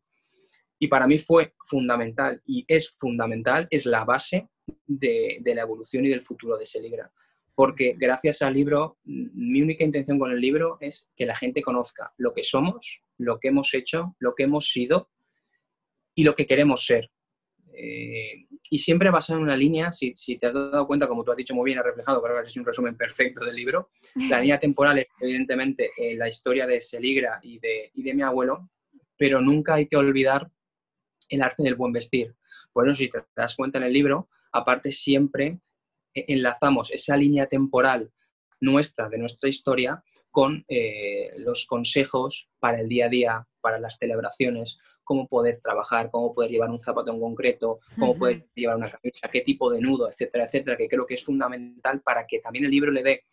Y 0.78 0.86
para 0.86 1.08
mí 1.08 1.18
fue 1.18 1.54
fundamental 1.66 2.40
y 2.46 2.64
es 2.68 2.88
fundamental, 2.90 3.66
es 3.68 3.84
la 3.84 4.04
base 4.04 4.48
de, 4.86 5.40
la 5.44 5.62
evolución 5.62 6.04
y 6.04 6.08
del 6.08 6.22
futuro 6.24 6.56
de 6.56 6.66
Seligra. 6.66 7.10
Porque 7.54 7.94
gracias 7.98 8.42
al 8.42 8.54
libro, 8.54 8.98
mi 9.04 9.60
única 9.60 9.84
intención 9.84 10.18
con 10.18 10.30
el 10.30 10.40
libro 10.40 10.78
es 10.80 11.10
que 11.16 11.26
la 11.26 11.36
gente 11.36 11.62
conozca 11.62 12.12
lo 12.16 12.32
que 12.32 12.44
somos, 12.44 13.02
lo 13.18 13.38
que 13.38 13.48
hemos 13.48 13.74
hecho, 13.74 14.16
lo 14.18 14.34
que 14.34 14.44
hemos 14.44 14.70
sido 14.70 15.10
y 16.14 16.24
lo 16.24 16.34
que 16.34 16.46
queremos 16.46 16.86
ser. 16.86 17.10
Eh, 17.74 18.46
y 18.70 18.78
siempre 18.78 19.10
basado 19.10 19.38
en 19.38 19.44
una 19.44 19.56
línea, 19.56 19.92
si, 19.92 20.14
te 20.38 20.46
has 20.46 20.52
dado 20.52 20.86
cuenta, 20.86 21.08
como 21.08 21.24
tú 21.24 21.30
has 21.30 21.36
dicho 21.36 21.54
muy 21.54 21.66
bien, 21.66 21.78
ha 21.78 21.82
reflejado, 21.82 22.22
creo 22.22 22.40
que 22.40 22.48
es 22.48 22.56
un 22.56 22.64
resumen 22.64 22.96
perfecto 22.96 23.44
del 23.44 23.56
libro, 23.56 23.90
la 24.28 24.40
línea 24.40 24.58
temporal 24.58 24.98
es 24.98 25.08
evidentemente 25.20 25.90
eh, 25.96 26.14
la 26.16 26.28
historia 26.28 26.66
de 26.66 26.80
Seligra 26.80 27.40
y 27.42 27.58
de, 27.58 27.90
y 27.94 28.02
de 28.02 28.14
mi 28.14 28.22
abuelo, 28.22 28.70
pero 29.16 29.40
nunca 29.40 29.74
hay 29.74 29.86
que 29.86 29.96
olvidar 29.96 30.50
el 31.28 31.42
arte 31.42 31.62
del 31.62 31.74
buen 31.74 31.92
vestir. 31.92 32.34
Bueno, 32.74 32.94
si 32.94 33.08
te 33.08 33.20
das 33.36 33.54
cuenta 33.56 33.78
en 33.78 33.84
el 33.84 33.92
libro, 33.92 34.28
aparte 34.52 34.92
siempre 34.92 35.58
eh, 36.14 36.24
enlazamos 36.28 36.90
esa 36.92 37.16
línea 37.16 37.46
temporal 37.46 38.12
nuestra, 38.60 39.08
de 39.08 39.18
nuestra 39.18 39.48
historia, 39.48 40.02
con 40.30 40.64
eh, 40.68 41.30
los 41.38 41.66
consejos 41.66 42.48
para 42.58 42.80
el 42.80 42.88
día 42.88 43.06
a 43.06 43.08
día, 43.08 43.46
para 43.60 43.78
las 43.78 43.96
celebraciones, 43.98 44.78
cómo 45.04 45.28
poder 45.28 45.60
trabajar, 45.62 46.10
cómo 46.10 46.32
poder 46.32 46.50
llevar 46.50 46.70
un 46.70 46.82
zapato 46.82 47.12
en 47.12 47.20
concreto, 47.20 47.80
cómo 47.98 48.16
poder 48.16 48.46
llevar 48.54 48.76
una 48.76 48.90
camisa, 48.90 49.28
qué 49.30 49.42
tipo 49.42 49.70
de 49.70 49.80
nudo, 49.80 50.08
etcétera, 50.08 50.44
etcétera, 50.44 50.76
que 50.76 50.88
creo 50.88 51.04
que 51.04 51.14
es 51.14 51.24
fundamental 51.24 52.00
para 52.02 52.26
que 52.26 52.38
también 52.38 52.64
el 52.64 52.70
libro 52.70 52.90
le 52.90 53.02
dé, 53.02 53.24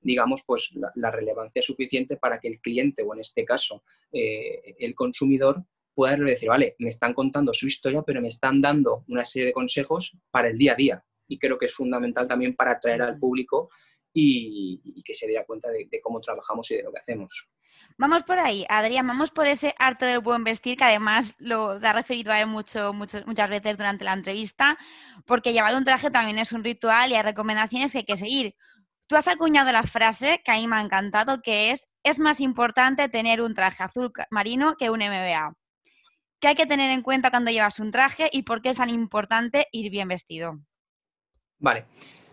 digamos, 0.00 0.42
pues 0.46 0.70
la, 0.94 1.10
relevancia 1.10 1.62
suficiente 1.62 2.16
para 2.16 2.38
que 2.38 2.48
el 2.48 2.60
cliente, 2.60 3.02
o 3.02 3.14
en 3.14 3.20
este 3.20 3.44
caso 3.44 3.82
eh, 4.12 4.76
el 4.78 4.94
consumidor, 4.94 5.64
pueda 5.94 6.16
decir, 6.16 6.48
vale, 6.48 6.74
me 6.78 6.90
están 6.90 7.14
contando 7.14 7.52
su 7.52 7.66
historia, 7.66 8.02
pero 8.02 8.20
me 8.20 8.28
están 8.28 8.60
dando 8.60 9.04
una 9.08 9.24
serie 9.24 9.46
de 9.46 9.52
consejos 9.52 10.16
para 10.30 10.48
el 10.48 10.58
día 10.58 10.72
a 10.72 10.76
día. 10.76 11.04
Y 11.28 11.38
creo 11.38 11.56
que 11.56 11.66
es 11.66 11.74
fundamental 11.74 12.26
también 12.26 12.54
para 12.54 12.72
atraer 12.72 13.02
al 13.02 13.18
público 13.18 13.70
y, 14.12 15.02
que 15.04 15.14
se 15.14 15.26
dé 15.26 15.42
cuenta 15.46 15.68
de, 15.70 15.88
cómo 16.02 16.20
trabajamos 16.20 16.70
y 16.70 16.76
de 16.76 16.82
lo 16.82 16.92
que 16.92 17.00
hacemos. 17.00 17.48
Vamos 17.96 18.24
por 18.24 18.38
ahí, 18.38 18.64
Adrián, 18.68 19.06
vamos 19.06 19.30
por 19.30 19.46
ese 19.46 19.74
arte 19.78 20.04
del 20.06 20.20
buen 20.20 20.42
vestir, 20.42 20.76
que 20.76 20.84
además 20.84 21.34
lo 21.38 21.72
ha 21.72 21.92
referido 21.92 22.32
a 22.32 22.40
él 22.40 22.46
mucho, 22.46 22.92
muchas 22.92 23.50
veces 23.50 23.76
durante 23.76 24.04
la 24.04 24.14
entrevista, 24.14 24.78
porque 25.26 25.52
llevar 25.52 25.74
un 25.76 25.84
traje 25.84 26.10
también 26.10 26.38
es 26.38 26.52
un 26.52 26.64
ritual 26.64 27.10
y 27.10 27.14
hay 27.14 27.22
recomendaciones 27.22 27.92
que 27.92 27.98
hay 27.98 28.04
que 28.04 28.16
seguir. 28.16 28.54
Tú 29.06 29.16
has 29.16 29.28
acuñado 29.28 29.70
la 29.70 29.82
frase 29.82 30.40
que 30.44 30.50
a 30.50 30.54
mí 30.54 30.66
me 30.66 30.76
ha 30.76 30.80
encantado, 30.80 31.42
que 31.42 31.70
es, 31.70 31.86
es 32.02 32.18
más 32.18 32.40
importante 32.40 33.08
tener 33.08 33.42
un 33.42 33.54
traje 33.54 33.84
azul 33.84 34.12
marino 34.30 34.76
que 34.76 34.90
un 34.90 35.00
MBA. 35.00 35.54
¿Qué 36.40 36.48
hay 36.48 36.54
que 36.54 36.66
tener 36.66 36.90
en 36.90 37.02
cuenta 37.02 37.30
cuando 37.30 37.50
llevas 37.50 37.80
un 37.80 37.90
traje 37.90 38.28
y 38.32 38.42
por 38.42 38.60
qué 38.60 38.70
es 38.70 38.76
tan 38.76 38.90
importante 38.90 39.66
ir 39.72 39.90
bien 39.90 40.08
vestido? 40.08 40.60
Vale, 41.58 41.86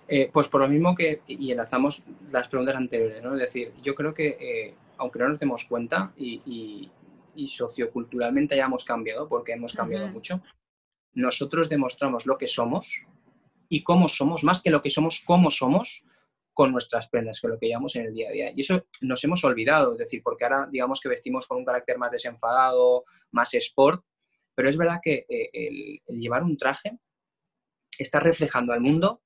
eh, 0.08 0.30
pues 0.32 0.50
por 0.50 0.62
lo 0.62 0.68
mismo 0.68 0.94
que, 0.94 1.22
y 1.28 1.52
enlazamos 1.52 2.04
las 2.32 2.50
preguntas 2.50 2.76
anteriores, 2.76 3.24
¿no? 3.24 3.34
Es 3.34 3.40
decir, 3.40 3.72
yo 3.82 3.96
creo 3.96 4.14
que, 4.14 4.38
eh, 4.40 4.76
aunque 4.98 5.20
no 5.20 5.30
nos 5.30 5.40
demos 5.40 5.66
cuenta 5.66 6.12
y, 6.18 6.90
socioculturalmente 7.48 8.56
hayamos 8.56 8.84
cambiado, 8.84 9.30
porque 9.30 9.54
hemos 9.54 9.74
cambiado 9.74 10.08
mucho, 10.10 10.42
nosotros 11.14 11.70
demostramos 11.70 12.26
lo 12.26 12.38
que 12.38 12.48
somos 12.48 13.06
y 13.70 13.84
cómo 13.84 14.10
somos, 14.10 14.44
más 14.44 14.62
que 14.62 14.70
lo 14.70 14.82
que 14.82 14.90
somos, 14.90 15.22
cómo 15.26 15.50
somos 15.50 16.04
con 16.54 16.72
nuestras 16.72 17.08
prendas, 17.10 17.40
con 17.40 17.52
lo 17.52 17.60
que 17.60 17.68
llevamos 17.68 17.96
en 17.96 18.06
el 18.08 18.14
día 18.14 18.30
a 18.30 18.32
día. 18.32 18.52
Y 18.56 18.62
eso 18.62 18.86
nos 19.02 19.24
hemos 19.24 19.44
olvidado, 19.44 19.94
es 19.94 20.00
decir, 20.00 20.22
porque 20.24 20.44
ahora 20.44 20.68
digamos 20.72 21.00
que 21.00 21.10
vestimos 21.10 21.48
con 21.48 21.58
un 21.58 21.66
carácter 21.66 21.98
más 21.98 22.12
desenfadado, 22.12 23.06
más 23.32 23.54
sport, 23.54 24.04
pero 24.56 24.70
es 24.70 24.78
verdad 24.78 25.00
que 25.02 25.26
eh, 25.30 25.50
el, 25.54 26.02
llevar 26.20 26.44
un 26.44 26.58
traje 26.58 26.98
está 27.98 28.20
reflejando 28.20 28.74
al 28.74 28.82
mundo 28.82 29.22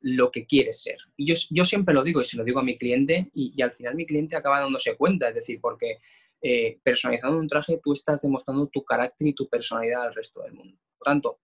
lo 0.00 0.30
que 0.30 0.46
quieres 0.46 0.82
ser. 0.82 0.98
Y 1.16 1.26
yo, 1.26 1.34
yo 1.50 1.64
siempre 1.64 1.94
lo 1.94 2.02
digo 2.02 2.20
y 2.20 2.24
se 2.24 2.36
lo 2.36 2.44
digo 2.44 2.60
a 2.60 2.64
mi 2.64 2.78
cliente 2.78 3.30
y, 3.34 3.60
al 3.60 3.72
final 3.72 3.94
mi 3.94 4.06
cliente 4.06 4.36
acaba 4.36 4.60
dándose 4.60 4.96
cuenta, 4.96 5.28
es 5.28 5.34
decir, 5.34 5.60
porque 5.60 5.98
eh, 6.40 6.78
personalizando 6.82 7.38
un 7.38 7.48
traje 7.48 7.80
tú 7.82 7.92
estás 7.92 8.20
demostrando 8.22 8.66
tu 8.68 8.82
carácter 8.84 9.28
y 9.28 9.34
tu 9.34 9.48
personalidad 9.48 10.04
al 10.04 10.14
resto 10.14 10.42
del 10.42 10.54
mundo. 10.54 10.78
Por 10.96 11.04
tanto, 11.04 11.40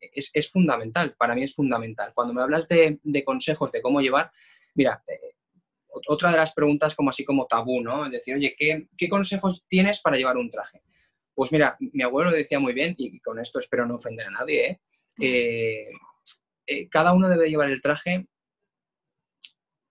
eh, 0.00 0.10
es, 0.14 0.50
fundamental, 0.50 1.14
para 1.18 1.34
mí 1.34 1.42
es 1.42 1.54
fundamental. 1.54 2.12
Cuando 2.14 2.32
me 2.32 2.40
hablas 2.42 2.66
de 2.68 3.24
consejos 3.24 3.70
de 3.72 3.82
cómo 3.82 4.00
llevar, 4.00 4.30
Mira, 4.74 5.02
eh, 5.06 5.34
otra 6.06 6.30
de 6.30 6.36
las 6.36 6.52
preguntas 6.52 6.94
como 6.94 7.10
así 7.10 7.24
como 7.24 7.46
tabú, 7.46 7.80
¿no? 7.80 8.06
Es 8.06 8.12
decir, 8.12 8.34
oye, 8.34 8.54
¿qué, 8.56 9.08
consejos 9.08 9.64
tienes 9.68 10.00
para 10.00 10.16
llevar 10.16 10.36
un 10.36 10.50
traje? 10.50 10.82
Pues 11.34 11.52
mira, 11.52 11.76
mi 11.80 12.02
abuelo 12.02 12.30
decía 12.30 12.58
muy 12.60 12.72
bien, 12.72 12.94
y 12.98 13.20
con 13.20 13.38
esto 13.38 13.58
espero 13.58 13.86
no 13.86 13.96
ofender 13.96 14.26
a 14.26 14.30
nadie, 14.30 14.80
¿eh? 15.18 15.90
Eh, 16.66 16.88
cada 16.88 17.12
uno 17.12 17.28
debe 17.28 17.48
llevar 17.48 17.68
el 17.70 17.82
traje 17.82 18.26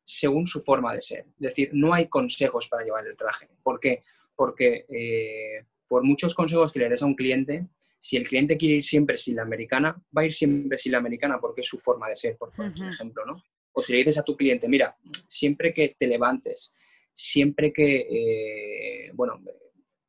según 0.04 0.48
su 0.48 0.64
forma 0.64 0.94
de 0.94 1.02
ser. 1.02 1.20
Es 1.20 1.40
decir, 1.40 1.70
no 1.74 1.94
hay 1.94 2.08
consejos 2.08 2.70
para 2.70 2.84
llevar 2.84 3.06
el 3.06 3.18
traje. 3.18 3.50
¿Por 3.62 3.80
qué? 3.80 4.04
Porque 4.36 5.66
por 5.88 6.04
muchos 6.04 6.34
consejos 6.34 6.72
que 6.72 6.80
le 6.80 6.90
des 6.90 7.02
a 7.02 7.06
un 7.06 7.16
cliente, 7.16 7.68
si 8.00 8.16
el 8.16 8.28
cliente 8.28 8.58
quiere 8.58 8.76
ir 8.76 8.84
siempre 8.84 9.18
sin 9.18 9.36
la 9.36 9.42
americana, 9.42 10.02
va 10.18 10.22
a 10.22 10.26
ir 10.26 10.34
siempre 10.34 10.78
sin 10.78 10.94
la 10.94 11.00
americana 11.00 11.38
porque 11.40 11.62
es 11.62 11.68
su 11.68 11.78
forma 11.78 12.08
de 12.08 12.16
ser, 12.16 12.38
por 12.38 12.52
ejemplo, 12.56 13.26
¿no? 13.26 13.44
O 13.80 13.82
si 13.82 13.94
le 13.94 14.00
dices 14.00 14.18
a 14.18 14.24
tu 14.24 14.36
cliente, 14.36 14.68
mira, 14.68 14.98
siempre 15.28 15.74
que 15.74 15.96
te 15.98 16.06
levantes, 16.08 16.74
siempre 17.14 17.72
que, 17.72 18.08
eh, 18.10 19.12
bueno, 19.14 19.42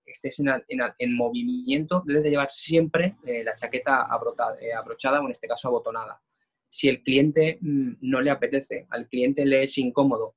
estés 0.04 0.40
en, 0.40 1.14
movimiento, 1.14 2.02
debes 2.04 2.24
de 2.24 2.30
llevar 2.30 2.50
siempre 2.50 3.16
eh, 3.24 3.44
la 3.44 3.54
chaqueta 3.54 4.08
eh, 4.60 4.72
abrochada 4.72 5.20
o 5.20 5.24
en 5.24 5.30
este 5.30 5.46
caso 5.46 5.68
abotonada. 5.68 6.20
Si 6.68 6.88
el 6.88 7.02
cliente 7.02 7.58
mm, 7.60 7.92
no 8.00 8.20
le 8.20 8.30
apetece, 8.30 8.86
al 8.90 9.08
cliente 9.08 9.46
le 9.46 9.62
es 9.62 9.78
incómodo 9.78 10.36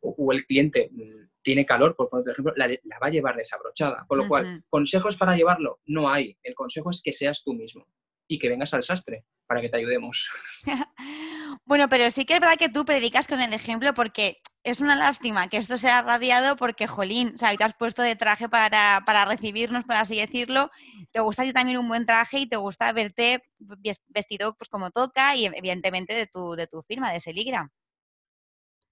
o, 0.00 0.32
el 0.32 0.44
cliente 0.44 0.90
mm, 0.92 1.28
tiene 1.42 1.64
calor, 1.64 1.96
por 1.96 2.08
ejemplo, 2.28 2.52
la, 2.56 2.68
va 2.68 3.06
a 3.06 3.10
llevar 3.10 3.36
desabrochada. 3.36 4.04
Con 4.06 4.18
lo 4.18 4.28
cual, 4.28 4.64
consejos 4.68 5.16
para 5.16 5.36
llevarlo 5.36 5.80
no 5.86 6.10
hay. 6.10 6.36
El 6.42 6.54
consejo 6.54 6.90
es 6.90 7.00
que 7.02 7.12
seas 7.12 7.42
tú 7.42 7.54
mismo 7.54 7.86
y 8.28 8.38
que 8.38 8.48
vengas 8.48 8.74
al 8.74 8.82
sastre 8.82 9.24
para 9.46 9.60
que 9.60 9.68
te 9.68 9.76
ayudemos. 9.76 10.28
Bueno, 11.66 11.88
pero 11.88 12.12
sí 12.12 12.24
que 12.24 12.34
es 12.34 12.40
verdad 12.40 12.56
que 12.56 12.68
tú 12.68 12.84
predicas 12.84 13.26
con 13.26 13.40
el 13.40 13.52
ejemplo 13.52 13.92
porque 13.92 14.40
es 14.62 14.80
una 14.80 14.94
lástima 14.94 15.48
que 15.48 15.56
esto 15.56 15.76
sea 15.78 16.00
radiado 16.00 16.56
porque, 16.56 16.86
jolín, 16.86 17.32
o 17.34 17.38
sea, 17.38 17.56
te 17.56 17.64
has 17.64 17.74
puesto 17.74 18.02
de 18.02 18.14
traje 18.14 18.48
para, 18.48 19.24
recibirnos, 19.24 19.84
por 19.84 19.96
así 19.96 20.16
decirlo. 20.16 20.70
Te 21.10 21.18
gusta 21.18 21.42
a 21.42 21.44
ti 21.44 21.52
también 21.52 21.78
un 21.78 21.88
buen 21.88 22.06
traje 22.06 22.38
y 22.38 22.46
te 22.48 22.54
gusta 22.56 22.92
verte 22.92 23.42
vestido 24.08 24.54
pues 24.54 24.68
como 24.68 24.92
toca 24.92 25.34
y 25.34 25.46
evidentemente 25.46 26.14
de 26.14 26.28
tu, 26.28 26.54
de 26.54 26.68
tu 26.68 26.82
firma, 26.82 27.12
de 27.12 27.18
Seligra. 27.18 27.68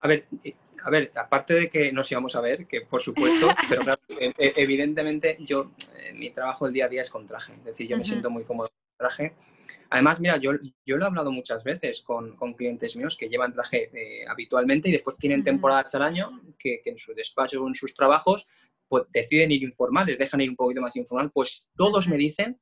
A 0.00 0.08
ver, 0.08 0.26
eh, 0.42 0.54
a 0.82 0.90
ver, 0.90 1.12
aparte 1.14 1.54
de 1.54 1.70
que 1.70 1.92
nos 1.92 2.10
íbamos 2.10 2.34
a 2.34 2.40
ver, 2.40 2.66
que 2.66 2.80
por 2.80 3.00
supuesto, 3.00 3.46
pero 3.68 3.82
claro, 3.82 4.02
e, 4.08 4.34
e, 4.36 4.52
evidentemente 4.56 5.36
yo, 5.40 5.70
eh, 5.96 6.12
mi 6.12 6.30
trabajo 6.30 6.66
el 6.66 6.72
día 6.72 6.86
a 6.86 6.88
día 6.88 7.02
es 7.02 7.10
con 7.10 7.26
traje, 7.26 7.54
es 7.54 7.64
decir, 7.64 7.88
yo 7.88 7.96
me 7.96 8.04
siento 8.04 8.30
muy 8.30 8.42
cómodo 8.42 8.68
traje 8.96 9.34
Además, 9.90 10.20
mira, 10.20 10.36
yo, 10.38 10.52
yo 10.84 10.96
lo 10.96 11.04
he 11.04 11.06
hablado 11.06 11.30
muchas 11.30 11.62
veces 11.62 12.02
con, 12.02 12.36
clientes 12.56 12.96
míos 12.96 13.16
que 13.16 13.28
llevan 13.28 13.52
traje 13.52 13.90
eh, 13.94 14.24
habitualmente 14.28 14.88
y 14.88 14.92
después 14.92 15.16
tienen 15.18 15.44
temporadas 15.44 15.94
al 15.94 16.02
año 16.02 16.40
que, 16.58 16.80
en 16.84 16.98
sus 16.98 17.14
despachos 17.14 17.60
o 17.60 17.68
en 17.68 17.74
sus 17.74 17.94
trabajos 17.94 18.46
pues, 18.88 19.04
deciden 19.12 19.52
ir 19.52 19.62
informales, 19.62 20.18
dejan 20.18 20.40
ir 20.40 20.50
un 20.50 20.56
poquito 20.56 20.80
más 20.80 20.96
informal. 20.96 21.30
Pues 21.32 21.68
todos 21.76 22.08
me 22.08 22.16
dicen 22.16 22.58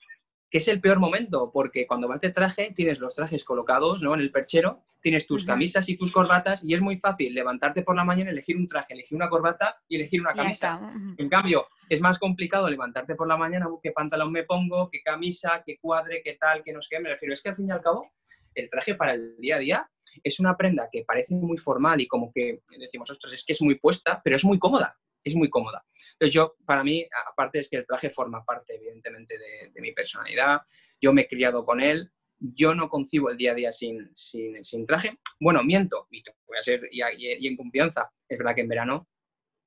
que 0.52 0.58
es 0.58 0.68
el 0.68 0.82
peor 0.82 1.00
momento, 1.00 1.50
porque 1.50 1.86
cuando 1.86 2.06
vas 2.06 2.20
de 2.20 2.28
traje 2.28 2.72
tienes 2.76 3.00
los 3.00 3.14
trajes 3.14 3.42
colocados 3.42 4.02
¿no? 4.02 4.12
en 4.12 4.20
el 4.20 4.30
perchero, 4.30 4.84
tienes 5.00 5.26
tus 5.26 5.46
camisas 5.46 5.88
y 5.88 5.96
tus 5.96 6.12
corbatas 6.12 6.62
y 6.62 6.74
es 6.74 6.80
muy 6.82 6.98
fácil 6.98 7.32
levantarte 7.32 7.80
por 7.80 7.96
la 7.96 8.04
mañana, 8.04 8.30
elegir 8.30 8.58
un 8.58 8.66
traje, 8.66 8.92
elegir 8.92 9.16
una 9.16 9.30
corbata 9.30 9.78
y 9.88 9.96
elegir 9.96 10.20
una 10.20 10.34
camisa. 10.34 10.92
En 11.16 11.30
cambio, 11.30 11.68
es 11.88 12.02
más 12.02 12.18
complicado 12.18 12.68
levantarte 12.68 13.14
por 13.14 13.26
la 13.28 13.38
mañana, 13.38 13.66
qué 13.82 13.92
pantalón 13.92 14.30
me 14.30 14.44
pongo, 14.44 14.90
qué 14.90 15.00
camisa, 15.02 15.62
qué 15.64 15.78
cuadre, 15.78 16.20
qué 16.22 16.34
tal, 16.34 16.62
qué 16.62 16.74
no 16.74 16.82
sé 16.82 16.88
qué. 16.90 17.00
Me 17.00 17.08
refiero, 17.08 17.32
es 17.32 17.42
que 17.42 17.48
al 17.48 17.56
fin 17.56 17.68
y 17.68 17.72
al 17.72 17.80
cabo, 17.80 18.12
el 18.54 18.68
traje 18.68 18.94
para 18.94 19.14
el 19.14 19.34
día 19.38 19.56
a 19.56 19.58
día 19.58 19.90
es 20.22 20.38
una 20.38 20.54
prenda 20.58 20.90
que 20.92 21.02
parece 21.06 21.34
muy 21.34 21.56
formal 21.56 21.98
y 22.02 22.06
como 22.06 22.30
que 22.30 22.60
decimos, 22.78 23.10
ostras, 23.10 23.32
es 23.32 23.46
que 23.46 23.54
es 23.54 23.62
muy 23.62 23.76
puesta, 23.76 24.20
pero 24.22 24.36
es 24.36 24.44
muy 24.44 24.58
cómoda. 24.58 24.98
Es 25.24 25.34
muy 25.34 25.48
cómoda. 25.48 25.84
Entonces 26.12 26.34
yo, 26.34 26.56
para 26.64 26.82
mí, 26.84 27.06
aparte 27.30 27.60
es 27.60 27.68
que 27.68 27.76
el 27.76 27.86
traje 27.86 28.10
forma 28.10 28.44
parte, 28.44 28.74
evidentemente, 28.74 29.38
de, 29.38 29.80
mi 29.80 29.92
personalidad, 29.92 30.62
yo 31.00 31.12
me 31.12 31.22
he 31.22 31.28
criado 31.28 31.64
con 31.64 31.80
él, 31.80 32.10
yo 32.38 32.74
no 32.74 32.88
concibo 32.88 33.30
el 33.30 33.36
día 33.36 33.52
a 33.52 33.54
día 33.54 33.72
sin, 33.72 34.10
sin, 34.14 34.86
traje. 34.86 35.18
Bueno, 35.40 35.62
miento, 35.62 36.08
y, 36.10 36.22
voy 36.46 36.58
a 36.58 36.62
ser, 36.62 36.88
y, 36.90 37.00
y 37.16 37.46
en 37.46 37.56
confianza, 37.56 38.10
es 38.28 38.38
verdad 38.38 38.54
que 38.54 38.62
en 38.62 38.68
verano 38.68 39.08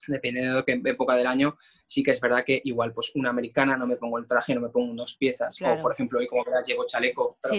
dependiendo 0.08 0.58
de 0.58 0.64
qué 0.66 0.90
época 0.90 1.16
del 1.16 1.28
año, 1.28 1.58
sí 1.88 2.04
que 2.04 2.12
es 2.12 2.20
verdad 2.20 2.44
que 2.46 2.62
igual, 2.64 2.94
pues 2.94 3.12
una 3.16 3.30
americana 3.30 3.78
no 3.78 3.88
me 3.88 3.96
pongo 3.96 4.18
el 4.18 4.28
traje, 4.28 4.56
no 4.56 4.62
me 4.62 4.70
pongo 4.70 4.94
dos 4.96 5.16
piezas. 5.18 5.58
O, 5.62 5.82
por 5.82 5.94
ejemplo, 5.94 6.20
hoy 6.20 6.28
como 6.28 6.44
verás 6.44 6.68
llevo 6.68 6.86
chaleco, 6.86 7.38
pero, 7.42 7.56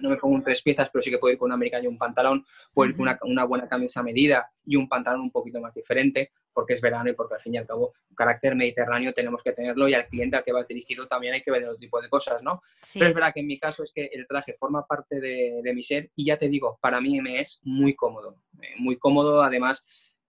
no 0.00 0.10
me 0.10 0.16
pongo 0.16 0.34
un 0.34 0.42
tres 0.42 0.62
piezas, 0.62 0.90
pero 0.92 1.02
sí 1.02 1.10
que 1.10 1.18
puedo 1.18 1.32
ir 1.32 1.38
con 1.38 1.46
una 1.46 1.54
americana 1.54 1.84
y 1.84 1.86
un 1.86 1.98
pantalón, 1.98 2.44
puedo 2.72 2.90
ir 2.90 2.96
con 2.96 3.08
una, 3.22 3.44
buena 3.44 3.68
camisa 3.68 4.02
medida 4.02 4.50
y 4.64 4.76
un 4.76 4.88
pantalón 4.88 5.22
un 5.22 5.30
poquito 5.30 5.60
más 5.60 5.74
diferente, 5.74 6.32
porque 6.52 6.74
es 6.74 6.80
verano 6.80 7.10
y 7.10 7.14
porque 7.14 7.34
al 7.34 7.40
fin 7.40 7.54
y 7.54 7.58
al 7.58 7.66
cabo, 7.66 7.94
un 8.08 8.16
carácter 8.16 8.54
mediterráneo 8.54 9.12
tenemos 9.12 9.42
que 9.42 9.52
tenerlo 9.52 9.88
y 9.88 9.94
al 9.94 10.06
cliente 10.06 10.36
al 10.36 10.44
que 10.44 10.52
va 10.52 10.62
dirigido 10.62 11.08
también 11.08 11.34
hay 11.34 11.42
que 11.42 11.50
ver 11.50 11.64
otro 11.64 11.78
tipo 11.78 12.00
de 12.00 12.08
cosas, 12.08 12.42
¿no? 12.42 12.62
Pero 12.92 13.06
es 13.06 13.14
verdad 13.14 13.32
que 13.34 13.40
en 13.40 13.46
mi 13.48 13.58
caso 13.58 13.82
es 13.82 13.92
que 13.92 14.08
el 14.12 14.26
traje 14.28 14.54
forma 14.58 14.86
parte 14.86 15.20
de, 15.20 15.60
de 15.62 15.74
mi 15.74 15.82
ser 15.82 16.10
y 16.14 16.26
ya 16.26 16.38
te 16.38 16.48
digo, 16.48 16.78
para 16.80 17.00
mí 17.00 17.20
me 17.20 17.40
es 17.40 17.60
muy 17.64 17.94
cómodo, 17.94 18.38
eh, 18.62 18.74
muy 18.78 18.96
cómodo, 18.96 19.42
además 19.42 19.84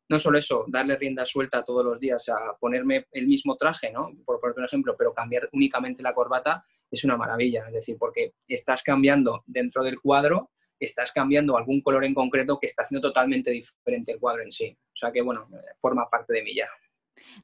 no 0.10 0.20
solo 0.20 0.38
eso, 0.38 0.66
darle 0.68 0.98
rienda 0.98 1.26
suelta 1.26 1.64
todos 1.64 1.84
los 1.84 2.00
días 2.00 2.30
a 2.30 2.56
ponerme 2.60 3.08
el 3.12 3.28
mismo 3.28 3.56
traje, 3.56 3.92
¿no? 3.92 4.12
Por 4.26 4.40
poner 4.40 4.58
un 4.60 4.66
ejemplo, 4.66 4.96
pero 4.98 5.14
cambiar 5.14 5.50
únicamente 5.52 6.04
la 6.04 6.14
corbata 6.14 6.64
es 6.92 7.04
una 7.04 7.18
maravilla, 7.18 7.66
es 7.68 7.74
decir, 7.74 7.98
porque 8.00 8.34
estás 8.48 8.84
cambiando 8.84 9.44
dentro 9.46 9.84
del 9.84 10.00
cuadro, 10.00 10.52
estás 10.80 11.12
cambiando 11.12 11.58
algún 11.58 11.82
color 11.82 12.06
en 12.06 12.14
concreto 12.14 12.60
que 12.60 12.68
está 12.68 12.84
haciendo 12.84 13.08
totalmente 13.08 13.52
diferente 13.52 14.12
el 14.12 14.20
cuadro 14.20 14.44
en 14.44 14.52
sí. 14.52 14.78
O 14.94 14.96
sea 14.96 15.12
que, 15.12 15.22
bueno, 15.22 15.48
forma 15.80 16.10
parte 16.10 16.34
de 16.34 16.44
mí 16.44 16.56
ya. 16.56 16.70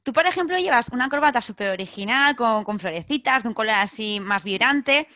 Tú, 0.02 0.12
por 0.12 0.26
ejemplo, 0.26 0.58
llevas 0.58 0.88
una 0.88 1.08
corbata 1.08 1.40
súper 1.40 1.70
original, 1.70 2.34
con, 2.36 2.78
florecitas, 2.78 3.42
de 3.42 3.48
un 3.48 3.54
color 3.54 3.74
así 3.74 4.20
más 4.20 4.44
vibrante. 4.44 5.06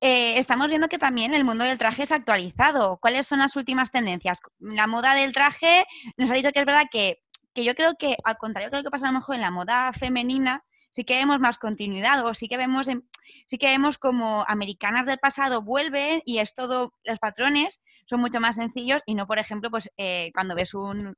Eh, 0.00 0.38
estamos 0.38 0.68
viendo 0.68 0.88
que 0.88 0.98
también 0.98 1.34
el 1.34 1.44
mundo 1.44 1.64
del 1.64 1.78
traje 1.78 2.04
es 2.04 2.12
actualizado. 2.12 2.98
¿Cuáles 3.00 3.26
son 3.26 3.40
las 3.40 3.56
últimas 3.56 3.90
tendencias? 3.90 4.40
La 4.60 4.86
moda 4.86 5.14
del 5.14 5.32
traje, 5.32 5.86
nos 6.16 6.30
ha 6.30 6.34
dicho 6.34 6.52
que 6.52 6.60
es 6.60 6.66
verdad 6.66 6.84
que, 6.90 7.20
que 7.52 7.64
yo 7.64 7.74
creo 7.74 7.94
que, 7.98 8.16
al 8.24 8.36
contrario, 8.36 8.70
creo 8.70 8.82
que 8.82 8.90
pasa 8.90 9.08
a 9.08 9.12
lo 9.12 9.18
mejor 9.18 9.34
en 9.34 9.42
la 9.42 9.50
moda 9.50 9.92
femenina, 9.92 10.64
sí 10.90 11.04
que 11.04 11.16
vemos 11.16 11.40
más 11.40 11.58
continuidad 11.58 12.24
o 12.24 12.34
sí 12.34 12.48
que 12.48 12.56
vemos, 12.56 12.86
sí 13.46 13.58
que 13.58 13.66
vemos 13.66 13.98
como 13.98 14.44
americanas 14.46 15.06
del 15.06 15.18
pasado 15.18 15.62
vuelven 15.62 16.22
y 16.24 16.38
es 16.38 16.54
todo, 16.54 16.94
los 17.04 17.18
patrones 17.18 17.80
son 18.08 18.20
mucho 18.20 18.40
más 18.40 18.56
sencillos 18.56 19.02
y 19.04 19.14
no, 19.14 19.26
por 19.26 19.38
ejemplo, 19.38 19.70
pues 19.70 19.90
eh, 19.98 20.30
cuando 20.32 20.54
ves 20.54 20.72
un, 20.74 21.14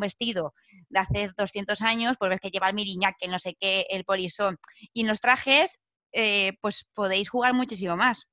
vestido 0.00 0.54
de 0.88 0.98
hace 0.98 1.30
200 1.36 1.82
años, 1.82 2.16
pues 2.18 2.30
ves 2.30 2.40
que 2.40 2.50
lleva 2.50 2.68
el 2.68 2.74
miriñac, 2.74 3.16
que 3.18 3.28
no 3.28 3.38
sé 3.38 3.56
qué, 3.60 3.86
el 3.90 4.04
polisón. 4.04 4.56
Y 4.92 5.02
en 5.02 5.08
los 5.08 5.20
trajes, 5.20 5.78
eh, 6.12 6.54
pues 6.62 6.86
podéis 6.94 7.28
jugar 7.28 7.52
muchísimo 7.52 7.96
más. 7.96 8.26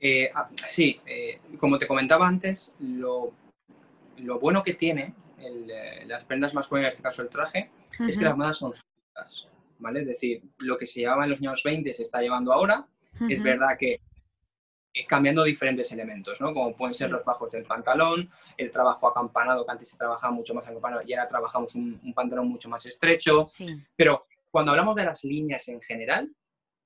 Eh, 0.00 0.30
ah, 0.34 0.48
sí, 0.66 1.00
como 1.60 1.78
te 1.78 1.86
comentaba 1.86 2.26
antes, 2.26 2.72
lo, 2.80 3.32
bueno 4.40 4.64
que 4.64 4.74
tiene 4.74 5.14
las 6.06 6.24
prendas 6.24 6.54
más 6.54 6.62
masculinas, 6.62 6.88
en 6.88 6.96
este 6.96 7.02
caso 7.04 7.22
el 7.22 7.28
traje, 7.28 7.70
es 8.08 8.18
que 8.18 8.24
las 8.24 8.36
modas 8.36 8.56
son 8.58 8.72
¿vale? 9.78 10.00
Es 10.00 10.06
decir, 10.06 10.42
lo 10.58 10.76
que 10.76 10.86
se 10.86 11.00
llevaba 11.00 11.24
en 11.24 11.30
los 11.30 11.38
años 11.38 11.62
20 11.64 11.92
se 11.92 12.02
está 12.02 12.20
llevando 12.20 12.52
ahora. 12.52 12.86
Es 13.28 13.42
verdad 13.42 13.76
que 13.78 13.92
eh, 13.94 14.00
cambiando 15.08 15.42
diferentes 15.42 15.90
elementos, 15.92 16.40
¿no? 16.40 16.52
Como 16.52 16.76
pueden 16.76 16.94
ser 16.94 17.10
los 17.10 17.24
bajos 17.24 17.50
del 17.50 17.64
pantalón, 17.64 18.30
el 18.56 18.70
trabajo 18.70 19.08
acampanado, 19.08 19.64
que 19.64 19.72
antes 19.72 19.88
se 19.88 19.96
trabajaba 19.96 20.32
mucho 20.32 20.54
más 20.54 20.66
acampanado 20.66 21.02
y 21.06 21.12
ahora 21.14 21.28
trabajamos 21.28 21.74
un, 21.74 22.12
pantalón 22.14 22.48
mucho 22.48 22.68
más 22.68 22.84
estrecho. 22.86 23.46
Pero 23.96 24.26
cuando 24.50 24.72
hablamos 24.72 24.94
de 24.96 25.04
las 25.04 25.24
líneas 25.24 25.66
en 25.68 25.80
general, 25.80 26.30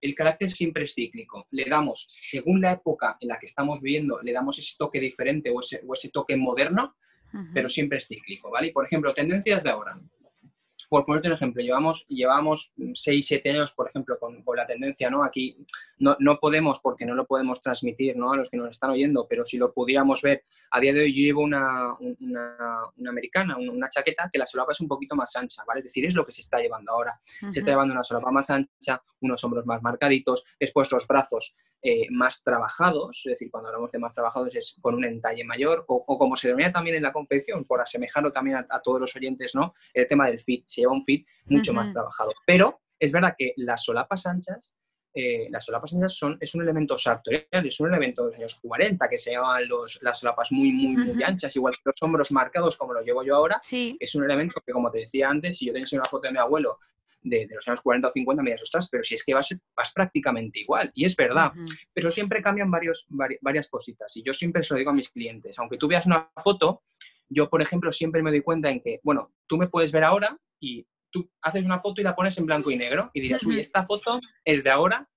el 0.01 0.15
carácter 0.15 0.51
siempre 0.51 0.85
es 0.85 0.95
cíclico. 0.95 1.47
Le 1.51 1.65
damos, 1.65 2.05
según 2.09 2.61
la 2.61 2.73
época 2.73 3.17
en 3.21 3.29
la 3.29 3.39
que 3.39 3.47
estamos 3.47 3.81
viviendo, 3.81 4.21
le 4.23 4.33
damos 4.33 4.59
ese 4.59 4.75
toque 4.79 5.01
diferente 5.01 5.51
o 5.51 5.61
ese, 5.61 5.83
o 5.87 5.95
ese 5.95 6.11
toque 6.11 6.37
moderno, 6.37 6.97
pero 7.53 7.69
siempre 7.69 7.99
es 7.99 8.07
cíclico, 8.07 8.51
¿vale? 8.51 8.69
Y 8.69 8.73
por 8.73 8.87
ejemplo, 8.87 9.13
tendencias 9.13 9.63
de 9.63 9.71
ahora 9.71 9.99
por 10.89 11.05
ponerte 11.05 11.28
un 11.28 11.34
ejemplo, 11.34 11.62
llevamos, 11.62 12.07
llevamos 12.09 12.72
6, 12.95 13.26
7 13.26 13.51
años, 13.51 13.72
por 13.72 13.89
ejemplo, 13.89 14.18
con, 14.18 14.43
la 14.57 14.66
tendencia, 14.66 15.11
¿no? 15.11 15.24
Aquí 15.24 15.57
no, 15.99 16.16
no, 16.20 16.39
podemos, 16.39 16.80
porque 16.80 17.05
no 17.05 17.14
lo 17.14 17.26
podemos 17.26 17.61
transmitir, 17.61 18.16
¿no? 18.16 18.32
A 18.32 18.37
los 18.37 18.51
que 18.51 18.57
nos 18.57 18.70
están 18.70 18.91
oyendo, 18.91 19.26
pero 19.28 19.45
si 19.45 19.59
lo 19.59 19.72
pudiéramos 19.72 20.22
ver, 20.22 20.45
a 20.70 20.80
día 20.80 20.93
de 20.93 21.01
hoy 21.01 21.12
yo 21.12 21.26
llevo 21.26 21.43
una, 21.43 21.95
una, 21.99 22.91
americana, 23.09 23.57
una, 23.57 23.89
chaqueta 23.89 24.28
que 24.32 24.39
la 24.39 24.47
solapa 24.47 24.72
es 24.72 24.80
un 24.80 24.89
poquito 24.89 25.16
más 25.16 25.34
ancha, 25.37 25.62
¿vale? 25.66 25.80
Es 25.80 25.84
decir, 25.84 26.07
es 26.07 26.14
lo 26.14 26.24
que 26.24 26.32
se 26.32 26.41
está 26.41 26.59
llevando 26.59 26.93
ahora. 26.93 27.20
Se 27.51 27.61
está 27.61 27.72
llevando 27.72 27.93
una 27.93 28.03
solapa 28.03 28.30
más 28.30 28.49
ancha, 28.51 29.03
unos 29.20 29.43
hombros 29.45 29.66
más 29.66 29.82
marcaditos, 29.82 30.45
después 30.59 30.91
los 30.93 31.07
brazos 31.07 31.55
eh, 31.89 32.09
más 32.11 32.43
trabajados, 32.43 33.22
es 33.24 33.30
decir, 33.30 33.49
cuando 33.49 33.68
hablamos 33.68 33.93
de 33.93 34.01
más 34.01 34.12
trabajados 34.12 34.53
es 34.57 34.74
con 34.80 34.97
un 34.97 35.05
entalle 35.05 35.45
mayor, 35.45 35.84
o, 35.87 36.05
como 36.18 36.37
se 36.37 36.49
denomina 36.49 36.72
también 36.72 36.97
en 36.97 37.03
la 37.05 37.12
confección, 37.12 37.64
por 37.64 37.80
asemejarlo 37.80 38.32
también 38.32 38.57
a, 38.68 38.80
todos 38.80 39.01
los 39.01 39.14
oyentes, 39.14 39.55
¿no? 39.55 39.72
El 39.95 40.09
tema 40.09 40.26
del 40.26 40.41
fit, 40.41 40.64
se 40.66 40.80
lleva 40.80 40.95
un 40.95 41.05
fit 41.05 41.24
mucho 41.45 41.72
más 41.72 41.93
trabajado. 41.93 42.30
Pero 42.45 42.80
es 42.99 43.12
verdad 43.12 43.37
que 43.39 43.53
las 43.59 43.84
solapas 43.84 44.26
anchas, 44.26 44.76
eh, 45.14 45.47
las 45.49 45.64
solapas 45.64 45.95
anchas 45.95 46.16
son, 46.16 46.37
es 46.41 46.57
un 46.57 46.62
elemento 46.62 46.99
sartorial, 46.99 47.47
es 47.53 47.78
un 47.78 47.87
elemento 47.87 48.24
de 48.24 48.30
los 48.30 48.39
años 48.41 48.59
40, 48.62 49.09
que 49.09 49.16
se 49.16 49.30
llaman 49.30 49.68
los, 49.68 50.01
las 50.03 50.18
solapas 50.18 50.51
muy, 50.51 50.72
muy, 50.72 50.97
muy 50.97 51.22
anchas, 51.22 51.55
igual 51.55 51.74
que 51.74 51.82
los 51.84 52.03
hombros 52.03 52.32
marcados 52.32 52.76
como 52.76 52.95
lo 52.95 53.03
llevo 53.03 53.22
yo 53.22 53.37
ahora, 53.37 53.61
es 53.70 54.14
un 54.16 54.24
elemento 54.24 54.61
que, 54.66 54.72
como 54.72 54.91
te 54.91 54.99
decía 54.99 55.28
antes, 55.28 55.59
si 55.59 55.66
yo 55.66 55.72
tengo 55.72 55.87
una 55.93 56.05
foto 56.05 56.26
de 56.26 56.32
mi 56.32 56.39
abuelo 56.39 56.80
de, 57.29 57.49
los 57.51 57.66
años 57.68 57.81
40 57.81 58.09
o 58.09 58.11
50 58.11 58.43
me 58.43 58.55
ostras, 58.55 58.89
pero 58.91 59.03
si 59.03 59.14
es 59.14 59.24
que 59.24 59.35
vas, 59.35 59.55
vas 59.77 59.93
prácticamente 59.93 60.61
igual. 60.61 60.91
Y 60.95 61.05
es 61.05 61.16
verdad, 61.16 61.53
pero 61.93 62.11
siempre 62.11 62.43
cambian 62.43 62.70
varios, 62.70 63.07
varias 63.41 63.68
cositas. 63.68 64.16
Y 64.16 64.22
yo 64.22 64.33
siempre 64.33 64.62
se 64.62 64.74
lo 64.74 64.79
digo 64.79 64.91
a 64.91 64.95
mis 64.95 65.11
clientes, 65.11 65.59
aunque 65.59 65.77
tú 65.77 65.89
veas 65.89 66.07
una 66.07 66.31
foto, 66.43 66.83
yo, 67.29 67.51
por 67.51 67.61
ejemplo, 67.61 67.93
siempre 67.93 68.22
me 68.22 68.31
doy 68.31 68.43
cuenta 68.43 68.70
en 68.70 68.81
que, 68.81 69.01
bueno, 69.03 69.33
tú 69.47 69.57
me 69.57 69.68
puedes 69.68 69.91
ver 69.91 70.05
ahora 70.05 70.39
y 70.61 70.87
tú 71.11 71.29
haces 71.43 71.64
una 71.64 71.81
foto 71.81 72.01
y 72.01 72.05
la 72.05 72.14
pones 72.14 72.39
en 72.39 72.47
blanco 72.47 72.70
y 72.70 72.77
negro 72.77 73.11
y 73.14 73.20
dirás, 73.20 73.43
uy, 73.45 73.59
esta 73.59 73.85
foto 73.85 74.20
es 74.45 74.62
de 74.62 74.70
ahora 74.70 75.09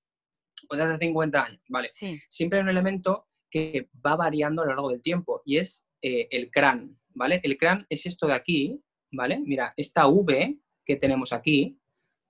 o 0.69 0.75
de 0.75 0.83
hace 0.83 0.97
50 0.97 1.43
años. 1.43 1.61
Vale. 1.69 1.89
Siempre 2.29 2.59
hay 2.59 2.63
un 2.63 2.69
elemento 2.69 3.27
que 3.51 3.89
va 4.05 4.15
variando 4.15 4.61
a 4.61 4.65
lo 4.65 4.71
largo 4.71 4.89
del 4.89 5.01
tiempo 5.01 5.41
y 5.45 5.57
es 5.57 5.85
eh, 6.01 6.27
el 6.31 6.49
CRAN, 6.51 6.97
¿vale? 7.09 7.41
El 7.43 7.57
CRAN 7.57 7.85
es 7.89 8.05
esto 8.05 8.27
de 8.27 8.33
aquí, 8.33 8.81
¿vale? 9.11 9.39
Mira, 9.39 9.73
esta 9.75 10.07
V 10.07 10.57
que 10.85 10.95
tenemos 10.95 11.33
aquí, 11.33 11.77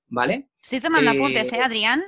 ¿vale? 0.10 0.50
Estoy 0.62 0.82
tomando 0.82 1.12
apuntes, 1.12 1.52
¿eh, 1.54 1.58
eh 1.58 1.62
Adrián? 1.64 2.04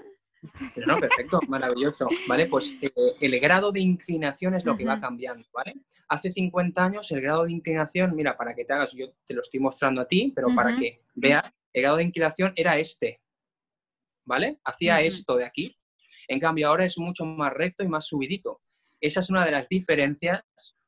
No, 0.88 0.97
perfecto, 0.97 1.39
maravilloso, 1.47 2.08
¿vale? 2.28 2.47
Pues 2.47 2.74
eh, 2.82 2.91
el 3.20 3.39
grado 3.39 3.72
de 3.72 3.80
inclinación 3.80 4.56
es 4.56 4.66
lo 4.66 4.76
que 4.76 4.86
va 4.86 4.99
cambiando, 4.99 5.47
¿vale? 5.54 5.76
Hace 6.08 6.34
50 6.34 6.84
años 6.84 7.12
el 7.12 7.22
grado 7.22 7.45
de 7.45 7.52
inclinación, 7.52 8.16
mira, 8.16 8.36
para 8.36 8.54
que 8.54 8.66
te 8.66 8.74
hagas, 8.74 8.91
yo 8.93 9.12
te 9.26 9.34
lo 9.34 9.41
estoy 9.41 9.60
mostrando 9.60 10.02
a 10.02 10.08
ti, 10.08 10.32
pero 10.36 10.54
para 10.54 10.78
que 10.78 11.02
veas, 11.14 11.49
el 11.72 11.84
grado 11.84 11.97
de 11.97 12.04
inclinación 12.04 12.52
era 12.56 12.78
este, 12.78 13.22
¿vale? 14.26 14.60
Hacía 14.66 14.99
esto 15.02 15.38
de 15.38 15.45
aquí. 15.45 15.78
En 16.28 16.39
cambio, 16.39 16.68
ahora 16.68 16.86
es 16.86 16.97
mucho 16.97 17.26
más 17.26 17.54
recto 17.54 17.84
y 17.84 17.88
más 17.88 18.08
subidito. 18.08 18.62
Esa 18.99 19.22
es 19.22 19.30
una 19.30 19.45
de 19.45 19.52
las 19.52 19.70
diferencias 19.70 20.43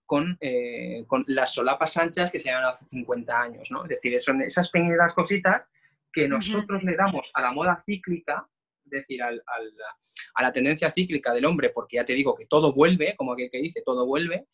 con, 0.06 0.38
eh, 0.42 1.06
con 1.08 1.24
las 1.28 1.54
solapas 1.54 1.96
anchas 1.96 2.30
que 2.30 2.40
se 2.40 2.50
llaman 2.50 2.66
hace 2.66 2.86
50 2.86 3.42
años, 3.42 3.72
¿no? 3.72 3.84
Es 3.84 3.90
decir, 3.90 4.22
son 4.22 4.42
esas 4.42 4.70
pequeñas 4.70 5.14
cositas 5.14 5.70
que 6.14 6.28
nosotros 6.28 6.84
le 6.84 6.96
damos 6.96 7.30
a 7.34 7.42
la 7.42 7.52
moda 7.52 7.84
cíclica, 7.86 8.48
es 8.86 8.92
decir, 8.92 9.22
a 9.24 10.42
la 10.42 10.54
tendencia 10.54 10.92
cíclica 10.92 11.34
del 11.34 11.46
hombre, 11.46 11.72
porque 11.72 11.98
ya 11.98 12.06
te 12.06 12.14
digo 12.14 12.36
que 12.36 12.46
todo 12.46 12.74
vuelve, 12.74 13.16
como 13.18 13.34
aquel 13.34 13.50
que 13.52 13.62
dice, 13.62 13.82
todo 13.84 14.06
vuelve, 14.06 14.46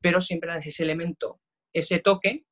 pero 0.00 0.20
siempre 0.20 0.56
es 0.58 0.66
ese 0.66 0.84
elemento, 0.84 1.40
ese 1.72 1.98
toque 1.98 2.44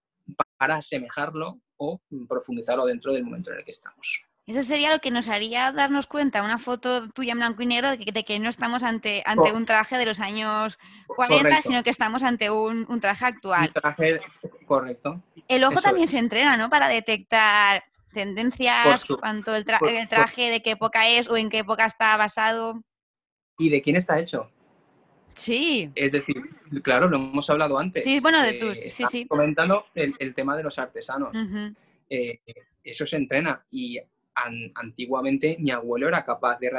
para 0.58 0.76
asemejarlo 0.76 1.60
o 1.78 2.00
profundizarlo 2.28 2.86
dentro 2.86 3.12
del 3.12 3.24
momento 3.24 3.50
en 3.50 3.58
el 3.58 3.64
que 3.64 3.70
estamos. 3.70 4.22
Eso 4.46 4.62
sería 4.62 4.92
lo 4.92 5.00
que 5.00 5.10
nos 5.10 5.28
haría 5.28 5.72
darnos 5.72 6.06
cuenta, 6.06 6.44
una 6.44 6.58
foto 6.58 7.08
tuya 7.10 7.32
en 7.32 7.38
blanco 7.38 7.62
y 7.62 7.66
negro, 7.66 7.96
de 7.96 8.24
que, 8.24 8.38
no 8.38 8.48
estamos 8.48 8.84
ante, 8.84 9.24
ante 9.26 9.52
un 9.52 9.64
traje 9.64 9.98
de 9.98 10.06
los 10.06 10.20
años 10.20 10.78
40, 11.08 11.62
sino 11.62 11.82
que 11.82 11.90
estamos 11.90 12.22
ante 12.22 12.48
un, 12.48 13.00
traje 13.00 13.24
actual. 13.24 13.72
Un 13.74 13.80
traje 13.82 14.20
correcto. 14.64 15.20
El 15.48 15.64
ojo 15.64 15.80
también 15.80 16.06
se 16.06 16.18
entrena, 16.18 16.56
¿no? 16.56 16.70
Para 16.70 16.86
detectar 16.86 17.82
tendencias, 18.16 19.04
cuánto 19.04 19.54
el, 19.54 19.66
traje, 19.66 20.50
de 20.50 20.62
qué 20.62 20.70
época 20.70 21.06
es 21.06 21.28
o 21.28 21.36
en 21.36 21.50
qué 21.50 21.58
época 21.58 21.84
está 21.84 22.16
basado. 22.16 22.82
¿Y 23.58 23.68
de 23.68 23.82
quién 23.82 23.96
está 23.96 24.18
hecho? 24.18 24.50
Sí. 25.34 25.90
Es 25.94 26.12
decir, 26.12 26.42
claro, 26.82 27.08
lo 27.08 27.18
hemos 27.18 27.50
hablado 27.50 27.78
antes. 27.78 28.02
Sí, 28.02 28.20
bueno, 28.20 28.42
de 28.42 28.54
tus, 28.54 28.78
sí, 28.78 29.04
sí. 29.06 29.26
Comentando 29.26 29.84
el, 29.94 30.34
tema 30.34 30.56
de 30.56 30.62
los 30.62 30.78
artesanos. 30.78 31.36
Eh, 32.08 32.40
eso 32.82 33.04
se 33.04 33.16
entrena 33.16 33.62
y 33.70 33.98
antiguamente 34.74 35.56
mi 35.58 35.70
abuelo 35.70 36.08
era 36.08 36.24
capaz 36.24 36.58
de, 36.58 36.70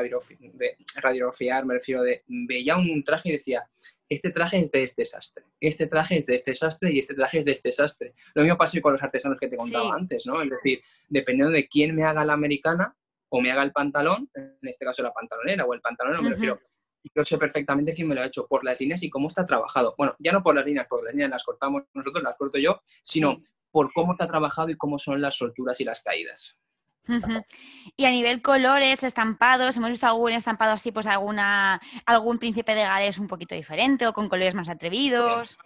radiografiar, 0.95 1.65
me 1.65 1.75
refiero 1.75 2.01
de, 2.01 2.23
veía 2.27 2.77
un 2.77 3.03
traje 3.03 3.29
y 3.29 3.33
decía, 3.33 3.67
este 4.09 4.31
traje 4.31 4.57
es 4.57 4.71
de 4.71 4.83
este 4.83 5.05
sastre, 5.05 5.43
este 5.59 5.87
traje 5.87 6.19
es 6.19 6.25
de 6.25 6.35
este 6.35 6.55
sastre 6.55 6.91
y 6.91 6.99
este 6.99 7.13
traje 7.13 7.39
es 7.39 7.45
de 7.45 7.51
este 7.51 7.71
sastre. 7.71 8.13
Lo 8.33 8.43
mismo 8.43 8.57
pasa 8.57 8.79
con 8.81 8.93
los 8.93 9.03
artesanos 9.03 9.37
que 9.39 9.47
te 9.47 9.57
contaba 9.57 9.93
antes, 9.93 10.25
¿no? 10.25 10.41
Es 10.41 10.49
decir, 10.49 10.81
dependiendo 11.09 11.51
de 11.51 11.67
quién 11.67 11.95
me 11.95 12.03
haga 12.03 12.23
la 12.23 12.33
americana 12.33 12.95
o 13.29 13.41
me 13.41 13.51
haga 13.51 13.63
el 13.63 13.71
pantalón, 13.71 14.29
en 14.33 14.57
este 14.61 14.85
caso 14.85 15.03
la 15.03 15.11
pantalonera 15.11 15.65
o 15.65 15.73
el 15.73 15.81
pantalón, 15.81 16.23
me 16.23 16.29
refiero, 16.29 16.59
yo 17.15 17.25
sé 17.25 17.37
perfectamente 17.37 17.93
quién 17.93 18.07
me 18.07 18.15
lo 18.15 18.21
ha 18.21 18.27
hecho 18.27 18.47
por 18.47 18.63
las 18.63 18.79
líneas 18.79 19.03
y 19.03 19.09
cómo 19.09 19.27
está 19.27 19.45
trabajado. 19.45 19.95
Bueno, 19.97 20.15
ya 20.19 20.31
no 20.31 20.43
por 20.43 20.55
las 20.55 20.65
líneas, 20.65 20.87
porque 20.89 21.05
las 21.05 21.13
líneas 21.13 21.29
las 21.29 21.43
cortamos 21.43 21.83
nosotros, 21.93 22.23
las 22.23 22.35
corto 22.37 22.57
yo, 22.57 22.81
sino 23.03 23.41
por 23.71 23.91
cómo 23.93 24.13
está 24.13 24.27
trabajado 24.27 24.69
y 24.69 24.77
cómo 24.77 24.97
son 24.97 25.21
las 25.21 25.35
solturas 25.35 25.79
y 25.81 25.83
las 25.83 26.01
caídas. 26.01 26.57
Y 27.95 28.05
a 28.05 28.11
nivel 28.11 28.41
colores, 28.41 29.03
estampados, 29.03 29.77
hemos 29.77 29.89
visto 29.89 30.05
algún 30.05 30.31
estampado 30.31 30.73
así, 30.73 30.91
pues 30.91 31.07
alguna, 31.07 31.81
algún 32.05 32.37
príncipe 32.37 32.75
de 32.75 32.83
Gales 32.83 33.17
un 33.17 33.27
poquito 33.27 33.55
diferente 33.55 34.05
o 34.05 34.13
con 34.13 34.29
colores 34.29 34.53
más 34.53 34.69
atrevidos. 34.69 35.57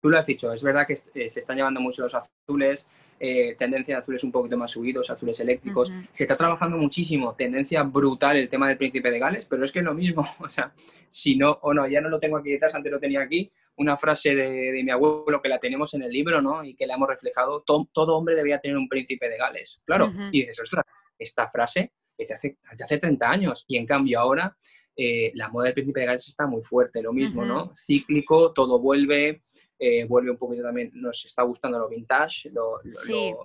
Tú 0.00 0.10
lo 0.10 0.18
has 0.18 0.26
dicho, 0.26 0.52
es 0.52 0.62
verdad 0.62 0.86
que 0.86 0.92
eh, 0.92 1.28
se 1.28 1.40
están 1.40 1.56
llevando 1.56 1.80
mucho 1.80 2.02
los 2.02 2.14
azules, 2.14 2.86
eh, 3.18 3.56
tendencia 3.58 3.96
de 3.96 4.02
azules 4.02 4.22
un 4.24 4.32
poquito 4.32 4.56
más 4.56 4.70
subidos, 4.70 5.10
azules 5.10 5.40
eléctricos. 5.40 5.90
Se 6.12 6.24
está 6.24 6.36
trabajando 6.36 6.76
muchísimo, 6.78 7.34
tendencia 7.34 7.82
brutal 7.82 8.36
el 8.36 8.48
tema 8.48 8.68
del 8.68 8.76
príncipe 8.76 9.10
de 9.10 9.18
Gales, 9.18 9.46
pero 9.46 9.64
es 9.64 9.72
que 9.72 9.80
es 9.80 9.84
lo 9.84 9.94
mismo. 9.94 10.24
O 10.40 10.48
sea, 10.48 10.72
si 11.08 11.36
no, 11.36 11.58
o 11.62 11.74
no, 11.74 11.88
ya 11.88 12.00
no 12.00 12.08
lo 12.08 12.18
tengo 12.18 12.36
aquí 12.36 12.50
detrás, 12.50 12.74
antes 12.74 12.92
lo 12.92 13.00
tenía 13.00 13.20
aquí, 13.20 13.50
una 13.76 13.96
frase 13.96 14.34
de, 14.34 14.82
mi 14.82 14.90
abuelo 14.90 15.40
que 15.42 15.48
la 15.48 15.58
tenemos 15.58 15.92
en 15.94 16.02
el 16.02 16.10
libro, 16.10 16.40
¿no? 16.40 16.64
Y 16.64 16.74
que 16.74 16.86
la 16.86 16.94
hemos 16.94 17.08
reflejado, 17.08 17.62
todo, 17.62 18.16
hombre 18.16 18.34
debía 18.34 18.58
tener 18.58 18.76
un 18.76 18.88
príncipe 18.88 19.28
de 19.28 19.36
Gales. 19.36 19.80
Claro, 19.84 20.12
y 20.32 20.40
dices, 20.40 20.60
ostras, 20.60 20.84
esta 21.18 21.50
frase 21.50 21.92
es 22.16 22.28
de 22.28 22.34
hace, 22.34 22.58
hace 22.64 22.98
30 22.98 23.28
años 23.28 23.64
y 23.68 23.76
en 23.76 23.86
cambio 23.86 24.20
ahora 24.20 24.56
eh, 24.96 25.30
la 25.34 25.50
moda 25.50 25.66
del 25.66 25.74
príncipe 25.74 26.00
de 26.00 26.06
Gales 26.06 26.26
está 26.26 26.46
muy 26.46 26.62
fuerte, 26.62 27.02
lo 27.02 27.12
mismo, 27.12 27.44
¿no? 27.44 27.70
Cíclico, 27.74 28.52
todo 28.52 28.78
vuelve, 28.78 29.42
eh, 29.78 30.04
vuelve 30.06 30.30
un 30.30 30.38
poquito 30.38 30.62
también, 30.62 30.90
nos 30.94 31.22
está 31.26 31.42
gustando 31.42 31.78
lo 31.78 31.88
vintage, 31.88 32.48
lo, 32.50 32.80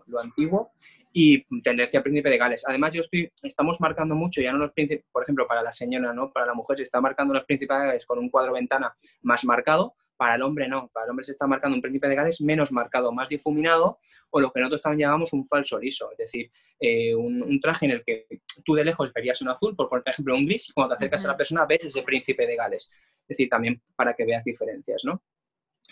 lo, 0.08 0.20
antiguo 0.20 0.72
y 1.12 1.44
tendencia 1.62 2.02
príncipe 2.02 2.30
de 2.30 2.38
Gales. 2.38 2.64
Además, 2.66 2.94
yo 2.94 3.02
estoy, 3.02 3.30
estamos 3.44 3.82
marcando 3.82 4.16
mucho, 4.16 4.40
ya 4.40 4.54
no 4.54 4.60
los 4.60 4.72
príncipes, 4.72 5.06
por 5.12 5.24
ejemplo, 5.24 5.46
para 5.46 5.62
la 5.62 5.74
señora, 5.74 6.14
¿no? 6.14 6.32
Para 6.32 6.46
la 6.46 6.54
mujer 6.54 6.78
se 6.78 6.84
está 6.84 7.02
marcando 7.02 7.34
los 7.34 7.44
príncipes 7.44 7.78
de 7.78 7.86
Gales 7.88 8.06
con 8.06 8.18
un 8.18 8.30
cuadro 8.30 8.54
ventana 8.54 8.96
más 9.22 9.44
marcado, 9.44 9.96
para 10.22 10.36
el 10.36 10.44
hombre 10.44 10.68
no, 10.68 10.88
para 10.94 11.06
el 11.06 11.10
hombre 11.10 11.26
se 11.26 11.32
está 11.32 11.48
marcando 11.48 11.76
un 11.76 11.82
príncipe 11.82 12.08
de 12.08 12.14
Gales 12.14 12.42
menos 12.42 12.72
marcado, 12.72 13.12
más 13.12 13.28
difuminado, 13.28 13.98
o 14.30 14.40
lo 14.40 14.52
que 14.52 14.60
nosotros 14.60 14.84
también 14.84 15.08
llamamos 15.08 15.34
un 15.34 15.48
falso 15.48 15.80
liso, 15.80 16.12
es 16.12 16.18
decir, 16.20 16.52
eh, 16.80 17.16
un, 17.16 17.60
traje 17.60 17.86
en 17.86 17.94
el 17.94 18.04
que 18.04 18.28
tú 18.64 18.76
de 18.76 18.86
lejos 18.86 19.12
verías 19.14 19.42
un 19.42 19.50
azul, 19.50 19.76
por, 19.76 19.90
por 19.90 20.04
ejemplo 20.06 20.36
un 20.36 20.46
gris, 20.46 20.70
y 20.70 20.74
cuando 20.74 20.94
te 20.94 20.98
acercas 20.98 21.26
a 21.26 21.30
la 21.30 21.38
persona 21.38 21.66
ves 21.66 21.86
ese 21.86 22.04
príncipe 22.04 22.46
de 22.46 22.56
Gales. 22.56 22.88
Es 23.22 23.30
decir, 23.30 23.50
también 23.50 23.82
para 23.96 24.14
que 24.14 24.24
veas 24.24 24.44
diferencias, 24.44 25.02
¿no? 25.06 25.24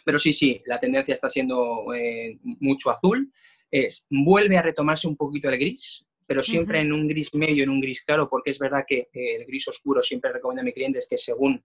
Pero 0.05 0.19
sí, 0.19 0.31
sí, 0.31 0.61
la 0.67 0.79
tendencia 0.79 1.15
está 1.15 1.27
siendo 1.27 1.91
eh, 1.95 2.37
mucho 2.43 2.91
azul. 2.91 3.33
vuelve 4.11 4.59
a 4.59 4.61
retomarse 4.61 5.07
un 5.07 5.17
poquito 5.17 5.49
el 5.49 5.57
gris, 5.57 6.05
pero 6.27 6.43
siempre 6.43 6.81
en 6.81 6.93
un 6.93 7.07
gris 7.07 7.33
medio, 7.33 7.63
en 7.63 7.71
un 7.71 7.81
gris 7.81 8.03
claro, 8.03 8.29
porque 8.29 8.51
es 8.51 8.59
verdad 8.59 8.85
que 8.87 9.09
eh, 9.11 9.37
el 9.37 9.45
gris 9.47 9.67
oscuro 9.69 10.03
siempre 10.03 10.31
recomiendo 10.31 10.61
a 10.61 10.65
mis 10.65 10.75
clientes 10.75 11.07
que 11.09 11.17
según 11.17 11.63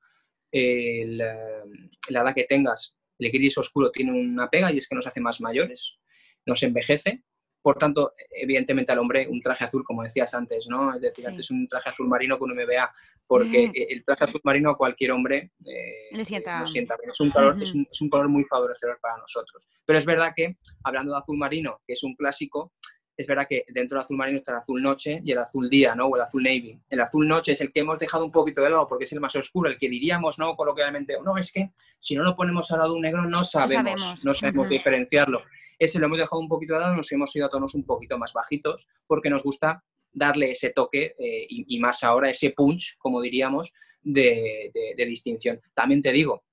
la, 0.54 2.20
edad 2.20 2.34
que 2.34 2.44
tengas, 2.44 2.94
el 3.18 3.30
gris 3.30 3.58
oscuro 3.58 3.90
tiene 3.90 4.12
una 4.12 4.48
pega 4.48 4.72
y 4.72 4.78
es 4.78 4.88
que 4.88 4.94
nos 4.94 5.06
hace 5.06 5.20
más 5.20 5.40
mayores, 5.40 5.98
nos 6.46 6.62
envejece. 6.62 7.22
Por 7.62 7.78
tanto, 7.78 8.12
evidentemente 8.30 8.92
al 8.92 8.98
hombre 8.98 9.26
un 9.26 9.40
traje 9.40 9.64
azul, 9.64 9.84
como 9.84 10.02
decías 10.02 10.34
antes, 10.34 10.66
¿no? 10.68 10.94
Es 10.94 11.00
decir, 11.00 11.26
antes 11.26 11.50
un 11.50 11.66
traje 11.66 11.88
azul 11.88 12.06
marino 12.06 12.38
con 12.38 12.54
me 12.54 12.66
vea, 12.66 12.92
porque 13.26 13.72
el 13.88 14.04
traje 14.04 14.24
azul 14.24 14.42
marino 14.44 14.70
a 14.70 14.76
cualquier 14.76 15.12
hombre 15.12 15.52
eh, 15.64 16.14
Le 16.14 16.24
sienta. 16.26 16.64
sienta 16.66 16.94
Es 17.10 17.18
un, 17.20 17.30
color, 17.30 17.62
es, 17.62 17.74
un, 17.74 17.88
es 17.90 18.00
un 18.02 18.10
color 18.10 18.28
muy 18.28 18.44
favorecedor 18.44 18.98
para 19.00 19.16
nosotros. 19.16 19.66
Pero 19.86 19.98
es 19.98 20.04
verdad 20.04 20.34
que, 20.36 20.58
hablando 20.82 21.12
de 21.12 21.20
azul 21.20 21.38
marino, 21.38 21.80
que 21.86 21.94
es 21.94 22.02
un 22.02 22.14
clásico, 22.16 22.74
es 23.16 23.26
verdad 23.26 23.46
que 23.48 23.64
dentro 23.68 23.96
del 23.96 24.04
azul 24.04 24.16
marino 24.16 24.38
está 24.38 24.52
el 24.52 24.58
azul 24.58 24.82
noche 24.82 25.20
y 25.22 25.32
el 25.32 25.38
azul 25.38 25.70
día, 25.70 25.94
¿no? 25.94 26.06
O 26.06 26.16
el 26.16 26.22
azul 26.22 26.42
navy. 26.42 26.78
El 26.88 27.00
azul 27.00 27.28
noche 27.28 27.52
es 27.52 27.60
el 27.60 27.72
que 27.72 27.80
hemos 27.80 27.98
dejado 27.98 28.24
un 28.24 28.32
poquito 28.32 28.60
de 28.62 28.70
lado 28.70 28.88
porque 28.88 29.04
es 29.04 29.12
el 29.12 29.20
más 29.20 29.34
oscuro, 29.36 29.70
el 29.70 29.78
que 29.78 29.88
diríamos, 29.88 30.38
¿no? 30.38 30.56
Coloquialmente, 30.56 31.14
no, 31.24 31.38
es 31.38 31.52
que 31.52 31.70
si 31.98 32.16
no 32.16 32.24
lo 32.24 32.34
ponemos 32.34 32.70
al 32.72 32.78
lado 32.78 32.90
de 32.90 32.96
un 32.96 33.02
negro 33.02 33.24
no 33.24 33.44
sabemos, 33.44 34.24
no 34.24 34.34
sabemos, 34.34 34.68
diferenciarlo. 34.68 35.40
Ese 35.78 35.98
lo 35.98 36.06
hemos 36.06 36.18
dejado 36.18 36.40
un 36.40 36.48
poquito 36.48 36.74
de 36.74 36.80
lado, 36.80 36.96
nos 36.96 37.10
hemos 37.12 37.34
ido 37.36 37.46
a 37.46 37.50
tonos 37.50 37.74
un 37.74 37.84
poquito 37.84 38.18
más 38.18 38.32
bajitos 38.32 38.86
porque 39.06 39.30
nos 39.30 39.42
gusta 39.42 39.84
darle 40.12 40.50
ese 40.52 40.70
toque 40.70 41.14
eh, 41.18 41.46
y, 41.48 41.78
más 41.80 42.04
ahora 42.04 42.30
ese 42.30 42.50
punch, 42.50 42.96
como 42.98 43.20
diríamos, 43.20 43.72
de 44.02 44.94
distinción. 44.96 45.60
También 45.74 46.02
te 46.02 46.12
digo 46.12 46.44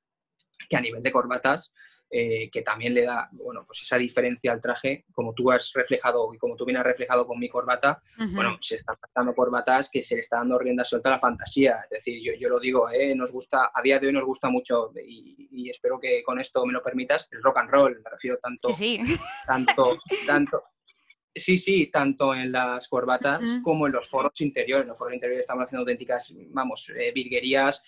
que 0.70 0.78
a 0.78 0.82
nivel 0.82 1.01
de 1.01 1.12
corbatas, 1.12 1.74
eh, 2.14 2.49
que 2.51 2.62
también 2.62 2.93
le 2.93 3.05
da, 3.05 3.30
bueno, 3.32 3.64
pues 3.66 3.84
esa 3.84 3.97
diferencia 3.97 4.51
al 4.51 4.59
traje, 4.59 5.05
como 5.14 5.34
tú 5.34 5.49
has 5.49 5.72
reflejado 5.74 6.34
y 6.34 6.38
como 6.38 6.57
tú 6.57 6.66
vienes 6.66 6.84
reflejado 6.84 7.26
con 7.26 7.39
mi 7.39 7.47
corbata, 7.47 8.03
bueno, 8.34 8.57
se 8.59 8.76
están 8.76 8.97
pasando 8.99 9.34
corbatas 9.34 9.89
que 9.89 10.03
se 10.03 10.16
le 10.16 10.22
está 10.22 10.38
dando 10.38 10.59
rienda 10.59 10.84
suelta 10.84 11.07
a 11.07 11.14
la 11.14 11.20
fantasía. 11.20 11.80
Es 11.86 11.89
decir, 11.89 12.22
yo, 12.22 12.34
yo 12.34 12.49
lo 12.49 12.59
digo, 12.59 12.89
¿eh? 12.89 13.16
nos 13.16 13.32
gusta, 13.32 13.72
a 13.74 13.82
día 13.82 13.97
de 13.97 14.07
hoy 14.07 14.14
nos 14.14 14.26
gusta 14.26 14.49
mucho 14.49 14.91
y, 15.01 15.70
espero 15.70 16.01
que 16.01 16.22
con 16.22 16.38
esto 16.38 16.66
me 16.66 16.74
lo 16.74 16.84
permitas, 16.84 17.30
el 17.32 17.41
rock 17.41 17.59
and 17.59 17.70
roll, 17.70 18.01
me 18.03 18.09
refiero 18.09 18.38
tanto, 18.43 18.74
sí. 18.74 18.99
tanto, 19.47 19.97
tanto, 20.28 20.64
Sí, 21.34 21.57
sí, 21.57 21.88
tanto 21.88 22.36
en 22.36 22.51
las 22.51 22.89
corbatas 22.89 23.62
como 23.64 23.88
en 23.88 23.93
los 23.93 24.09
foros 24.09 24.41
interiores. 24.41 24.84
En 24.84 24.89
los 24.89 24.97
foros 24.97 25.14
interiores 25.14 25.43
estamos 25.43 25.64
haciendo 25.64 25.84
auténticas, 25.84 26.34
vamos, 26.49 26.91
eh, 26.93 27.14
virguerías 27.16 27.82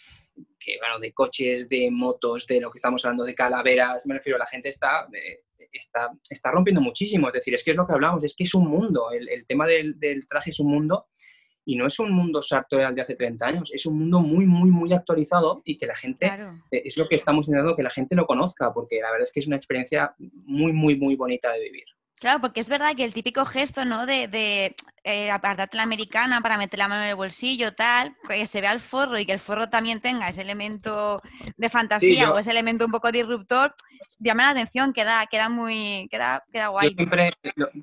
que, 0.60 0.78
bueno, 0.80 1.00
de 1.00 1.14
coches, 1.14 1.68
de 1.70 1.90
motos, 1.92 2.46
de 2.48 2.60
lo 2.60 2.72
que 2.72 2.78
estamos 2.78 3.04
hablando 3.06 3.24
de 3.24 3.36
calaveras, 3.36 4.06
me 4.06 4.16
refiero, 4.16 4.38
la 4.38 4.48
gente 4.48 4.70
está, 4.70 5.08
eh, 5.14 5.42
está, 5.72 6.12
está 6.30 6.52
rompiendo 6.52 6.82
muchísimo, 6.82 7.28
es 7.28 7.34
decir, 7.34 7.54
es 7.54 7.64
que 7.64 7.72
es 7.72 7.78
lo 7.78 7.86
que 7.86 7.94
hablamos, 7.94 8.24
es 8.24 8.36
que 8.36 8.44
es 8.44 8.54
un 8.54 8.68
mundo, 8.68 9.12
el, 9.12 9.46
tema 9.46 9.68
del, 9.68 9.98
traje 10.28 10.52
es 10.52 10.60
un 10.60 10.72
mundo 10.72 11.08
y 11.66 11.76
no 11.76 11.88
es 11.88 11.98
un 12.00 12.12
mundo 12.12 12.42
sartorial 12.42 12.94
de 12.94 13.02
hace 13.02 13.16
30 13.16 13.46
años, 13.46 13.72
es 13.74 13.86
un 13.86 13.98
mundo 14.00 14.20
muy, 14.20 14.46
muy, 14.46 14.70
muy 14.70 14.94
actualizado 14.94 15.62
y 15.66 15.78
que 15.78 15.88
la 15.88 15.96
gente, 15.96 16.28
eh, 16.72 16.82
es 16.86 16.98
lo 16.98 17.08
que 17.08 17.16
estamos 17.16 17.48
intentando 17.48 17.76
que 17.76 17.84
la 17.84 17.90
gente 17.90 18.16
lo 18.16 18.26
conozca, 18.26 18.74
porque 18.74 19.00
la 19.02 19.12
verdad 19.12 19.28
es 19.28 19.32
que 19.32 19.40
es 19.40 19.48
una 19.48 19.58
experiencia 19.58 20.14
muy, 20.18 20.74
muy, 20.74 20.96
muy 20.96 21.16
bonita 21.16 21.52
de 21.54 21.62
vivir. 21.62 21.86
Claro, 22.24 22.40
porque 22.40 22.62
es 22.62 22.70
verdad 22.70 22.96
que 22.96 23.04
el 23.04 23.14
típico 23.14 23.44
gesto, 23.44 23.84
¿no? 23.84 24.06
De, 24.06 24.30
de 24.30 24.78
eh, 25.04 25.30
apartarte 25.30 25.76
la 25.76 25.84
americana 25.84 26.40
para 26.40 26.58
meter 26.58 26.80
la 26.80 26.88
mano 26.88 27.04
en 27.04 27.10
el 27.10 27.16
bolsillo, 27.16 27.74
tal, 27.74 28.16
que 28.26 28.48
se 28.48 28.62
vea 28.62 28.72
el 28.72 28.80
forro 28.80 29.20
y 29.20 29.26
que 29.26 29.34
el 29.34 29.42
forro 29.42 29.68
también 29.68 30.00
tenga 30.00 30.30
ese 30.30 30.42
elemento 30.42 31.18
de 31.58 31.70
fantasía 31.70 32.32
o 32.32 32.40
ese 32.40 32.52
elemento 32.52 32.86
un 32.86 32.92
poco 32.92 33.12
disruptor, 33.12 33.76
llama 34.20 34.44
la 34.44 34.50
atención, 34.52 34.94
queda, 34.94 35.26
queda 35.30 35.50
muy, 35.50 36.08
queda, 36.10 36.46
queda 36.50 36.70
guay. 36.70 36.92
Yo 36.92 36.96
siempre, 36.96 37.34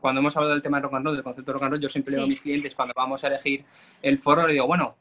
cuando 0.01 0.23
hemos 0.23 0.35
hablado 0.35 0.55
del 0.55 0.63
tema 0.63 0.79
de 0.79 0.85
rock 0.85 0.95
and 0.95 1.05
roll, 1.05 1.17
del 1.17 1.23
concepto 1.23 1.51
de 1.51 1.53
rock 1.53 1.63
and 1.65 1.73
roll, 1.73 1.83
yo 1.83 1.89
siempre 1.91 2.13
le 2.13 2.17
digo 2.17 2.25
a 2.25 2.31
mis 2.31 2.41
clientes 2.41 2.75
cuando 2.75 2.95
vamos 2.97 3.23
a 3.23 3.27
elegir 3.27 3.61
el 4.01 4.19
forro, 4.21 4.47
le 4.47 4.55
digo, 4.55 4.67
bueno, 4.67 4.97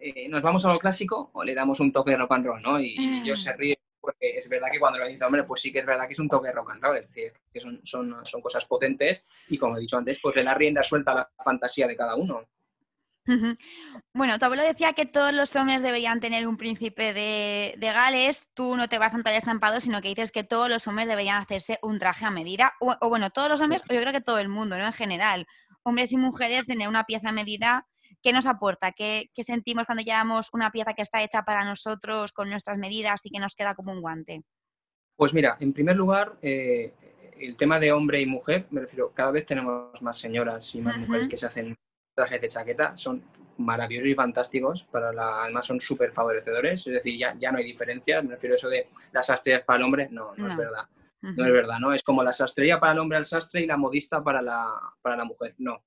eh, 0.00 0.28
¿nos 0.28 0.42
vamos 0.42 0.64
a 0.64 0.72
lo 0.72 0.80
clásico 0.80 1.30
o 1.34 1.44
le 1.44 1.54
damos 1.54 1.78
un 1.78 1.92
toque 1.92 2.10
de 2.10 2.16
rock 2.16 2.32
and 2.32 2.46
roll, 2.46 2.60
no? 2.60 2.80
Y, 2.80 2.96
y 2.98 3.22
yo 3.24 3.36
se 3.36 3.52
ríe 3.52 3.78
porque 4.02 4.36
es 4.36 4.48
verdad 4.48 4.68
que 4.70 4.80
cuando 4.80 4.98
lo 4.98 5.06
dice, 5.06 5.24
hombre, 5.24 5.44
pues 5.44 5.62
sí 5.62 5.72
que 5.72 5.78
es 5.78 5.86
verdad 5.86 6.08
que 6.08 6.14
es 6.14 6.18
un 6.18 6.28
toque 6.28 6.50
rock 6.50 6.72
and 6.72 6.82
roll, 6.82 6.96
es 6.96 7.08
decir, 7.08 7.32
que 7.52 7.60
son, 7.60 7.80
son, 7.84 8.26
son 8.26 8.40
cosas 8.42 8.66
potentes 8.66 9.24
y 9.48 9.56
como 9.56 9.76
he 9.76 9.80
dicho 9.80 9.96
antes, 9.96 10.18
pues 10.20 10.34
le 10.34 10.42
da 10.42 10.54
rienda 10.54 10.82
suelta 10.82 11.12
a 11.12 11.14
la 11.14 11.30
fantasía 11.44 11.86
de 11.86 11.96
cada 11.96 12.16
uno. 12.16 12.44
Bueno, 14.14 14.38
tu 14.40 14.50
decía 14.50 14.92
que 14.94 15.06
todos 15.06 15.32
los 15.32 15.54
hombres 15.54 15.80
deberían 15.80 16.18
tener 16.18 16.48
un 16.48 16.56
príncipe 16.56 17.14
de, 17.14 17.76
Gales. 17.78 18.48
Tú 18.52 18.76
no 18.76 18.88
te 18.88 18.98
vas 18.98 19.14
a 19.14 19.16
al 19.16 19.36
estampado, 19.36 19.78
sino 19.80 20.02
que 20.02 20.08
dices 20.08 20.32
que 20.32 20.42
todos 20.42 20.68
los 20.68 20.88
hombres 20.88 21.06
deberían 21.06 21.40
hacerse 21.40 21.78
un 21.82 22.00
traje 22.00 22.26
a 22.26 22.30
medida. 22.30 22.74
O, 22.80 22.96
o, 23.00 23.08
bueno, 23.08 23.30
todos 23.30 23.48
los 23.48 23.60
hombres, 23.60 23.82
o 23.88 23.94
yo 23.94 24.00
creo 24.00 24.12
que 24.12 24.20
todo 24.20 24.40
el 24.40 24.48
mundo, 24.48 24.76
¿no? 24.76 24.86
En 24.86 24.92
general. 24.92 25.46
Hombres 25.84 26.10
y 26.10 26.16
mujeres 26.16 26.66
tener 26.66 26.88
una 26.88 27.04
pieza 27.04 27.28
a 27.28 27.32
medida 27.32 27.86
¿Qué 28.22 28.32
nos 28.32 28.46
aporta? 28.46 28.92
¿Qué, 28.92 29.28
sentimos 29.44 29.84
cuando 29.84 30.04
llevamos 30.04 30.48
una 30.52 30.70
pieza 30.70 30.94
que 30.94 31.02
está 31.02 31.22
hecha 31.22 31.42
para 31.42 31.64
nosotros 31.64 32.32
con 32.32 32.48
nuestras 32.48 32.78
medidas 32.78 33.20
y 33.24 33.30
que 33.30 33.40
nos 33.40 33.54
queda 33.54 33.74
como 33.74 33.92
un 33.92 34.00
guante? 34.00 34.42
Pues 35.16 35.34
mira, 35.34 35.56
en 35.60 35.72
primer 35.72 35.96
lugar, 35.96 36.36
eh, 36.40 36.92
el 37.38 37.56
tema 37.56 37.80
de 37.80 37.92
hombre 37.92 38.20
y 38.20 38.26
mujer, 38.26 38.66
me 38.70 38.82
refiero, 38.82 39.12
cada 39.12 39.32
vez 39.32 39.44
tenemos 39.44 40.00
más 40.00 40.18
señoras 40.18 40.74
y 40.74 40.80
más 40.80 40.96
mujeres 40.96 41.28
que 41.28 41.36
se 41.36 41.46
hacen 41.46 41.76
trajes 42.14 42.40
de 42.40 42.48
chaqueta, 42.48 42.96
son 42.96 43.24
maravillosos 43.58 44.08
y 44.08 44.14
fantásticos, 44.14 44.84
para 44.84 45.12
la, 45.12 45.42
además 45.42 45.66
son 45.66 45.80
súper 45.80 46.12
favorecedores, 46.12 46.86
es 46.86 46.92
decir, 46.92 47.18
ya, 47.18 47.34
ya 47.38 47.50
no 47.50 47.58
hay 47.58 47.64
diferencias, 47.64 48.24
me 48.24 48.34
refiero 48.34 48.54
a 48.54 48.56
eso 48.56 48.68
de 48.68 48.88
las 49.12 49.26
sastrerías 49.26 49.64
para 49.64 49.78
el 49.78 49.84
hombre, 49.84 50.08
no, 50.10 50.32
no, 50.36 50.46
es 50.46 50.56
verdad. 50.56 50.86
No 51.22 51.46
es 51.46 51.52
verdad, 51.52 51.78
¿no? 51.78 51.94
Es 51.94 52.02
como 52.02 52.24
la 52.24 52.32
sastrería 52.32 52.80
para 52.80 52.94
el 52.94 52.98
hombre 52.98 53.16
al 53.16 53.24
sastre 53.24 53.62
y 53.62 53.66
la 53.66 53.76
modista 53.76 54.24
para 54.24 54.42
la, 54.42 54.74
para 55.02 55.16
la 55.16 55.24
mujer. 55.24 55.54
No, 55.58 55.84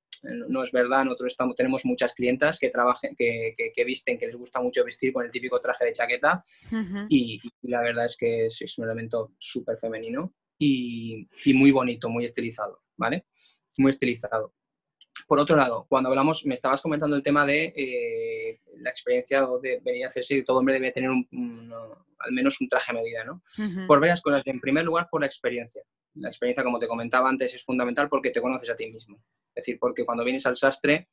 no 0.48 0.64
es 0.64 0.72
verdad, 0.72 1.06
nosotros 1.06 1.34
estamos, 1.34 1.56
tenemos 1.56 1.86
muchas 1.86 2.14
clientas 2.14 2.60
que 2.60 2.70
trabajen, 2.70 3.16
que, 3.16 3.56
que, 3.74 3.84
visten, 3.84 4.18
que 4.18 4.28
les 4.28 4.36
gusta 4.36 4.62
mucho 4.62 4.84
vestir 4.84 5.14
con 5.14 5.26
el 5.26 5.32
típico 5.32 5.60
traje 5.60 5.86
de 5.86 5.92
chaqueta 5.94 6.44
y, 7.10 7.42
la 7.64 7.82
verdad 7.82 8.06
es 8.06 8.18
que 8.18 8.48
es, 8.48 8.78
un 8.78 8.86
elemento 8.86 9.32
súper 9.40 9.78
femenino 9.78 10.34
y, 10.58 11.28
y, 11.44 11.54
muy 11.54 11.72
bonito, 11.72 12.10
muy 12.10 12.26
estilizado, 12.26 12.82
¿vale? 12.98 13.26
Muy 13.78 13.92
estilizado. 13.92 14.54
Por 15.28 15.40
otro 15.40 15.56
lado, 15.56 15.86
cuando 15.90 16.10
hablamos, 16.10 16.46
me 16.46 16.54
estabas 16.54 16.82
comentando 16.82 17.16
el 17.16 17.24
tema 17.24 17.46
de 17.46 17.74
eh, 17.76 18.60
la 18.78 18.90
experiencia 18.90 19.48
de 19.62 19.80
venir 19.84 20.06
a 20.06 20.10
hacerse, 20.10 20.44
todo 20.44 20.60
hombre 20.60 20.76
debe 20.76 20.92
tener 20.92 21.10
un, 21.10 21.74
al 22.20 22.32
menos 22.32 22.60
un 22.62 22.68
traje 22.68 22.92
a 22.92 22.96
medida, 22.96 23.24
¿no? 23.24 23.42
Por 23.88 24.00
varias 24.00 24.22
cosas. 24.22 24.44
En 24.46 24.60
primer 24.60 24.86
lugar, 24.86 25.08
por 25.10 25.22
la 25.22 25.28
experiencia. 25.28 25.82
La 26.16 26.30
experiencia, 26.30 26.64
como 26.64 26.80
te 26.80 26.88
comentaba 26.88 27.30
antes, 27.30 27.54
es 27.54 27.64
fundamental 27.64 28.10
porque 28.10 28.32
te 28.32 28.42
conoces 28.42 28.70
a 28.70 28.76
ti 28.76 28.92
mismo. 28.92 29.18
Es 29.50 29.66
decir, 29.66 29.78
porque 29.80 30.06
cuando 30.06 30.24
vienes 30.24 30.46
al 30.46 30.58
sastre, 30.58 31.10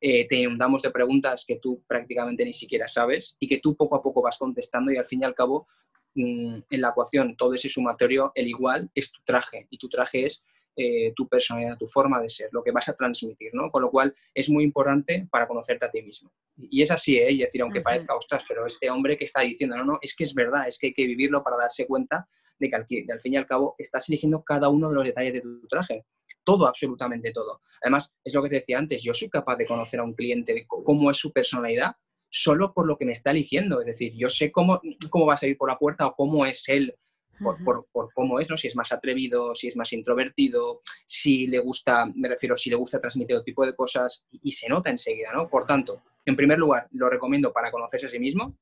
eh, 0.00 0.26
te 0.28 0.36
inundamos 0.36 0.82
de 0.82 0.90
preguntas 0.90 1.44
que 1.46 1.56
tú 1.56 1.82
prácticamente 1.86 2.44
ni 2.44 2.52
siquiera 2.52 2.88
sabes 2.88 3.36
y 3.40 3.48
que 3.48 3.58
tú 3.58 3.74
poco 3.74 3.96
a 3.96 4.02
poco 4.02 4.22
vas 4.22 4.38
contestando 4.38 4.92
y 4.92 4.96
al 4.96 5.06
fin 5.06 5.22
y 5.22 5.24
al 5.24 5.34
cabo, 5.34 5.66
mm, 6.14 6.58
en 6.70 6.80
la 6.80 6.90
ecuación, 6.90 7.36
todo 7.36 7.54
ese 7.54 7.70
sumatorio, 7.70 8.32
el 8.34 8.48
igual 8.48 8.90
es 8.94 9.12
tu 9.12 9.20
traje 9.24 9.66
y 9.70 9.78
tu 9.78 9.88
traje 9.88 10.26
es 10.26 10.44
eh, 10.76 11.12
tu 11.16 11.26
personalidad, 11.26 11.78
tu 11.78 11.86
forma 11.86 12.20
de 12.20 12.28
ser, 12.28 12.50
lo 12.52 12.62
que 12.62 12.70
vas 12.70 12.88
a 12.88 12.92
transmitir, 12.92 13.50
¿no? 13.54 13.70
Con 13.70 13.82
lo 13.82 13.90
cual 13.90 14.14
es 14.34 14.50
muy 14.50 14.62
importante 14.62 15.26
para 15.30 15.48
conocerte 15.48 15.86
a 15.86 15.90
ti 15.90 16.02
mismo. 16.02 16.30
Y 16.56 16.82
es 16.82 16.90
así, 16.90 17.16
¿eh? 17.16 17.30
Y 17.32 17.38
decir, 17.38 17.62
aunque 17.62 17.80
parezca, 17.80 18.14
ostras, 18.14 18.44
pero 18.46 18.66
este 18.66 18.90
hombre 18.90 19.16
que 19.16 19.24
está 19.24 19.40
diciendo, 19.40 19.76
no, 19.76 19.84
no, 19.84 19.98
es 20.02 20.14
que 20.14 20.24
es 20.24 20.34
verdad, 20.34 20.68
es 20.68 20.78
que 20.78 20.88
hay 20.88 20.94
que 20.94 21.06
vivirlo 21.06 21.42
para 21.42 21.56
darse 21.56 21.86
cuenta 21.86 22.28
de 22.58 22.70
que 22.70 22.76
al, 22.76 22.86
fin 22.86 23.32
y 23.32 23.36
al 23.36 23.46
cabo 23.46 23.74
estás 23.78 24.08
eligiendo 24.08 24.42
cada 24.42 24.68
uno 24.68 24.88
de 24.88 24.94
los 24.94 25.04
detalles 25.04 25.32
de 25.32 25.40
tu 25.40 25.66
traje. 25.68 26.04
Todo, 26.44 26.66
absolutamente 26.66 27.32
todo. 27.32 27.62
Además, 27.82 28.14
es 28.24 28.34
lo 28.34 28.42
que 28.42 28.48
te 28.48 28.56
decía 28.56 28.78
antes, 28.78 29.02
yo 29.02 29.14
soy 29.14 29.28
capaz 29.28 29.56
de 29.56 29.66
conocer 29.66 30.00
a 30.00 30.04
un 30.04 30.14
cliente 30.14 30.54
de 30.54 30.66
cómo 30.66 31.10
es 31.10 31.16
su 31.16 31.32
personalidad 31.32 31.96
solo 32.28 32.72
por 32.74 32.86
lo 32.86 32.96
que 32.96 33.04
me 33.04 33.12
está 33.12 33.30
eligiendo. 33.30 33.80
Es 33.80 33.86
decir, 33.86 34.12
yo 34.14 34.28
sé 34.28 34.52
cómo, 34.52 34.80
cómo 35.10 35.26
va 35.26 35.34
a 35.34 35.38
salir 35.38 35.56
por 35.56 35.68
la 35.68 35.78
puerta 35.78 36.06
o 36.06 36.14
cómo 36.14 36.44
es 36.46 36.68
él 36.68 36.94
por, 37.42 37.86
cómo 38.14 38.40
es, 38.40 38.48
¿no? 38.48 38.56
Si 38.56 38.68
es 38.68 38.76
más 38.76 38.92
atrevido, 38.92 39.54
si 39.54 39.68
es 39.68 39.76
más 39.76 39.92
introvertido, 39.92 40.82
si 41.06 41.46
le 41.46 41.58
gusta, 41.58 42.06
me 42.14 42.28
refiero, 42.28 42.56
si 42.56 42.70
le 42.70 42.76
gusta 42.76 43.00
transmitir 43.00 43.36
otro 43.36 43.44
tipo 43.44 43.64
de 43.66 43.74
cosas 43.74 44.24
y, 44.30 44.52
se 44.52 44.68
nota 44.68 44.90
enseguida, 44.90 45.32
¿no? 45.32 45.48
Por 45.48 45.66
tanto, 45.66 46.02
en 46.24 46.36
primer 46.36 46.58
lugar, 46.58 46.88
lo 46.92 47.08
recomiendo 47.08 47.52
para 47.52 47.70
conocerse 47.70 48.06
a 48.06 48.10
sí 48.10 48.18
mismo, 48.18 48.56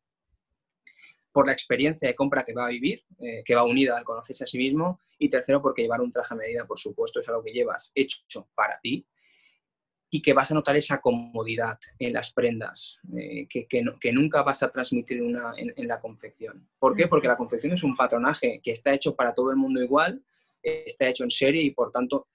por 1.33 1.47
la 1.47 1.53
experiencia 1.53 2.07
de 2.07 2.15
compra 2.15 2.45
que 2.45 2.55
va 2.55 2.67
a 2.67 2.71
vivir, 2.71 3.03
eh, 3.19 3.43
que 3.45 3.55
va 3.55 3.65
unida 3.65 3.97
al 3.97 4.05
conocerse 4.05 4.45
a 4.45 4.47
sí 4.47 4.59
mismo, 4.59 5.01
y 5.19 5.29
tercero, 5.29 5.63
porque 5.63 5.83
llevar 5.83 6.01
un 6.01 6.13
traje 6.13 6.35
a 6.35 6.37
medida, 6.37 6.67
por 6.67 6.79
supuesto, 6.79 7.21
es 7.21 7.29
algo 7.29 7.43
que 7.43 7.53
llevas 7.53 7.91
hecho 7.95 8.49
para 8.55 8.79
ti, 8.81 9.07
y 10.11 10.23
que 10.23 10.33
vas 10.33 10.51
a 10.51 10.55
notar 10.55 10.77
esa 10.77 11.01
comodidad 11.01 11.79
en 11.99 12.13
las 12.13 12.33
prendas 12.33 12.99
eh, 13.17 13.47
que, 13.49 14.13
nunca 14.13 14.43
vas 14.43 14.63
a 14.63 14.71
transmitir 14.71 15.19
en, 15.19 15.89
la 15.89 16.01
confección. 16.01 16.69
¿Por 16.79 16.95
qué? 16.95 17.09
Porque 17.09 17.29
la 17.29 17.37
confección 17.37 17.73
es 17.73 17.83
un 17.83 17.97
patronaje 17.97 18.61
que 18.63 18.73
está 18.73 18.93
hecho 18.93 19.15
para 19.17 19.35
todo 19.35 19.51
el 19.51 19.57
mundo 19.57 19.83
igual, 19.83 20.23
está 20.63 21.09
hecho 21.09 21.25
en 21.25 21.31
serie 21.31 21.63
y 21.63 21.71
por 21.73 21.91
tanto 21.91 22.29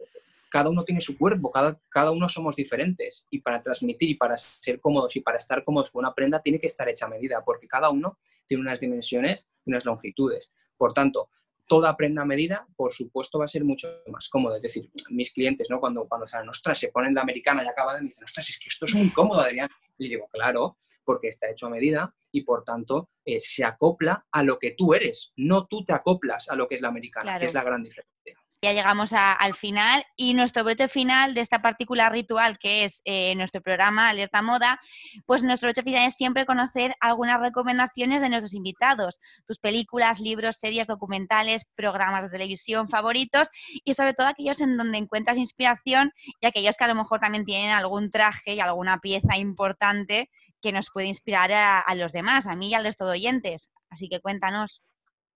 cada 0.49 0.69
uno 0.69 0.83
tiene 0.83 1.01
su 1.01 1.17
cuerpo, 1.17 1.51
cada, 1.51 1.79
cada 1.89 2.11
uno 2.11 2.27
somos 2.27 2.55
diferentes 2.55 3.27
y 3.29 3.39
para 3.39 3.61
transmitir 3.61 4.09
y 4.09 4.15
para 4.15 4.37
ser 4.37 4.79
cómodos 4.79 5.15
y 5.15 5.21
para 5.21 5.37
estar 5.37 5.63
cómodos 5.63 5.91
con 5.91 6.03
una 6.03 6.13
prenda 6.13 6.41
tiene 6.41 6.59
que 6.59 6.67
estar 6.67 6.89
hecha 6.89 7.05
a 7.05 7.09
medida 7.09 7.43
porque 7.45 7.67
cada 7.67 7.89
uno 7.89 8.17
tiene 8.45 8.61
unas 8.61 8.79
dimensiones 8.79 9.47
y 9.65 9.69
unas 9.69 9.85
longitudes. 9.85 10.49
Por 10.75 10.93
tanto, 10.93 11.29
toda 11.69 11.95
prenda 11.95 12.23
a 12.23 12.25
medida, 12.25 12.67
por 12.75 12.91
supuesto, 12.91 13.39
va 13.39 13.45
a 13.45 13.47
ser 13.47 13.63
mucho 13.63 13.87
más 14.07 14.27
cómodo. 14.27 14.57
Es 14.57 14.63
decir, 14.63 14.89
mis 15.09 15.31
clientes, 15.31 15.67
¿no? 15.69 15.79
Cuando, 15.79 16.05
cuando 16.05 16.27
salen, 16.27 16.49
ostras, 16.49 16.79
se 16.79 16.89
ponen 16.89 17.13
la 17.13 17.21
americana 17.21 17.63
y 17.63 17.67
acaban, 17.67 18.01
me 18.01 18.09
dicen, 18.09 18.25
ostras, 18.25 18.49
es 18.49 18.59
que 18.59 18.67
esto 18.67 18.85
es 18.85 18.95
muy 18.95 19.09
cómodo, 19.11 19.39
Adrián. 19.39 19.69
Y 19.97 20.09
digo, 20.09 20.27
claro, 20.31 20.77
porque 21.05 21.27
está 21.27 21.49
hecho 21.49 21.67
a 21.67 21.69
medida 21.69 22.13
y 22.31 22.41
por 22.41 22.63
tanto 22.63 23.09
eh, 23.23 23.39
se 23.39 23.63
acopla 23.63 24.25
a 24.31 24.43
lo 24.43 24.57
que 24.57 24.71
tú 24.71 24.93
eres, 24.93 25.31
no 25.35 25.67
tú 25.67 25.85
te 25.85 25.93
acoplas 25.93 26.49
a 26.49 26.55
lo 26.55 26.67
que 26.67 26.75
es 26.75 26.81
la 26.81 26.87
americana, 26.87 27.37
que 27.37 27.45
es 27.45 27.53
la 27.53 27.63
gran 27.63 27.83
diferencia 27.83 28.38
ya 28.61 28.73
llegamos 28.73 29.13
al 29.13 29.53
final 29.53 30.03
y 30.17 30.33
nuestro 30.33 30.63
broche 30.63 30.87
final 30.87 31.33
de 31.33 31.41
esta 31.41 31.61
particular 31.61 32.11
ritual 32.11 32.57
que 32.57 32.83
es 32.83 33.01
eh, 33.05 33.33
nuestro 33.35 33.61
programa 33.61 34.09
Alerta 34.09 34.41
Moda, 34.41 34.79
pues 35.25 35.43
nuestro 35.43 35.67
broche 35.67 35.83
final 35.83 36.07
es 36.07 36.15
siempre 36.15 36.45
conocer 36.45 36.95
algunas 36.99 37.39
recomendaciones 37.39 38.21
de 38.21 38.29
nuestros 38.29 38.53
invitados, 38.53 39.21
tus 39.47 39.59
películas, 39.59 40.19
libros, 40.19 40.57
series, 40.57 40.87
documentales, 40.87 41.65
programas 41.75 42.25
de 42.25 42.31
televisión 42.31 42.89
favoritos 42.89 43.47
y 43.85 43.93
sobre 43.93 44.13
todo 44.13 44.27
aquellos 44.27 44.59
en 44.59 44.77
donde 44.77 44.97
encuentras 44.97 45.37
inspiración 45.37 46.11
y 46.41 46.45
aquellos 46.45 46.75
que 46.75 46.83
a 46.83 46.87
lo 46.87 46.95
mejor 46.95 47.19
también 47.19 47.45
tienen 47.45 47.71
algún 47.71 48.09
traje 48.11 48.55
y 48.55 48.59
alguna 48.59 48.99
pieza 48.99 49.37
importante 49.37 50.29
que 50.61 50.73
nos 50.73 50.89
puede 50.91 51.07
inspirar 51.07 51.51
a, 51.53 51.79
a 51.79 51.95
los 51.95 52.11
demás, 52.11 52.45
a 52.45 52.55
mí 52.55 52.69
y 52.69 52.73
al 52.73 52.83
resto 52.83 53.05
de 53.05 53.11
oyentes. 53.11 53.69
Así 53.89 54.09
que 54.09 54.19
cuéntanos. 54.19 54.81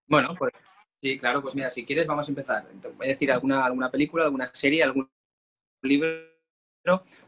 Bueno, 0.08 0.36
pues 0.38 0.52
Sí, 1.04 1.20
claro, 1.20 1.42
pues 1.42 1.54
mira, 1.54 1.70
si 1.70 1.86
quieres 1.86 2.08
vamos 2.08 2.30
a 2.30 2.32
empezar. 2.32 2.66
voy 2.96 3.08
a 3.08 3.10
decir 3.10 3.30
alguna, 3.30 3.66
alguna 3.66 3.92
película, 3.92 4.24
alguna 4.24 4.48
serie, 4.48 4.82
algún 4.82 5.12
libro, 5.82 6.08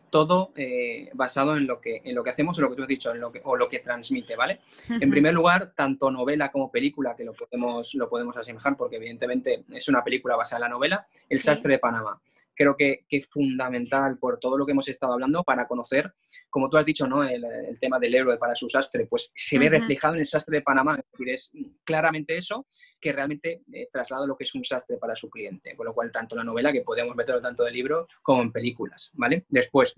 todo 0.09 0.53
eh, 0.55 1.09
basado 1.13 1.57
en 1.57 1.67
lo, 1.67 1.81
que, 1.81 2.01
en 2.05 2.15
lo 2.15 2.23
que 2.23 2.29
hacemos 2.29 2.57
o 2.57 2.61
lo 2.61 2.69
que 2.69 2.75
tú 2.77 2.83
has 2.83 2.87
dicho, 2.87 3.11
en 3.11 3.19
lo 3.19 3.33
que, 3.33 3.41
o 3.43 3.57
lo 3.57 3.67
que 3.67 3.79
transmite, 3.79 4.37
¿vale? 4.37 4.61
En 4.87 5.09
primer 5.09 5.33
lugar, 5.33 5.73
tanto 5.75 6.09
novela 6.09 6.53
como 6.53 6.71
película, 6.71 7.17
que 7.17 7.25
lo 7.25 7.33
podemos, 7.33 7.93
lo 7.95 8.07
podemos 8.07 8.37
asemejar 8.37 8.77
porque 8.77 8.95
evidentemente 8.95 9.65
es 9.69 9.89
una 9.89 10.01
película 10.01 10.37
basada 10.37 10.59
en 10.67 10.69
la 10.69 10.75
novela, 10.75 11.07
El 11.27 11.41
sastre 11.41 11.73
de 11.73 11.79
Panamá 11.79 12.17
creo 12.55 12.75
que, 12.75 13.05
es 13.09 13.27
fundamental 13.27 14.17
por 14.17 14.39
todo 14.39 14.57
lo 14.57 14.65
que 14.65 14.71
hemos 14.71 14.87
estado 14.89 15.13
hablando 15.13 15.43
para 15.43 15.67
conocer, 15.67 16.13
como 16.49 16.69
tú 16.69 16.77
has 16.77 16.85
dicho, 16.85 17.07
¿no? 17.07 17.23
el, 17.23 17.45
tema 17.79 17.99
del 17.99 18.15
héroe 18.15 18.37
para 18.37 18.55
su 18.55 18.69
sastre, 18.69 19.05
pues 19.05 19.31
se 19.35 19.59
ve 19.59 19.69
reflejado 19.69 20.15
en 20.15 20.21
el 20.21 20.25
sastre 20.25 20.57
de 20.57 20.61
Panamá. 20.63 20.97
Es 20.97 21.11
decir, 21.11 21.29
es 21.29 21.51
claramente 21.83 22.37
eso 22.37 22.67
que 22.99 23.11
realmente 23.11 23.61
eh, 23.71 23.87
traslada 23.91 24.25
lo 24.25 24.35
que 24.35 24.45
es 24.45 24.55
un 24.55 24.63
sastre 24.63 24.97
para 24.97 25.15
su 25.15 25.29
cliente. 25.29 25.75
Con 25.75 25.85
lo 25.85 25.93
cual, 25.93 26.11
tanto 26.11 26.35
la 26.35 26.43
novela, 26.43 26.73
que 26.73 26.81
podemos 26.81 27.15
meterlo 27.15 27.41
tanto 27.41 27.63
de 27.63 27.71
libro, 27.71 28.07
como 28.21 28.41
en 28.41 28.51
películas, 28.51 29.11
¿vale? 29.13 29.45
Después, 29.49 29.93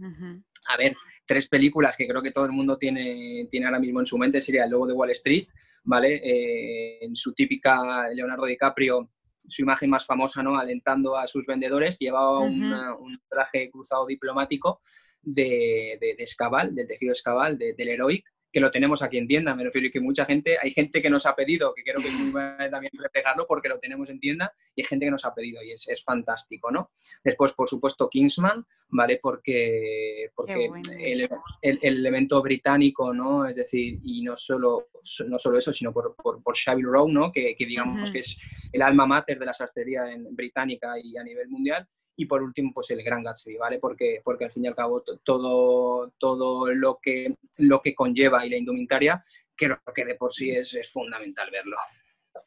a 0.68 0.78
ver, 0.78 0.96
tres 1.26 1.48
películas 1.48 1.96
que 1.96 2.08
creo 2.08 2.22
que 2.22 2.32
todo 2.32 2.46
el 2.46 2.52
mundo 2.52 2.78
tiene, 2.78 3.48
tiene 3.50 3.66
ahora 3.66 3.80
mismo 3.80 4.00
en 4.00 4.06
su 4.06 4.18
mente 4.18 4.42
sería 4.42 4.66
El 4.66 4.72
Lobo 4.72 4.88
de 4.88 4.94
Wall 4.94 5.12
Street, 5.12 5.48
¿vale? 5.84 6.22
Eh, 6.24 7.00
en 7.06 7.16
su 7.16 7.34
típica 7.34 8.10
Leonardo 8.10 8.46
DiCaprio 8.46 9.10
su 9.48 9.62
imagen 9.62 9.90
más 9.90 10.06
famosa, 10.06 10.44
¿no? 10.44 10.58
Alentando 10.58 11.18
a 11.18 11.28
sus 11.28 11.46
vendedores, 11.46 11.98
llevaba 12.00 12.40
un 12.40 13.22
traje 13.30 13.70
cruzado 13.72 14.06
diplomático 14.06 14.82
de, 15.22 15.98
de, 16.00 16.24
escabal, 16.24 16.74
del 16.74 16.88
tejido 16.88 17.12
escabal, 17.12 17.58
del 17.58 17.90
Heroic, 17.90 18.26
que 18.52 18.60
lo 18.60 18.72
tenemos 18.72 19.02
aquí 19.02 19.18
en 19.18 19.28
tienda. 19.28 19.56
Me 19.56 19.64
refiero 19.64 19.88
a 19.88 19.92
que 19.92 20.00
mucha 20.00 20.26
gente, 20.26 20.58
hay 20.62 20.72
gente 20.72 21.02
que 21.02 21.10
nos 21.10 21.26
ha 21.26 21.36
pedido, 21.36 21.74
que 21.74 21.84
creo 21.84 21.98
que 21.98 22.08
es 22.08 22.72
también 22.72 22.92
reflejarlo 22.98 23.46
porque 23.48 23.70
lo 23.70 23.80
tenemos 23.80 24.10
en 24.10 24.20
tienda, 24.20 24.52
y 24.76 24.82
hay 24.82 24.88
gente 24.88 25.06
que 25.06 25.12
nos 25.12 25.26
ha 25.26 25.34
pedido 25.34 25.62
y 25.64 25.72
es, 25.72 25.88
es 25.88 26.04
fantástico, 26.04 26.72
¿no? 26.72 26.92
Después, 27.24 27.54
por 27.54 27.68
supuesto, 27.68 28.10
Kingsman, 28.10 28.66
¿vale? 28.90 29.20
Porque, 29.22 30.32
porque 30.36 30.70
el, 31.00 31.30
el, 31.62 31.80
elemento 31.82 32.42
británico, 32.42 33.14
¿no? 33.14 33.48
Es 33.48 33.56
decir, 33.56 34.00
y 34.04 34.22
no 34.24 34.38
solo, 34.38 34.88
no 35.28 35.40
solo 35.40 35.58
eso, 35.58 35.74
sino 35.74 35.92
por, 35.92 36.16
por, 36.16 36.42
por 36.42 36.56
Rowe, 36.82 37.12
¿no? 37.12 37.32
Que, 37.32 37.56
que 37.56 37.66
digamos 37.66 38.12
que 38.12 38.20
es 38.20 38.38
el 38.72 38.82
alma 38.82 39.06
mater 39.06 39.40
de 39.40 39.46
la 39.46 39.54
sastrería 39.54 40.12
en, 40.12 40.36
británica 40.36 40.96
y 41.02 41.18
a 41.18 41.24
nivel 41.24 41.50
mundial 41.50 41.88
y 42.20 42.26
por 42.26 42.42
último, 42.42 42.72
pues 42.74 42.90
el 42.90 43.04
Gran 43.04 43.24
Gatsby, 43.24 43.58
¿vale? 43.58 43.78
Porque, 43.78 44.22
porque 44.24 44.46
al 44.46 44.52
fin 44.52 44.66
y 44.66 44.68
al 44.68 44.76
cabo 44.76 45.04
todo, 45.24 46.12
todo 46.18 46.74
lo, 46.74 47.00
que, 47.00 47.36
lo 47.58 47.80
que 47.80 47.94
conlleva 47.94 48.44
y 48.44 48.50
la 48.50 48.58
indumentaria, 48.58 49.24
creo 49.56 49.80
que 49.94 50.04
de 50.04 50.16
por 50.16 50.34
sí 50.34 50.50
es, 50.50 50.74
es 50.74 50.90
fundamental 50.90 51.52
verlo. 51.52 51.78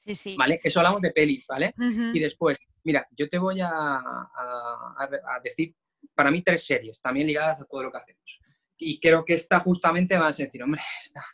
Sí, 0.01 0.17
sí. 0.17 0.37
¿Vale? 0.37 0.61
Eso 0.63 0.81
hablamos 0.81 1.01
de 1.01 1.13
pelis, 1.13 1.47
¿vale? 1.47 1.73
Y 1.79 2.19
después, 2.19 2.59
mira, 2.83 3.07
yo 3.13 3.29
te 3.29 3.39
voy 3.39 3.61
a, 3.61 3.71
a, 3.71 5.41
decir, 5.43 5.73
para 6.15 6.33
mí, 6.33 6.43
tres 6.43 6.65
series, 6.65 7.01
también 7.01 7.29
ligadas 7.29 7.61
a 7.61 7.65
todo 7.65 7.85
lo 7.85 7.93
que 7.93 7.99
hacemos. 7.99 8.41
Y 8.77 8.99
creo 8.99 9.25
que 9.25 9.35
esta 9.35 9.61
justamente 9.61 10.19
va 10.19 10.29
a 10.29 10.33
decir, 10.33 10.63
hombre, 10.65 10.81
esta, 11.05 11.25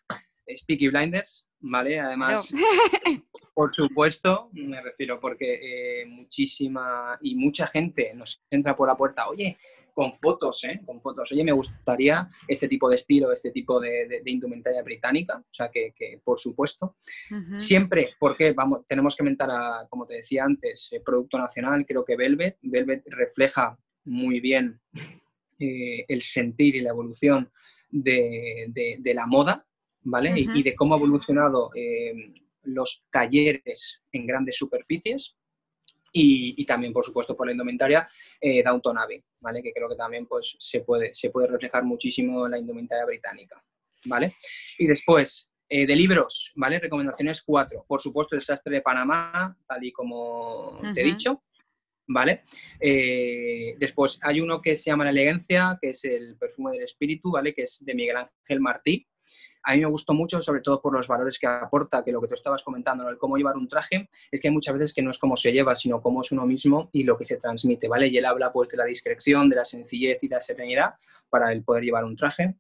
Speaky 0.55 0.89
Blinders, 0.89 1.49
¿vale? 1.61 2.01
Además, 2.01 2.53
por 3.55 3.75
supuesto, 3.75 4.51
me 4.53 4.81
refiero 4.81 5.19
porque 5.21 6.03
eh, 6.03 6.07
muchísima 6.07 7.19
y 7.21 7.35
mucha 7.35 7.67
gente 7.67 8.13
nos 8.15 8.43
entra 8.51 8.77
por 8.77 8.89
la 8.89 8.97
puerta, 8.97 9.29
oye, 9.29 9.57
con 9.97 10.13
fotos, 10.21 10.63
¿eh? 10.65 10.83
Con 10.85 11.01
fotos, 11.01 11.33
oye, 11.33 11.43
me 11.43 11.53
gustaría 11.53 12.29
este 12.47 12.69
tipo 12.69 12.91
de 12.91 12.97
estilo, 12.97 13.33
este 13.33 13.51
tipo 13.51 13.81
de, 13.81 14.21
indumentaria 14.27 14.83
británica, 14.83 15.39
o 15.39 15.55
sea 15.55 15.71
que, 15.71 15.95
por 16.23 16.39
supuesto. 16.39 16.97
Siempre, 17.57 18.11
porque 18.19 18.53
vamos, 18.53 18.87
tenemos 18.87 19.17
que 19.17 19.23
mentar 19.23 19.51
a, 19.51 19.87
como 19.89 20.07
te 20.07 20.17
decía 20.17 20.45
antes, 20.45 20.91
eh, 20.93 21.01
producto 21.03 21.39
nacional, 21.39 21.87
creo 21.87 22.05
que 22.05 22.15
Velvet, 22.15 22.59
Velvet 22.61 23.05
refleja 23.07 23.79
muy 24.05 24.41
bien 24.41 24.79
eh, 25.59 26.05
el 26.09 26.21
sentir 26.21 26.77
y 26.77 26.83
la 26.83 26.91
evolución 26.91 27.51
de, 27.89 28.99
de 28.99 29.15
la 29.15 29.27
moda, 29.27 29.67
¿vale? 30.07 30.33
y, 30.37 30.63
de 30.63 30.75
cómo 30.75 30.95
ha 30.95 30.99
evolucionado 30.99 31.71
eh, 31.75 32.33
los 32.63 33.05
talleres 33.11 34.01
en 34.13 34.27
grandes 34.27 34.57
superficies 34.57 35.37
y, 36.13 36.65
también, 36.65 36.95
por 36.95 37.05
supuesto, 37.05 37.37
por 37.37 37.47
la 37.47 37.53
indumentaria 37.53 38.09
eh, 38.41 38.63
Downton 38.63 38.97
Abbey, 38.97 39.23
¿vale? 39.41 39.63
Que 39.63 39.73
creo 39.73 39.87
que 39.87 39.97
también 39.97 40.27
pues, 40.27 40.57
se, 40.59 40.81
puede, 40.81 41.15
se 41.15 41.29
puede 41.29 41.49
reflejar 41.49 41.85
muchísimo 41.85 42.47
en 42.47 42.53
la 42.53 42.59
indumentaria 42.59 43.05
británica, 43.05 43.63
¿vale? 44.07 44.35
Y 44.79 44.87
después, 44.87 45.51
eh, 45.69 45.87
de 45.87 45.95
libros, 45.95 46.53
¿vale? 46.57 46.79
Recomendaciones 46.79 47.43
cuatro. 47.43 47.85
Por 47.87 48.01
supuesto, 48.01 48.35
El 48.35 48.41
sastre 48.41 48.77
de 48.77 48.81
Panamá, 48.81 49.59
tal 49.67 49.85
y 49.85 49.93
como 49.93 50.81
te 50.95 51.03
he 51.03 51.05
dicho. 51.05 51.43
¿vale? 52.09 52.43
Eh, 52.81 53.75
después 53.79 54.19
hay 54.23 54.41
uno 54.41 54.63
que 54.63 54.77
se 54.77 54.91
llama 54.91 55.05
La 55.05 55.11
elegancia, 55.11 55.77
que 55.81 55.91
es 55.91 56.05
el 56.05 56.37
perfume 56.37 56.73
del 56.73 56.85
espíritu, 56.85 57.33
¿vale? 57.33 57.53
Que 57.53 57.63
es 57.63 57.85
de 57.85 57.95
Miguel 57.95 58.17
Ángel 58.17 58.61
Martí. 58.61 59.07
A 59.63 59.75
mí 59.75 59.81
me 59.81 59.87
gustó 59.87 60.13
mucho, 60.13 60.41
sobre 60.43 60.61
todo 60.61 60.81
por 60.81 60.93
los 60.93 61.09
valores 61.09 61.39
que 61.39 61.47
aporta, 61.47 62.05
que 62.05 62.13
lo 62.13 62.21
que 62.21 62.29
tú 62.29 62.35
estabas 62.35 62.63
comentando, 62.63 63.09
el 63.09 63.19
cómo 63.19 63.37
llevar 63.37 63.57
un 63.57 63.69
traje, 63.69 64.09
es 64.31 64.41
que 64.41 64.49
hay 64.49 64.55
muchas 64.55 64.75
veces 64.75 64.95
que 64.95 65.03
no 65.03 65.11
es 65.11 65.19
cómo 65.19 65.37
se 65.37 65.53
lleva, 65.53 65.75
sino 65.75 66.01
cómo 66.01 66.23
es 66.23 66.31
uno 66.33 66.47
mismo 66.47 66.89
y 66.93 67.05
lo 67.05 67.17
que 67.17 67.25
se 67.25 67.37
transmite, 67.39 67.89
¿vale? 67.89 68.09
Y 68.09 68.17
él 68.17 68.25
habla 68.25 68.53
pues 68.53 68.69
de 68.69 68.77
la 68.77 68.85
discreción, 68.85 69.49
de 69.49 69.57
la 69.57 69.65
sencillez 69.65 70.23
y 70.23 70.29
la 70.29 70.41
serenidad 70.41 70.95
para 71.29 71.53
el 71.53 71.65
poder 71.65 71.85
llevar 71.85 72.05
un 72.05 72.17
traje. 72.17 72.55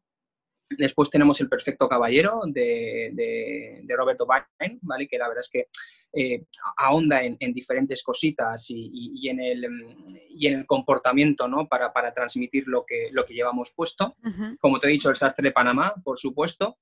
Después 0.70 1.10
tenemos 1.10 1.40
El 1.40 1.48
Perfecto 1.48 1.88
Caballero 1.88 2.40
de, 2.46 3.10
de, 3.12 3.96
Roberto 3.96 4.26
Byrne, 4.26 4.78
¿vale? 4.82 5.06
que 5.06 5.18
la 5.18 5.28
verdad 5.28 5.42
es 5.42 5.50
que 5.50 5.68
eh, 6.12 6.44
ahonda 6.76 7.22
en, 7.22 7.52
diferentes 7.52 8.02
cositas 8.02 8.66
y, 8.68 9.28
en 9.28 9.40
el, 9.40 9.66
y 10.30 10.46
en 10.46 10.60
el 10.60 10.66
comportamiento 10.66 11.46
¿no? 11.46 11.68
para, 11.68 11.92
para 11.92 12.12
transmitir 12.12 12.64
lo 12.66 12.84
que, 12.84 13.08
lo 13.12 13.24
que 13.24 13.34
llevamos 13.34 13.72
puesto. 13.74 14.16
Como 14.60 14.80
te 14.80 14.88
he 14.88 14.90
dicho, 14.90 15.10
El 15.10 15.16
Sastre 15.16 15.48
de 15.48 15.52
Panamá, 15.52 15.94
por 16.02 16.18
supuesto. 16.18 16.78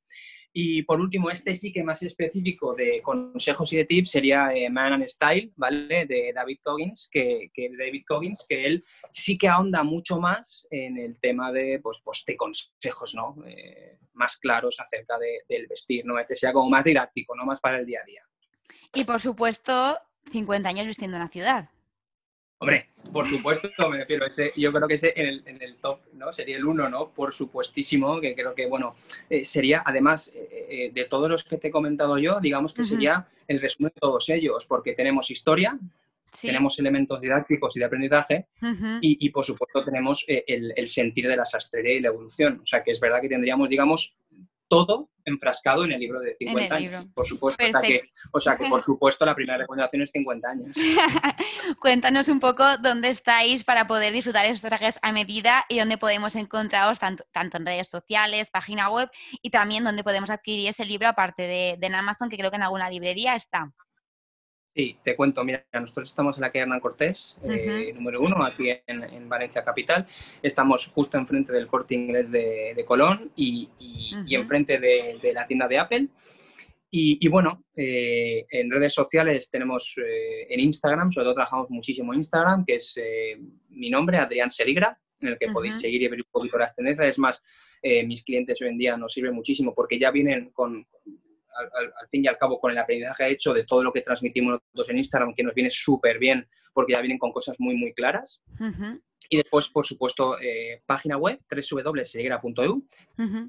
Y 0.57 0.84
por 0.84 1.00
último, 1.00 1.30
este 1.30 1.52
sí 1.57 1.72
que 1.72 1.82
más 1.82 2.00
específico 2.05 2.74
de 2.74 3.02
consejos 3.02 3.72
y 3.72 3.78
de 3.78 3.86
tips 3.86 4.12
sería 4.12 4.55
eh, 4.55 4.70
Man 4.70 4.92
and 4.92 5.09
Style, 5.09 5.52
¿vale? 5.57 6.07
De 6.07 6.32
David 6.32 6.61
Coggins, 6.62 7.09
que, 7.11 7.50
David 7.76 8.05
Coggins, 8.07 8.46
que 8.48 8.64
él 8.64 8.84
sí 9.11 9.36
que 9.36 9.48
ahonda 9.48 9.82
mucho 9.82 10.20
más 10.20 10.64
en 10.70 10.96
el 10.96 11.18
tema 11.18 11.50
de, 11.50 11.80
pues, 11.82 12.00
pues 12.05 12.22
de 12.24 12.36
consejos, 12.36 13.16
¿no? 13.16 13.34
Eh, 13.48 13.98
más 14.12 14.36
claros 14.36 14.78
acerca 14.78 15.18
del 15.18 15.66
vestir, 15.66 16.07
¿no? 16.07 16.20
Este 16.20 16.36
sería 16.36 16.52
como 16.52 16.70
más 16.70 16.84
didáctico, 16.84 17.34
¿no? 17.34 17.44
Más 17.44 17.61
para 17.61 17.80
el 17.80 17.86
día 17.86 17.98
a 18.00 18.07
día. 18.07 18.22
Y 18.94 19.02
por 19.02 19.20
supuesto, 19.20 19.98
50 20.30 20.68
años 20.68 20.86
vistiendo 20.86 21.16
una 21.16 21.30
ciudad. 21.30 21.68
Hombre, 22.64 22.88
por 23.12 23.26
supuesto, 23.26 23.68
me 23.90 23.98
refiero, 23.98 24.24
yo 24.56 24.72
creo 24.72 24.88
que 24.88 24.94
ese 24.94 25.12
en 25.16 25.26
el, 25.26 25.42
en 25.44 25.62
el, 25.62 25.76
top, 25.76 26.00
¿no? 26.14 26.32
Sería 26.32 26.56
el 26.56 26.64
uno, 26.64 26.88
¿no? 26.88 27.10
Por 27.10 27.34
supuestísimo, 27.34 28.22
que 28.22 28.34
creo 28.34 28.54
que, 28.54 28.66
bueno, 28.66 28.96
eh, 29.28 29.44
sería, 29.44 29.82
además, 29.84 30.32
eh, 30.34 30.66
eh, 30.70 30.90
de 30.94 31.04
todos 31.04 31.28
los 31.28 31.44
que 31.44 31.58
te 31.58 31.68
he 31.68 31.70
comentado 31.70 32.16
yo, 32.16 32.40
digamos 32.40 32.72
que 32.72 32.82
sería 32.82 33.28
el 33.48 33.60
resumen 33.60 33.92
de 33.94 34.00
todos 34.00 34.30
ellos, 34.30 34.64
porque 34.66 34.94
tenemos 34.94 35.30
historia, 35.30 35.78
tenemos 36.40 36.78
elementos 36.78 37.20
didácticos 37.20 37.76
y 37.76 37.80
de 37.80 37.84
aprendizaje, 37.84 38.46
y, 39.02 39.28
por 39.28 39.44
supuesto 39.44 39.84
tenemos 39.84 40.24
el, 40.26 40.72
el, 40.74 40.88
sentir 40.88 41.28
de 41.28 41.36
la 41.36 41.44
sastrería 41.44 41.92
y 41.96 42.00
la 42.00 42.08
evolución. 42.08 42.60
O 42.62 42.66
sea, 42.66 42.82
que 42.82 42.92
es 42.92 42.98
verdad 42.98 43.20
que 43.20 43.28
tendríamos, 43.28 43.68
digamos, 43.68 44.14
todo 44.68 45.10
enfrascado 45.24 45.84
en 45.84 45.92
el 45.92 46.00
libro 46.00 46.20
de 46.20 46.36
50 46.38 46.74
años. 46.74 47.06
Por 47.14 47.26
supuesto. 47.26 47.64
O 48.32 48.40
sea, 48.40 48.56
que, 48.56 48.66
por 48.68 48.82
supuesto 48.84 49.24
la 49.24 49.34
primera 49.34 49.58
recomendación 49.58 50.02
es 50.02 50.10
50 50.10 50.48
años. 50.48 50.76
Cuéntanos 51.80 52.28
un 52.28 52.40
poco 52.40 52.64
dónde 52.78 53.08
estáis 53.08 53.64
para 53.64 53.86
poder 53.86 54.12
disfrutar 54.12 54.46
estos 54.46 54.68
trajes 54.68 54.98
a 55.02 55.12
medida 55.12 55.64
y 55.68 55.78
dónde 55.78 55.98
podemos 55.98 56.36
encontraros 56.36 56.98
tanto, 56.98 57.24
en 57.34 57.66
redes 57.66 57.88
sociales, 57.88 58.50
página 58.50 58.90
web 58.90 59.08
y 59.42 59.50
también 59.50 59.84
dónde 59.84 60.04
podemos 60.04 60.30
adquirir 60.30 60.68
ese 60.68 60.84
libro 60.84 61.08
aparte 61.08 61.42
de 61.42 61.78
en 61.80 61.94
Amazon, 61.94 62.28
que 62.28 62.36
creo 62.36 62.50
que 62.50 62.56
en 62.56 62.62
alguna 62.62 62.88
librería 62.88 63.34
está. 63.34 63.72
Sí, 64.75 64.97
te 65.05 65.14
cuento, 65.14 65.45
mira, 65.45 65.64
nosotros 65.72 66.09
estamos 66.09 66.37
en 66.37 66.43
la 66.43 66.51
calle 66.51 66.62
Hernán 66.62 66.81
Cortés, 66.81 67.39
eh, 67.45 67.93
número 67.95 68.20
uno, 68.20 68.45
aquí 68.45 68.70
en, 68.89 69.29
Valencia 69.29 69.62
Capital. 69.62 70.05
Estamos 70.43 70.89
justo 70.89 71.16
enfrente 71.16 71.53
del 71.53 71.68
corte 71.68 71.95
inglés 71.95 72.29
de, 72.33 72.85
Colón 72.85 73.31
y, 73.37 73.68
enfrente 74.31 74.81
de, 74.81 75.33
la 75.33 75.47
tienda 75.47 75.68
de 75.68 75.79
Apple. 75.79 76.09
Y, 76.91 77.29
bueno, 77.29 77.64
eh, 77.77 78.47
en 78.51 78.68
redes 78.68 78.93
sociales 78.93 79.49
tenemos 79.49 79.95
eh, 79.97 80.47
en 80.49 80.59
Instagram, 80.59 81.12
sobre 81.12 81.27
todo 81.27 81.35
trabajamos 81.35 81.70
muchísimo 81.70 82.12
en 82.12 82.18
Instagram, 82.18 82.64
que 82.64 82.75
es 82.75 82.99
mi 83.68 83.91
nombre, 83.91 84.18
Adrián 84.18 84.51
Serigra, 84.51 84.99
en 85.20 85.29
el 85.29 85.39
que 85.39 85.53
podéis 85.53 85.77
seguir 85.81 86.03
y 86.03 86.09
ver 86.09 86.18
un 86.18 86.27
poquito 86.33 86.59
las 86.59 86.75
tendencias. 86.75 87.11
Es 87.11 87.18
más, 87.18 87.45
mis 87.81 88.25
clientes 88.25 88.61
hoy 88.61 88.68
en 88.68 88.79
día 88.79 88.97
nos 88.97 89.12
sirven 89.12 89.35
muchísimo 89.35 89.72
porque 89.72 90.01
ya 90.01 90.11
vienen 90.11 90.51
con 90.51 90.85
al, 91.55 92.09
fin 92.09 92.24
y 92.24 92.28
al 92.28 92.38
cabo 92.38 92.61
con 92.61 92.70
el 92.72 92.78
aprendizaje 92.78 93.30
hecho 93.30 93.52
de 93.52 93.64
todo 93.64 93.82
lo 93.82 93.92
que 93.92 94.02
transmitimos 94.02 94.55
nosotros 94.55 94.90
en 94.90 94.98
Instagram, 94.98 95.34
que 95.34 95.42
nos 95.42 95.55
viene 95.55 95.70
súper 95.70 96.18
bien 96.18 96.46
porque 96.72 96.92
ya 96.92 97.00
vienen 97.00 97.18
con 97.18 97.32
cosas 97.32 97.59
muy, 97.59 97.76
muy 97.76 97.92
claras. 97.94 98.42
Y 99.28 99.38
después, 99.38 99.68
por 99.68 99.86
supuesto, 99.86 100.38
eh, 100.40 100.82
página 100.84 101.16
web, 101.16 101.40
www.seligra.eu, 101.50 102.84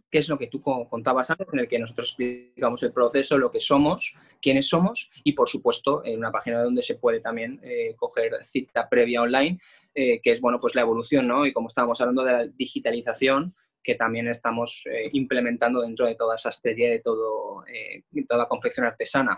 que 0.09 0.17
es 0.17 0.29
lo 0.29 0.37
que 0.37 0.47
tú 0.47 0.61
contabas 0.61 1.31
antes, 1.31 1.47
en 1.51 1.59
el 1.59 1.67
que 1.67 1.79
nosotros 1.79 2.09
explicamos 2.09 2.81
el 2.83 2.93
proceso, 2.93 3.37
lo 3.37 3.51
que 3.51 3.59
somos, 3.59 4.15
quiénes 4.41 4.69
somos, 4.69 5.11
y 5.23 5.33
por 5.33 5.49
supuesto, 5.49 6.05
en 6.05 6.19
una 6.19 6.31
página 6.31 6.61
donde 6.61 6.83
se 6.83 6.95
puede 6.95 7.19
también 7.19 7.59
eh, 7.63 7.93
coger 7.97 8.43
cita 8.43 8.87
previa 8.87 9.21
online, 9.21 9.59
eh, 9.93 10.21
que 10.21 10.31
es, 10.31 10.41
bueno, 10.41 10.59
pues 10.59 10.75
la 10.75 10.81
evolución, 10.81 11.27
¿no? 11.27 11.45
Y 11.45 11.53
como 11.53 11.67
estábamos 11.67 11.99
hablando 11.99 12.23
de 12.23 12.31
la 12.31 12.47
digitalización, 12.47 13.55
que 13.85 13.95
también 13.95 14.27
estamos 14.27 14.81
eh, 14.85 15.09
implementando 15.13 15.81
dentro 15.81 16.07
de 16.07 16.15
toda 16.15 16.35
esa 16.35 16.49
estrella 16.49 16.89
de 16.89 16.99
todo, 16.99 17.63
eh, 17.67 18.03
toda 18.27 18.47
confección 18.47 18.85
artesana. 18.85 19.37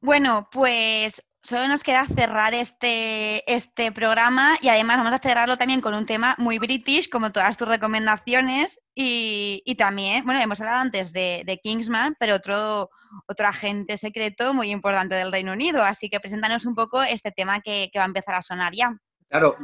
Bueno, 0.00 0.48
pues 0.50 1.22
solo 1.42 1.68
nos 1.68 1.84
queda 1.84 2.06
cerrar 2.06 2.54
este, 2.54 3.50
este 3.52 3.92
programa 3.92 4.56
y 4.60 4.68
además 4.68 4.98
vamos 4.98 5.12
a 5.12 5.18
cerrarlo 5.22 5.56
también 5.56 5.80
con 5.80 5.94
un 5.94 6.06
tema 6.06 6.34
muy 6.38 6.58
british, 6.58 7.08
como 7.08 7.30
todas 7.30 7.56
tus 7.56 7.68
recomendaciones. 7.68 8.80
Y, 8.94 9.74
también, 9.76 10.24
bueno, 10.24 10.40
hemos 10.40 10.60
hablado 10.60 10.80
antes 10.80 11.12
de, 11.12 11.60
Kingsman, 11.62 12.16
pero 12.18 12.34
otro, 12.36 12.90
otro 13.26 13.46
agente 13.46 13.98
secreto 13.98 14.54
muy 14.54 14.70
importante 14.70 15.14
del 15.14 15.30
Reino 15.30 15.52
Unido. 15.52 15.82
Así 15.82 16.08
que 16.08 16.20
preséntanos 16.20 16.64
un 16.64 16.74
poco 16.74 17.02
este 17.02 17.30
tema 17.30 17.60
que 17.60 17.90
va 17.94 18.04
a 18.04 18.06
empezar 18.06 18.34
a 18.34 18.42
sonar 18.42 18.72
ya. 18.74 18.98
Claro, 19.28 19.56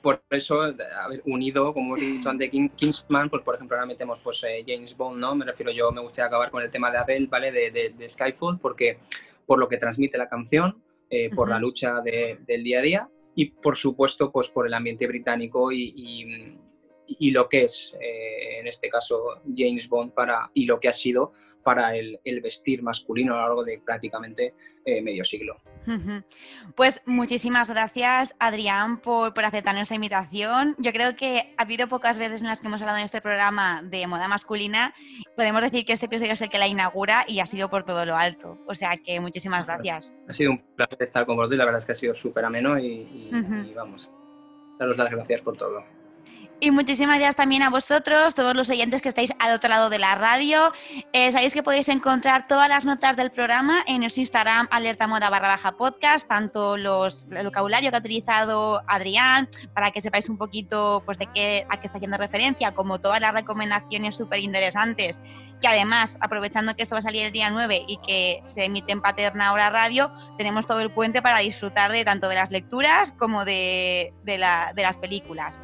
por 0.00 0.22
eso, 0.30 0.62
haber 0.62 1.22
unido, 1.26 1.74
como 1.74 1.96
hemos 1.96 2.00
dicho 2.00 2.30
antes, 2.30 2.50
Kingsman, 2.50 3.28
pues 3.28 3.42
por 3.42 3.54
ejemplo 3.54 3.76
ahora 3.76 3.86
metemos 3.86 4.18
pues 4.20 4.42
eh, 4.44 4.64
James 4.66 4.96
Bond, 4.96 5.18
¿no? 5.18 5.34
Me 5.34 5.44
refiero 5.44 5.70
yo, 5.70 5.92
me 5.92 6.00
gustaría 6.00 6.26
acabar 6.26 6.50
con 6.50 6.62
el 6.62 6.70
tema 6.70 6.90
de 6.90 6.98
Abel, 6.98 7.26
¿vale? 7.26 7.52
De, 7.52 7.70
de, 7.70 8.08
Skyfall, 8.08 8.58
porque 8.58 8.98
por 9.44 9.58
lo 9.58 9.68
que 9.68 9.76
transmite 9.76 10.16
la 10.16 10.28
canción, 10.28 10.82
eh, 11.10 11.28
por 11.34 11.50
la 11.50 11.58
lucha 11.58 12.00
del 12.00 12.62
día 12.62 12.78
a 12.78 12.82
día 12.82 13.08
y 13.34 13.46
por 13.46 13.76
supuesto 13.76 14.30
pues 14.32 14.48
por 14.48 14.66
el 14.66 14.72
ambiente 14.72 15.06
británico 15.06 15.70
y, 15.70 16.56
y, 17.06 17.30
lo 17.30 17.48
que 17.48 17.64
es, 17.64 17.92
eh, 18.00 18.60
en 18.60 18.68
este 18.68 18.88
caso, 18.88 19.42
James 19.54 19.88
Bond 19.88 20.12
para, 20.12 20.50
y 20.54 20.64
lo 20.64 20.80
que 20.80 20.88
ha 20.88 20.92
sido 20.92 21.32
para 21.62 21.94
el, 21.96 22.18
vestir 22.42 22.82
masculino 22.82 23.34
a 23.34 23.38
lo 23.38 23.42
largo 23.42 23.64
de 23.64 23.80
prácticamente 23.84 24.54
eh, 24.84 25.02
medio 25.02 25.24
siglo. 25.24 25.60
Pues 26.74 27.00
muchísimas 27.06 27.70
gracias, 27.70 28.34
Adrián, 28.38 28.98
por, 28.98 29.34
por 29.34 29.44
aceptar 29.44 29.74
nuestra 29.74 29.94
invitación. 29.94 30.76
Yo 30.78 30.92
creo 30.92 31.16
que 31.16 31.54
ha 31.56 31.62
habido 31.62 31.88
pocas 31.88 32.18
veces 32.18 32.40
en 32.40 32.46
las 32.46 32.60
que 32.60 32.68
hemos 32.68 32.80
hablado 32.80 32.98
en 32.98 33.04
este 33.04 33.20
programa 33.20 33.82
de 33.82 34.06
moda 34.06 34.28
masculina. 34.28 34.94
Podemos 35.36 35.62
decir 35.62 35.84
que 35.84 35.92
este 35.92 36.06
episodio 36.06 36.32
es 36.32 36.42
el 36.42 36.48
que 36.48 36.58
la 36.58 36.68
inaugura 36.68 37.24
y 37.26 37.40
ha 37.40 37.46
sido 37.46 37.68
por 37.70 37.84
todo 37.84 38.04
lo 38.04 38.16
alto. 38.16 38.58
O 38.66 38.74
sea 38.74 38.96
que 38.96 39.20
muchísimas 39.20 39.66
gracias. 39.66 40.12
Ha 40.28 40.34
sido 40.34 40.52
un 40.52 40.62
placer 40.76 41.02
estar 41.02 41.26
con 41.26 41.36
vosotros 41.36 41.56
y 41.56 41.58
la 41.58 41.64
verdad 41.64 41.80
es 41.80 41.86
que 41.86 41.92
ha 41.92 41.96
sido 41.96 42.14
súper 42.14 42.44
ameno 42.44 42.78
y, 42.78 43.30
y 43.32 43.72
vamos, 43.74 44.08
daros 44.78 44.96
las 44.96 45.10
gracias 45.10 45.40
por 45.40 45.56
todo. 45.56 45.84
Y 46.62 46.70
muchísimas 46.70 47.16
gracias 47.16 47.36
también 47.36 47.62
a 47.62 47.70
vosotros, 47.70 48.34
todos 48.34 48.54
los 48.54 48.68
oyentes 48.68 49.00
que 49.00 49.08
estáis 49.08 49.32
al 49.38 49.54
otro 49.54 49.70
lado 49.70 49.88
de 49.88 49.98
la 49.98 50.14
radio. 50.14 50.74
Eh, 51.14 51.32
sabéis 51.32 51.54
que 51.54 51.62
podéis 51.62 51.88
encontrar 51.88 52.46
todas 52.48 52.68
las 52.68 52.84
notas 52.84 53.16
del 53.16 53.30
programa 53.30 53.82
en 53.86 54.00
nuestro 54.00 54.20
Instagram, 54.20 54.68
alerta 54.70 55.06
moda 55.06 55.30
barra 55.30 55.48
baja 55.48 55.72
podcast, 55.78 56.28
tanto 56.28 56.76
los, 56.76 57.26
el 57.30 57.46
vocabulario 57.46 57.88
que 57.88 57.96
ha 57.96 58.00
utilizado 58.00 58.82
Adrián, 58.86 59.48
para 59.72 59.90
que 59.90 60.02
sepáis 60.02 60.28
un 60.28 60.36
poquito 60.36 61.02
pues, 61.06 61.18
de 61.18 61.28
qué, 61.34 61.66
a 61.70 61.80
qué 61.80 61.86
está 61.86 61.96
haciendo 61.96 62.18
referencia, 62.18 62.72
como 62.72 63.00
todas 63.00 63.22
las 63.22 63.32
recomendaciones 63.32 64.14
súper 64.14 64.40
interesantes, 64.40 65.22
que 65.62 65.68
además, 65.68 66.18
aprovechando 66.20 66.76
que 66.76 66.82
esto 66.82 66.94
va 66.94 66.98
a 66.98 67.02
salir 67.02 67.24
el 67.24 67.32
día 67.32 67.48
9 67.48 67.84
y 67.88 67.96
que 68.06 68.42
se 68.44 68.66
emite 68.66 68.92
en 68.92 69.00
Paterna 69.00 69.48
ahora 69.48 69.70
radio, 69.70 70.12
tenemos 70.36 70.66
todo 70.66 70.80
el 70.80 70.90
puente 70.90 71.22
para 71.22 71.38
disfrutar 71.38 71.90
de 71.90 72.04
tanto 72.04 72.28
de 72.28 72.34
las 72.34 72.50
lecturas 72.50 73.12
como 73.12 73.46
de, 73.46 74.12
de, 74.24 74.36
la, 74.36 74.74
de 74.76 74.82
las 74.82 74.98
películas. 74.98 75.58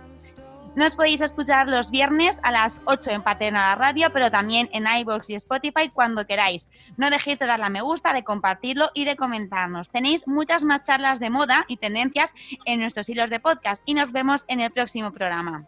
Nos 0.77 0.95
podéis 0.95 1.23
escuchar 1.23 1.69
los 1.69 1.91
viernes 1.91 2.39
a 2.43 2.53
las 2.53 2.83
8 2.85 3.11
en 3.11 3.23
Paterna 3.23 3.71
la 3.71 3.75
Radio, 3.77 4.13
pero 4.13 4.31
también 4.31 4.69
en 4.75 4.85
iVoox 4.87 5.31
y 5.31 5.35
Spotify 5.37 5.89
cuando 5.89 6.27
queráis. 6.27 6.69
No 6.99 7.09
dejéis 7.09 7.39
de 7.39 7.47
darle 7.47 7.65
a 7.65 7.71
me 7.71 7.81
gusta, 7.81 8.13
de 8.13 8.25
compartirlo 8.25 8.91
y 8.93 9.07
de 9.07 9.17
comentarnos. 9.17 9.89
Tenéis 9.89 10.29
muchas 10.29 10.65
más 10.65 10.83
charlas 10.83 11.19
de 11.19 11.31
moda 11.31 11.65
y 11.67 11.79
tendencias 11.79 12.35
en 12.67 12.81
nuestros 12.81 13.09
hilos 13.09 13.31
de 13.31 13.41
podcast 13.41 13.83
y 13.87 13.95
nos 13.95 14.13
vemos 14.13 14.45
en 14.49 14.61
el 14.61 14.71
próximo 14.71 15.13
programa. 15.13 15.67